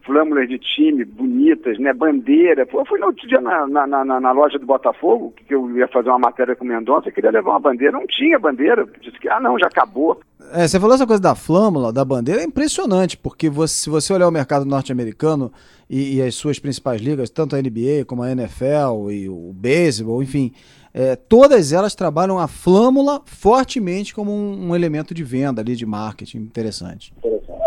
flâmulas 0.05 0.47
de 0.47 0.57
time 0.57 1.05
bonitas, 1.05 1.77
né? 1.79 1.93
Bandeira. 1.93 2.67
Eu 2.71 2.85
fui 2.85 2.99
no 2.99 3.07
outro 3.07 3.27
dia 3.27 3.41
na, 3.41 3.67
na, 3.67 3.87
na, 3.87 4.19
na, 4.19 4.31
loja 4.31 4.57
do 4.57 4.65
Botafogo, 4.65 5.33
que 5.47 5.53
eu 5.53 5.77
ia 5.77 5.87
fazer 5.87 6.09
uma 6.09 6.19
matéria 6.19 6.55
com 6.55 6.65
o 6.65 6.67
Mendonça, 6.67 7.11
queria 7.11 7.31
levar 7.31 7.51
uma 7.51 7.59
bandeira. 7.59 7.93
Não 7.93 8.05
tinha 8.07 8.39
bandeira. 8.39 8.85
Disse 9.01 9.19
que, 9.19 9.29
ah, 9.29 9.39
não, 9.39 9.57
já 9.59 9.67
acabou. 9.67 10.19
É, 10.53 10.67
você 10.67 10.79
falou 10.79 10.95
essa 10.95 11.07
coisa 11.07 11.21
da 11.21 11.35
flâmula, 11.35 11.93
da 11.93 12.03
bandeira, 12.03 12.41
é 12.41 12.43
impressionante, 12.43 13.15
porque 13.15 13.49
você, 13.49 13.83
se 13.83 13.89
você 13.89 14.11
olhar 14.11 14.27
o 14.27 14.31
mercado 14.31 14.65
norte-americano 14.65 15.51
e, 15.89 16.17
e, 16.17 16.21
as 16.21 16.35
suas 16.35 16.59
principais 16.59 17.01
ligas, 17.01 17.29
tanto 17.29 17.55
a 17.55 17.61
NBA 17.61 18.05
como 18.05 18.23
a 18.23 18.31
NFL 18.31 19.11
e 19.11 19.29
o 19.29 19.53
beisebol, 19.53 20.21
enfim, 20.21 20.51
é, 20.93 21.15
todas 21.15 21.71
elas 21.71 21.95
trabalham 21.95 22.37
a 22.37 22.47
flâmula 22.47 23.21
fortemente 23.25 24.13
como 24.13 24.31
um, 24.31 24.69
um 24.69 24.75
elemento 24.75 25.13
de 25.13 25.23
venda 25.23 25.61
ali, 25.61 25.75
de 25.75 25.85
marketing 25.85 26.39
interessante. 26.39 27.13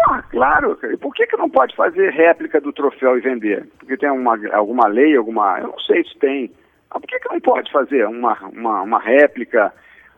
Ah, 0.09 0.23
claro. 0.23 0.79
Por 1.01 1.15
que, 1.15 1.27
que 1.27 1.37
não 1.37 1.49
pode 1.49 1.75
fazer 1.75 2.11
réplica 2.11 2.61
do 2.61 2.73
troféu 2.73 3.17
e 3.17 3.21
vender? 3.21 3.67
Porque 3.79 3.97
tem 3.97 4.11
uma, 4.11 4.39
alguma 4.53 4.87
lei, 4.87 5.17
alguma. 5.17 5.59
Eu 5.59 5.69
não 5.69 5.79
sei 5.81 6.05
se 6.05 6.17
tem. 6.19 6.51
Ah, 6.91 7.01
por 7.01 7.07
que, 7.07 7.19
que 7.19 7.33
não 7.33 7.41
pode 7.41 7.73
fazer 7.73 8.07
uma, 8.07 8.39
uma, 8.49 8.83
uma 8.83 8.99
réplica, 8.99 9.73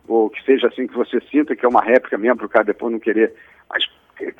ou 0.07 0.29
que 0.29 0.43
seja 0.43 0.67
assim 0.67 0.85
que 0.85 0.95
você 0.95 1.21
sinta 1.31 1.55
que 1.55 1.65
é 1.65 1.69
uma 1.69 1.81
réplica 1.81 2.17
mesmo, 2.17 2.37
para 2.37 2.45
o 2.45 2.49
cara 2.49 2.65
depois 2.65 2.91
não 2.91 2.99
querer. 2.99 3.33
Mas 3.69 3.85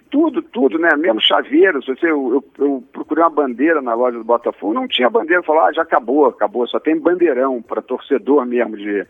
tudo, 0.10 0.42
tudo, 0.42 0.80
né? 0.80 0.90
Mesmo 0.96 1.22
chaveiro. 1.22 1.84
Se 1.84 1.96
você, 1.96 2.10
eu, 2.10 2.34
eu, 2.34 2.66
eu, 2.66 2.84
procurei 2.92 3.24
uma 3.24 3.30
bandeira 3.30 3.82
na 3.82 3.94
loja 3.94 4.18
do 4.18 4.24
Botafogo, 4.24 4.74
não 4.74 4.88
tinha 4.88 5.10
bandeira. 5.10 5.44
Falou, 5.44 5.64
ah, 5.64 5.74
já 5.74 5.84
acabou, 5.84 6.28
acabou. 6.28 6.68
Só 6.68 6.80
tem 6.80 7.00
bandeirão 7.00 7.62
para 7.62 7.82
torcedor 7.82 8.46
mesmo 8.46 8.76
de. 8.78 9.06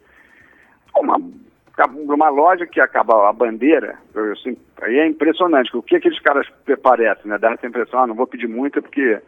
Uma, 0.95 1.17
uma 1.93 2.29
loja 2.29 2.65
que 2.65 2.81
acaba 2.81 3.29
a 3.29 3.33
bandeira, 3.33 3.99
assim, 4.33 4.57
aí 4.81 4.97
é 4.97 5.07
impressionante. 5.07 5.75
O 5.77 5.83
que 5.83 5.95
aqueles 5.95 6.19
caras 6.19 6.47
parecem, 6.81 7.29
né? 7.29 7.37
Dá 7.37 7.51
essa 7.51 7.67
impressão, 7.67 8.01
ah, 8.01 8.07
não 8.07 8.15
vou 8.15 8.25
pedir 8.25 8.47
muito 8.47 8.81
porque 8.81 9.21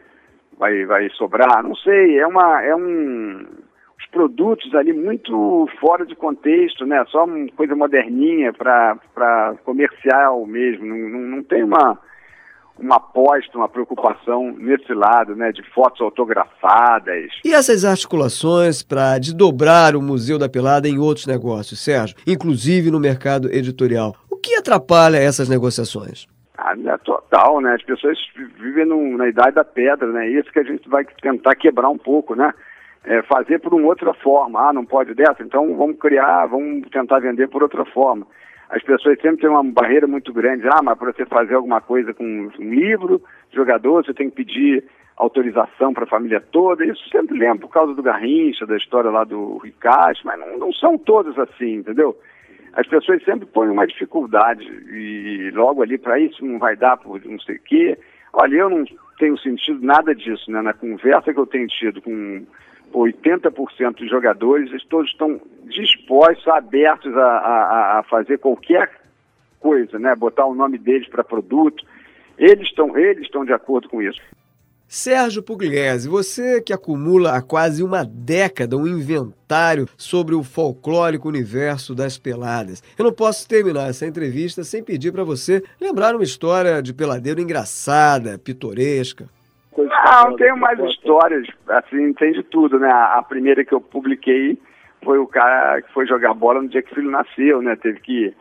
vai, 0.58 0.84
vai 0.86 1.10
sobrar. 1.12 1.64
Não 1.64 1.76
sei, 1.76 2.20
é 2.20 2.28
uma. 2.28 2.64
É 2.64 2.76
um 2.76 3.46
os 4.00 4.06
produtos 4.08 4.74
ali 4.74 4.94
muito 4.94 5.68
fora 5.80 6.06
de 6.06 6.16
contexto, 6.16 6.86
né? 6.86 7.04
Só 7.10 7.26
uma 7.26 7.48
coisa 7.52 7.76
moderninha 7.76 8.54
para 8.54 9.56
comercial 9.66 10.46
mesmo. 10.46 10.86
Não, 10.86 10.98
não, 11.10 11.20
não, 11.36 11.44
tem 11.44 11.64
uma, 11.64 12.00
uma 12.80 12.96
aposta, 12.96 13.58
uma 13.58 13.68
preocupação 13.68 14.54
nesse 14.58 14.94
lado, 14.94 15.36
né? 15.36 15.52
De 15.52 15.62
fotos 15.74 16.00
autografadas. 16.00 17.30
E 17.44 17.54
essas 17.54 17.84
articulações 17.84 18.82
para 18.82 19.20
desdobrar 19.20 19.96
o 19.98 20.02
Museu 20.02 20.40
da 20.40 20.48
Pelada 20.48 20.88
em 20.88 20.98
outros 20.98 21.28
negócios, 21.28 21.84
Sérgio? 21.84 22.16
Inclusive 22.26 22.90
no 22.90 23.00
mercado 23.00 23.52
editorial. 23.52 24.16
O 24.32 24.38
que 24.38 24.56
atrapalha 24.56 25.18
essas 25.18 25.50
negociações? 25.50 26.26
Ah, 26.58 26.74
é 26.86 26.98
total, 27.00 27.60
né? 27.60 27.74
As 27.76 27.84
pessoas 27.84 28.18
vivem 28.60 28.86
no, 28.86 29.18
na 29.18 29.28
idade 29.28 29.56
da 29.56 29.64
pedra, 29.66 30.08
né? 30.08 30.30
Isso 30.30 30.52
que 30.52 30.60
a 30.60 30.64
gente 30.64 30.88
vai 30.88 31.06
tentar 31.22 31.56
quebrar 31.56 31.90
um 31.90 31.98
pouco, 31.98 32.34
né? 32.34 32.54
É, 33.04 33.22
fazer 33.24 33.60
por 33.60 33.74
uma 33.74 33.88
outra 33.88 34.14
forma. 34.14 34.70
Ah, 34.70 34.74
não 34.74 34.86
pode 34.86 35.14
dessa? 35.14 35.42
Então 35.42 35.76
vamos 35.76 35.98
criar, 35.98 36.46
vamos 36.48 36.88
tentar 36.90 37.20
vender 37.20 37.48
por 37.48 37.64
outra 37.64 37.86
forma. 37.86 38.26
As 38.70 38.84
pessoas 38.84 39.20
sempre 39.20 39.42
têm 39.42 39.50
uma 39.50 39.64
barreira 39.64 40.06
muito 40.06 40.32
grande. 40.32 40.68
Ah, 40.68 40.82
mas 40.84 40.98
para 40.98 41.12
você 41.12 41.26
fazer 41.26 41.56
alguma 41.56 41.82
coisa 41.82 42.14
com 42.14 42.24
um 42.24 42.70
livro, 42.70 43.22
jogador, 43.52 44.06
você 44.06 44.14
tem 44.14 44.30
que 44.30 44.36
pedir 44.36 44.84
autorização 45.18 45.94
para 45.94 46.06
a 46.06 46.08
família 46.08 46.40
toda. 46.40 46.86
Isso 46.86 47.10
sempre 47.10 47.38
lembra 47.38 47.60
por 47.60 47.70
causa 47.70 47.94
do 47.94 48.04
Garrincha, 48.04 48.66
da 48.66 48.78
história 48.78 49.10
lá 49.10 49.24
do 49.24 49.58
Ricardo, 49.58 50.20
mas 50.24 50.40
não, 50.40 50.58
não 50.58 50.74
são 50.74 50.98
todos 50.98 51.38
assim, 51.38 51.76
entendeu? 51.76 52.18
As 52.74 52.88
pessoas 52.88 53.24
sempre 53.24 53.46
põem 53.48 53.70
uma 53.70 53.88
dificuldade 53.88 54.64
e 54.64 55.52
logo 55.54 55.82
ali 55.82 55.98
para 55.98 56.20
isso 56.20 56.46
não 56.46 56.60
vai 56.60 56.76
dar 56.76 56.98
por 56.98 57.20
não 57.26 57.40
sei 57.40 57.56
o 57.56 57.62
quê. 57.62 57.98
Olha, 58.32 58.56
eu 58.56 58.70
não 58.70 58.86
tenho 59.18 59.38
sentido 59.40 59.84
nada 59.86 60.14
disso, 60.14 60.52
né? 60.52 60.62
Na 60.62 60.74
conversa 60.74 61.34
que 61.34 61.40
eu 61.40 61.48
tenho 61.48 61.68
tido 61.68 62.02
com 62.02 62.46
80% 62.94 63.98
dos 63.98 64.10
jogadores, 64.10 64.84
todos 64.86 65.12
estão 65.12 65.40
dispostos, 65.66 66.48
abertos 66.48 67.16
a, 67.16 67.26
a, 67.26 68.00
a 68.00 68.04
fazer 68.04 68.40
qualquer 68.40 68.92
coisa, 69.60 70.00
né? 70.00 70.16
Botar 70.16 70.46
o 70.46 70.56
nome 70.56 70.78
deles 70.78 71.08
para 71.08 71.24
produto. 71.24 71.86
Eles 72.38 72.68
estão, 72.68 72.98
eles 72.98 73.24
estão 73.24 73.46
de 73.46 73.54
acordo 73.54 73.90
com 73.90 74.02
isso. 74.02 74.22
Sérgio 74.92 75.44
Pugliese, 75.44 76.10
você 76.10 76.60
que 76.60 76.74
acumula 76.74 77.34
há 77.34 77.44
quase 77.44 77.84
uma 77.84 78.04
década 78.04 78.76
um 78.76 78.88
inventário 78.88 79.88
sobre 79.96 80.34
o 80.34 80.42
folclórico 80.42 81.28
universo 81.28 81.94
das 81.94 82.18
peladas. 82.18 82.82
Eu 82.98 83.06
não 83.06 83.14
posso 83.14 83.48
terminar 83.48 83.88
essa 83.88 84.08
entrevista 84.08 84.64
sem 84.64 84.84
pedir 84.84 85.12
para 85.12 85.24
você 85.24 85.64
lembrar 85.80 86.16
uma 86.16 86.24
história 86.24 86.82
de 86.82 86.92
peladeiro 86.92 87.40
engraçada, 87.40 88.40
pitoresca. 88.40 89.30
Não, 89.78 90.36
tenho 90.36 90.58
mais 90.58 90.80
histórias, 90.80 91.48
assim, 91.68 92.12
tem 92.14 92.34
de 92.34 92.44
tudo, 92.44 92.80
né? 92.80 92.90
A 92.90 93.24
primeira 93.24 93.64
que 93.64 93.74
eu 93.74 93.80
publiquei 93.80 94.58
foi 95.04 95.18
o 95.20 95.28
cara 95.28 95.82
que 95.82 95.94
foi 95.94 96.06
jogar 96.06 96.34
bola 96.34 96.62
no 96.62 96.68
dia 96.68 96.82
que 96.82 96.92
o 96.92 96.96
filho 96.96 97.12
nasceu, 97.12 97.62
né? 97.62 97.76
Teve 97.76 98.00
que 98.00 98.34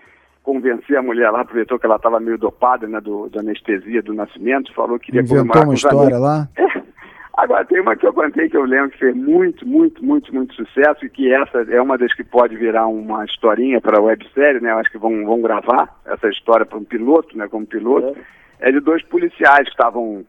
convencer 0.43 0.97
a 0.97 1.03
mulher 1.03 1.31
lá, 1.31 1.43
aproveitou 1.43 1.79
que 1.79 1.85
ela 1.85 1.97
estava 1.97 2.19
meio 2.19 2.39
dopada, 2.39 2.87
né, 2.87 3.01
do, 3.03 3.29
da 3.29 3.41
anestesia 3.41 4.01
do 4.01 4.15
nascimento, 4.15 4.73
falou 4.73 4.99
que 4.99 5.13
queria 5.13 5.21
Inventou 5.21 5.63
uma 5.63 5.75
história 5.75 6.19
lá? 6.19 6.49
Agora, 7.37 7.65
tem 7.67 7.81
uma 7.81 7.95
que 7.95 8.07
eu 8.07 8.13
contei 8.13 8.49
que 8.49 8.57
eu 8.57 8.65
lembro 8.65 8.91
que 8.91 8.99
fez 8.99 9.15
muito, 9.15 9.69
muito, 9.69 10.05
muito, 10.05 10.35
muito 10.35 10.55
sucesso 10.55 11.05
e 11.05 11.11
que 11.11 11.33
essa 11.33 11.61
é 11.71 11.81
uma 11.81 11.97
das 11.97 12.13
que 12.13 12.25
pode 12.25 12.57
virar 12.57 12.89
uma 12.89 13.25
historinha 13.25 13.81
para 13.81 13.99
a 13.99 14.03
websérie, 14.03 14.61
né? 14.61 14.73
Eu 14.73 14.79
acho 14.79 14.91
que 14.91 14.99
vão, 14.99 15.25
vão 15.25 15.41
gravar 15.41 16.01
essa 16.05 16.29
história 16.29 16.67
para 16.67 16.79
um 16.79 16.85
piloto, 16.85 17.39
né, 17.39 17.47
como 17.47 17.65
piloto. 17.65 18.17
É, 18.59 18.71
é 18.71 18.73
de 18.73 18.81
dois 18.81 19.05
policiais 19.05 19.65
que 19.65 19.71
estavam 19.71 20.25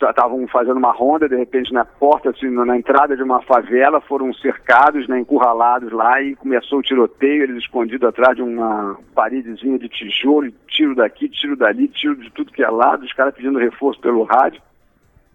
estavam 0.00 0.46
fazendo 0.48 0.76
uma 0.76 0.92
ronda, 0.92 1.28
de 1.28 1.36
repente 1.36 1.72
na 1.72 1.84
porta, 1.84 2.30
assim, 2.30 2.50
na 2.50 2.76
entrada 2.76 3.16
de 3.16 3.22
uma 3.22 3.40
favela, 3.42 4.00
foram 4.00 4.32
cercados, 4.34 5.08
né, 5.08 5.18
encurralados 5.18 5.90
lá 5.92 6.20
e 6.20 6.36
começou 6.36 6.80
o 6.80 6.82
tiroteio, 6.82 7.44
eles 7.44 7.58
escondidos 7.58 8.06
atrás 8.06 8.36
de 8.36 8.42
uma 8.42 8.98
paredezinha 9.14 9.78
de 9.78 9.88
tijolo, 9.88 10.52
tiro 10.68 10.94
daqui, 10.94 11.28
tiro 11.28 11.56
dali, 11.56 11.88
tiro 11.88 12.16
de 12.16 12.30
tudo 12.30 12.52
que 12.52 12.62
é 12.62 12.68
lado, 12.68 13.04
os 13.04 13.12
caras 13.12 13.34
pedindo 13.34 13.58
reforço 13.58 14.00
pelo 14.00 14.22
rádio. 14.24 14.60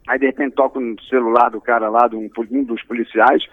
Aí 0.07 0.19
de 0.19 0.27
repente 0.27 0.55
toca 0.55 0.79
no 0.79 0.99
celular 1.03 1.49
do 1.49 1.61
cara 1.61 1.89
lá, 1.89 2.07
de 2.07 2.15
um, 2.15 2.29
um 2.51 2.63
dos 2.63 2.83
policiais, 2.83 3.47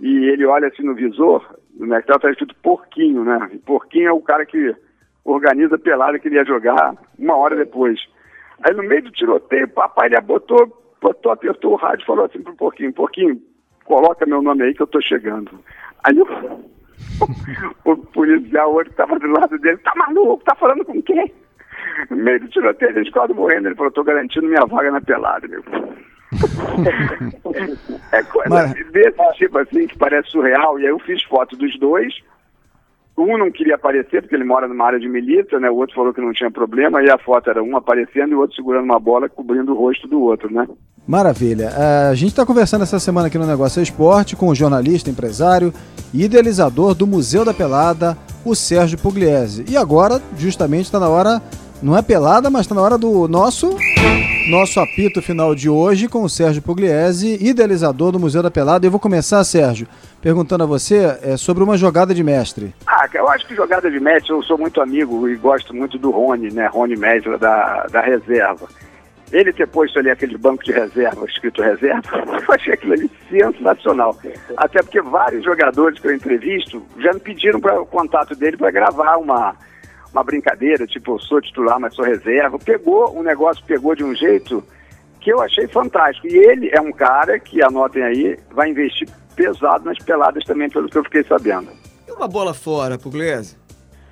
e 0.00 0.26
ele 0.26 0.44
olha 0.46 0.68
assim 0.68 0.82
no 0.82 0.94
visor, 0.94 1.44
no 1.78 1.86
Nectel 1.86 2.18
tá 2.18 2.30
escrito 2.30 2.54
porquinho, 2.62 3.24
né? 3.24 3.50
E 3.52 3.58
porquinho 3.58 4.08
é 4.08 4.12
o 4.12 4.20
cara 4.20 4.46
que 4.46 4.74
organiza 5.24 5.76
a 5.76 5.78
pelada 5.78 6.18
que 6.18 6.28
ele 6.28 6.36
ia 6.36 6.44
jogar 6.44 6.94
uma 7.18 7.36
hora 7.36 7.56
depois. 7.56 7.98
Aí 8.62 8.74
no 8.74 8.82
meio 8.82 9.02
do 9.02 9.10
tiroteio, 9.10 9.66
o 9.66 9.70
papai 9.70 10.06
ele 10.06 10.20
botou, 10.20 10.84
botou, 11.00 11.32
apertou 11.32 11.72
o 11.72 11.76
rádio 11.76 12.02
e 12.02 12.06
falou 12.06 12.24
assim 12.24 12.40
pro 12.40 12.54
porquinho, 12.54 12.92
porquinho, 12.92 13.40
coloca 13.84 14.26
meu 14.26 14.42
nome 14.42 14.62
aí 14.62 14.74
que 14.74 14.82
eu 14.82 14.86
tô 14.86 15.00
chegando. 15.00 15.50
Aí 16.04 16.16
eu, 16.16 16.26
o 17.84 17.96
policial 17.96 18.72
outro 18.72 18.90
que 18.90 18.96
tava 18.96 19.18
do 19.18 19.28
lado 19.28 19.58
dele, 19.58 19.78
tá 19.78 19.92
maluco, 19.96 20.44
tá 20.44 20.54
falando 20.54 20.84
com 20.84 21.02
quem? 21.02 21.32
No 22.10 22.16
meio 22.16 22.40
do 22.40 22.48
tiroteio, 22.48 22.94
gente 22.94 23.10
quase 23.10 23.32
morrendo. 23.32 23.68
Ele 23.68 23.74
falou, 23.74 23.92
tô 23.92 24.02
garantindo 24.02 24.46
minha 24.46 24.64
vaga 24.66 24.90
na 24.90 25.00
pelada, 25.00 25.46
meu. 25.46 25.62
é 28.12 28.22
coisa 28.24 28.48
Mas... 28.48 28.72
desse 28.90 29.32
tipo 29.34 29.58
assim, 29.58 29.86
que 29.86 29.98
parece 29.98 30.30
surreal. 30.30 30.78
E 30.78 30.84
aí 30.84 30.90
eu 30.90 30.98
fiz 30.98 31.22
foto 31.24 31.56
dos 31.56 31.78
dois. 31.78 32.14
Um 33.16 33.38
não 33.38 33.50
queria 33.50 33.76
aparecer 33.76 34.22
porque 34.22 34.34
ele 34.34 34.44
mora 34.44 34.66
numa 34.66 34.84
área 34.84 34.98
de 34.98 35.08
milícia, 35.08 35.60
né? 35.60 35.70
O 35.70 35.76
outro 35.76 35.94
falou 35.94 36.12
que 36.12 36.20
não 36.20 36.32
tinha 36.32 36.50
problema. 36.50 37.00
E 37.02 37.08
a 37.08 37.16
foto 37.16 37.48
era 37.48 37.62
um 37.62 37.76
aparecendo 37.76 38.32
e 38.32 38.34
o 38.34 38.40
outro 38.40 38.56
segurando 38.56 38.84
uma 38.84 38.98
bola 38.98 39.28
cobrindo 39.28 39.72
o 39.72 39.76
rosto 39.76 40.08
do 40.08 40.20
outro, 40.20 40.52
né? 40.52 40.66
Maravilha. 41.06 41.68
Uh, 41.68 42.10
a 42.10 42.14
gente 42.14 42.30
está 42.30 42.44
conversando 42.44 42.82
essa 42.82 42.98
semana 42.98 43.28
aqui 43.28 43.38
no 43.38 43.46
Negócio 43.46 43.80
Esporte 43.80 44.34
com 44.34 44.48
o 44.48 44.54
jornalista, 44.54 45.10
empresário 45.10 45.72
e 46.12 46.24
idealizador 46.24 46.94
do 46.94 47.06
Museu 47.06 47.44
da 47.44 47.54
Pelada, 47.54 48.16
o 48.44 48.54
Sérgio 48.54 48.98
Pugliese. 48.98 49.64
E 49.68 49.76
agora, 49.76 50.20
justamente, 50.36 50.86
está 50.86 50.98
na 50.98 51.08
hora 51.08 51.40
não 51.82 51.96
é 51.96 52.02
pelada, 52.02 52.48
mas 52.48 52.62
está 52.62 52.74
na 52.74 52.80
hora 52.80 52.96
do 52.96 53.28
nosso 53.28 53.76
nosso 54.48 54.78
apito 54.78 55.22
final 55.22 55.54
de 55.54 55.70
hoje 55.70 56.06
com 56.06 56.22
o 56.22 56.28
Sérgio 56.28 56.60
Pugliese, 56.60 57.38
idealizador 57.40 58.12
do 58.12 58.20
Museu 58.20 58.42
da 58.42 58.50
Pelada. 58.50 58.86
Eu 58.86 58.90
vou 58.90 59.00
começar, 59.00 59.42
Sérgio, 59.42 59.86
perguntando 60.20 60.64
a 60.64 60.66
você 60.66 61.18
é, 61.22 61.36
sobre 61.36 61.64
uma 61.64 61.78
jogada 61.78 62.14
de 62.14 62.22
mestre. 62.22 62.74
Ah, 62.86 63.08
eu 63.14 63.28
acho 63.28 63.46
que 63.46 63.54
jogada 63.54 63.90
de 63.90 63.98
mestre, 63.98 64.32
eu 64.32 64.42
sou 64.42 64.58
muito 64.58 64.82
amigo 64.82 65.28
e 65.28 65.36
gosto 65.36 65.74
muito 65.74 65.98
do 65.98 66.10
Rony, 66.10 66.52
né? 66.52 66.66
Rony 66.66 66.96
Mestre 66.96 67.38
da, 67.38 67.86
da 67.90 68.00
reserva. 68.02 68.68
Ele 69.32 69.52
ter 69.52 69.66
posto 69.66 69.98
ali 69.98 70.10
aquele 70.10 70.36
banco 70.36 70.62
de 70.62 70.72
reserva, 70.72 71.24
escrito 71.24 71.62
reserva, 71.62 72.02
eu 72.46 72.54
achei 72.54 72.74
aquilo 72.74 72.92
ali 72.92 73.10
sensacional. 73.30 74.16
Até 74.58 74.82
porque 74.82 75.00
vários 75.00 75.42
jogadores 75.42 75.98
que 75.98 76.06
eu 76.06 76.14
entrevisto 76.14 76.82
já 76.98 77.12
me 77.12 77.20
pediram 77.20 77.60
para 77.60 77.80
o 77.80 77.86
contato 77.86 78.36
dele 78.36 78.58
para 78.58 78.70
gravar 78.70 79.16
uma 79.16 79.56
uma 80.14 80.22
brincadeira, 80.22 80.86
tipo, 80.86 81.16
eu 81.16 81.18
sou 81.18 81.40
titular, 81.40 81.78
mas 81.80 81.94
sou 81.94 82.04
reserva. 82.04 82.56
Pegou, 82.56 83.18
o 83.18 83.22
negócio 83.22 83.64
pegou 83.66 83.96
de 83.96 84.04
um 84.04 84.14
jeito 84.14 84.64
que 85.20 85.32
eu 85.32 85.42
achei 85.42 85.66
fantástico. 85.66 86.28
E 86.28 86.36
ele 86.36 86.70
é 86.72 86.80
um 86.80 86.92
cara 86.92 87.38
que, 87.40 87.60
anotem 87.60 88.02
aí, 88.02 88.38
vai 88.52 88.70
investir 88.70 89.08
pesado 89.34 89.84
nas 89.84 89.98
peladas 89.98 90.44
também, 90.44 90.70
pelo 90.70 90.88
que 90.88 90.96
eu 90.96 91.02
fiquei 91.02 91.24
sabendo. 91.24 91.68
E 92.06 92.12
uma 92.12 92.28
bola 92.28 92.54
fora, 92.54 92.96
Pugliese? 92.96 93.56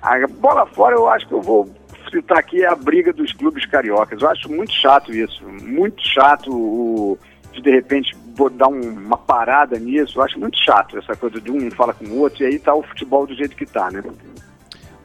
A 0.01 0.27
bola 0.27 0.65
fora, 0.65 0.95
eu 0.95 1.07
acho 1.07 1.25
que 1.25 1.33
eu 1.33 1.41
vou 1.41 1.73
citar 2.11 2.37
aqui 2.37 2.65
a 2.65 2.75
briga 2.75 3.13
dos 3.13 3.31
clubes 3.31 3.65
cariocas. 3.65 4.21
Eu 4.21 4.29
acho 4.29 4.51
muito 4.51 4.73
chato 4.73 5.13
isso, 5.13 5.41
muito 5.47 6.05
chato 6.05 6.51
o, 6.51 7.17
de 7.53 7.61
de 7.61 7.71
repente 7.71 8.13
dar 8.57 8.67
um, 8.67 8.81
uma 8.81 9.17
parada 9.17 9.79
nisso. 9.79 10.19
Eu 10.19 10.23
acho 10.23 10.37
muito 10.37 10.57
chato 10.57 10.97
essa 10.97 11.15
coisa 11.15 11.39
de 11.39 11.49
um 11.49 11.71
fala 11.71 11.93
com 11.93 12.03
o 12.05 12.19
outro 12.19 12.43
e 12.43 12.47
aí 12.47 12.59
tá 12.59 12.75
o 12.75 12.83
futebol 12.83 13.25
do 13.25 13.33
jeito 13.33 13.55
que 13.55 13.65
tá, 13.65 13.89
né? 13.89 14.03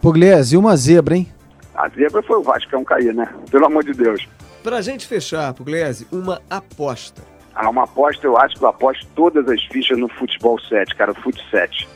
Pugliese, 0.01 0.55
e 0.55 0.59
uma 0.59 0.77
zebra, 0.77 1.17
hein? 1.17 1.29
A 1.75 1.89
zebra 1.89 2.23
foi 2.23 2.39
o 2.39 2.43
Vascão 2.43 2.85
cair, 2.85 3.15
né? 3.15 3.29
Pelo 3.51 3.67
amor 3.67 3.85
de 3.85 3.93
Deus. 3.93 4.29
Pra 4.63 4.81
gente 4.81 5.07
fechar, 5.07 5.53
Pugliese, 5.55 6.07
uma 6.11 6.41
aposta. 6.51 7.23
Ah, 7.55 7.69
uma 7.71 7.85
aposta, 7.85 8.27
eu 8.27 8.37
acho 8.37 8.57
que 8.57 8.65
eu 8.65 8.69
aposto 8.69 9.07
todas 9.15 9.49
as 9.49 9.63
fichas 9.65 9.99
no 9.99 10.09
futebol 10.09 10.61
7, 10.61 10.95
cara, 10.95 11.13
o 11.13 11.15
fut 11.15 11.41
7. 11.51 11.89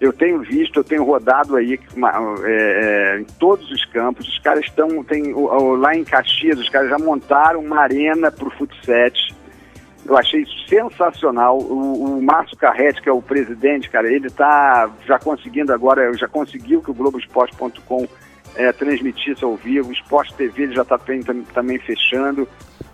Eu 0.00 0.12
tenho 0.12 0.40
visto, 0.40 0.80
eu 0.80 0.84
tenho 0.84 1.04
rodado 1.04 1.56
aí 1.56 1.78
é, 2.44 2.44
é, 2.44 3.20
em 3.20 3.24
todos 3.38 3.70
os 3.70 3.84
campos. 3.86 4.26
Os 4.26 4.38
caras 4.40 4.64
estão, 4.64 5.02
tem, 5.04 5.32
lá 5.78 5.94
em 5.94 6.04
Caxias, 6.04 6.58
os 6.58 6.68
caras 6.68 6.90
já 6.90 6.98
montaram 6.98 7.60
uma 7.60 7.80
arena 7.80 8.30
pro 8.30 8.50
fut 8.50 8.74
7 8.84 9.41
eu 10.04 10.16
achei 10.16 10.44
sensacional. 10.68 11.58
O, 11.58 12.18
o 12.18 12.22
Márcio 12.22 12.56
Carrete, 12.56 13.00
que 13.00 13.08
é 13.08 13.12
o 13.12 13.22
presidente, 13.22 13.88
cara, 13.88 14.12
ele 14.12 14.26
está 14.26 14.90
já 15.06 15.18
conseguindo 15.18 15.72
agora, 15.72 16.12
já 16.14 16.28
conseguiu 16.28 16.82
que 16.82 16.90
o 16.90 16.94
Globoesporte.com 16.94 18.06
é, 18.54 18.72
transmitisse 18.72 19.44
ao 19.44 19.56
vivo. 19.56 19.90
O 19.90 19.92
Esporte 19.92 20.34
TV 20.34 20.64
ele 20.64 20.74
já 20.74 20.82
está 20.82 20.98
também 21.54 21.78
fechando. 21.78 22.48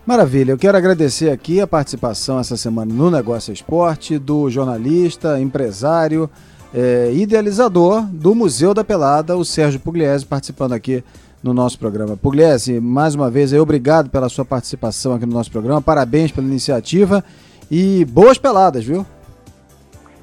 Maravilha, 0.07 0.53
eu 0.53 0.59
quero 0.59 0.77
agradecer 0.77 1.31
aqui 1.31 1.61
a 1.61 1.67
participação 1.67 2.39
essa 2.39 2.57
semana 2.57 2.93
no 2.93 3.11
Negócio 3.11 3.53
Esporte 3.53 4.19
do 4.19 4.49
jornalista, 4.49 5.39
empresário, 5.39 6.31
é, 6.73 7.11
idealizador 7.13 8.03
do 8.07 8.35
Museu 8.35 8.73
da 8.73 8.83
Pelada, 8.83 9.37
o 9.37 9.45
Sérgio 9.45 9.81
Pugliese, 9.81 10.25
participando 10.25 10.73
aqui 10.73 11.05
no 11.43 11.55
nosso 11.55 11.79
programa. 11.79 12.17
Pugliese, 12.17 12.81
mais 12.81 13.15
uma 13.15 13.31
vez, 13.31 13.53
obrigado 13.53 14.11
pela 14.11 14.29
sua 14.29 14.45
participação 14.45 15.15
aqui 15.15 15.27
no 15.27 15.33
nosso 15.33 15.51
programa, 15.51 15.81
parabéns 15.81 16.33
pela 16.33 16.47
iniciativa 16.47 17.25
e 17.71 18.05
boas 18.05 18.39
peladas, 18.39 18.85
viu? 18.85 19.07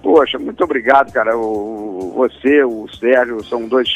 Poxa, 0.01 0.37
muito 0.37 0.63
obrigado, 0.63 1.11
cara. 1.11 1.35
O, 1.35 2.13
você, 2.15 2.63
o 2.63 2.87
Sérgio, 2.99 3.43
são 3.43 3.67
dois, 3.67 3.89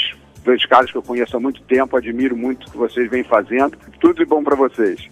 dois 0.43 0.65
caras 0.65 0.91
que 0.91 0.97
eu 0.97 1.03
conheço 1.03 1.37
há 1.37 1.39
muito 1.39 1.61
tempo, 1.61 1.95
admiro 1.95 2.35
muito 2.35 2.67
o 2.67 2.71
que 2.71 2.77
vocês 2.77 3.09
vêm 3.09 3.23
fazendo. 3.23 3.77
Tudo 3.99 4.15
de 4.15 4.25
bom 4.25 4.43
para 4.43 4.55
vocês. 4.55 5.07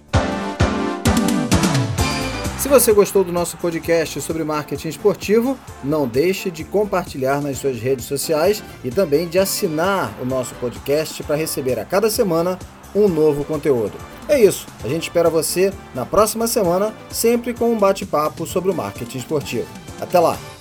Se 2.58 2.68
você 2.68 2.92
gostou 2.92 3.24
do 3.24 3.32
nosso 3.32 3.56
podcast 3.58 4.20
sobre 4.20 4.44
marketing 4.44 4.88
esportivo, 4.88 5.58
não 5.84 6.08
deixe 6.08 6.50
de 6.50 6.64
compartilhar 6.64 7.40
nas 7.40 7.60
suas 7.60 7.80
redes 7.80 8.06
sociais 8.06 8.64
e 8.84 8.90
também 8.90 9.28
de 9.28 9.38
assinar 9.38 10.12
o 10.20 10.26
nosso 10.26 10.56
podcast 10.56 11.22
para 11.22 11.36
receber 11.36 11.80
a 11.80 11.86
cada 11.86 12.10
semana 12.10 12.58
um 12.96 13.08
novo 13.08 13.46
conteúdo. 13.46 13.94
É 14.28 14.42
isso, 14.42 14.66
a 14.84 14.88
gente 14.88 15.04
espera 15.04 15.30
você 15.30 15.72
na 15.94 16.06
próxima 16.06 16.48
semana, 16.48 16.94
sempre 17.12 17.54
com 17.54 17.72
um 17.72 17.78
bate-papo 17.78 18.46
sobre 18.48 18.72
o 18.72 18.76
marketing 18.76 19.20
esportivo. 19.20 19.68
Até 20.02 20.20
lá! 20.20 20.57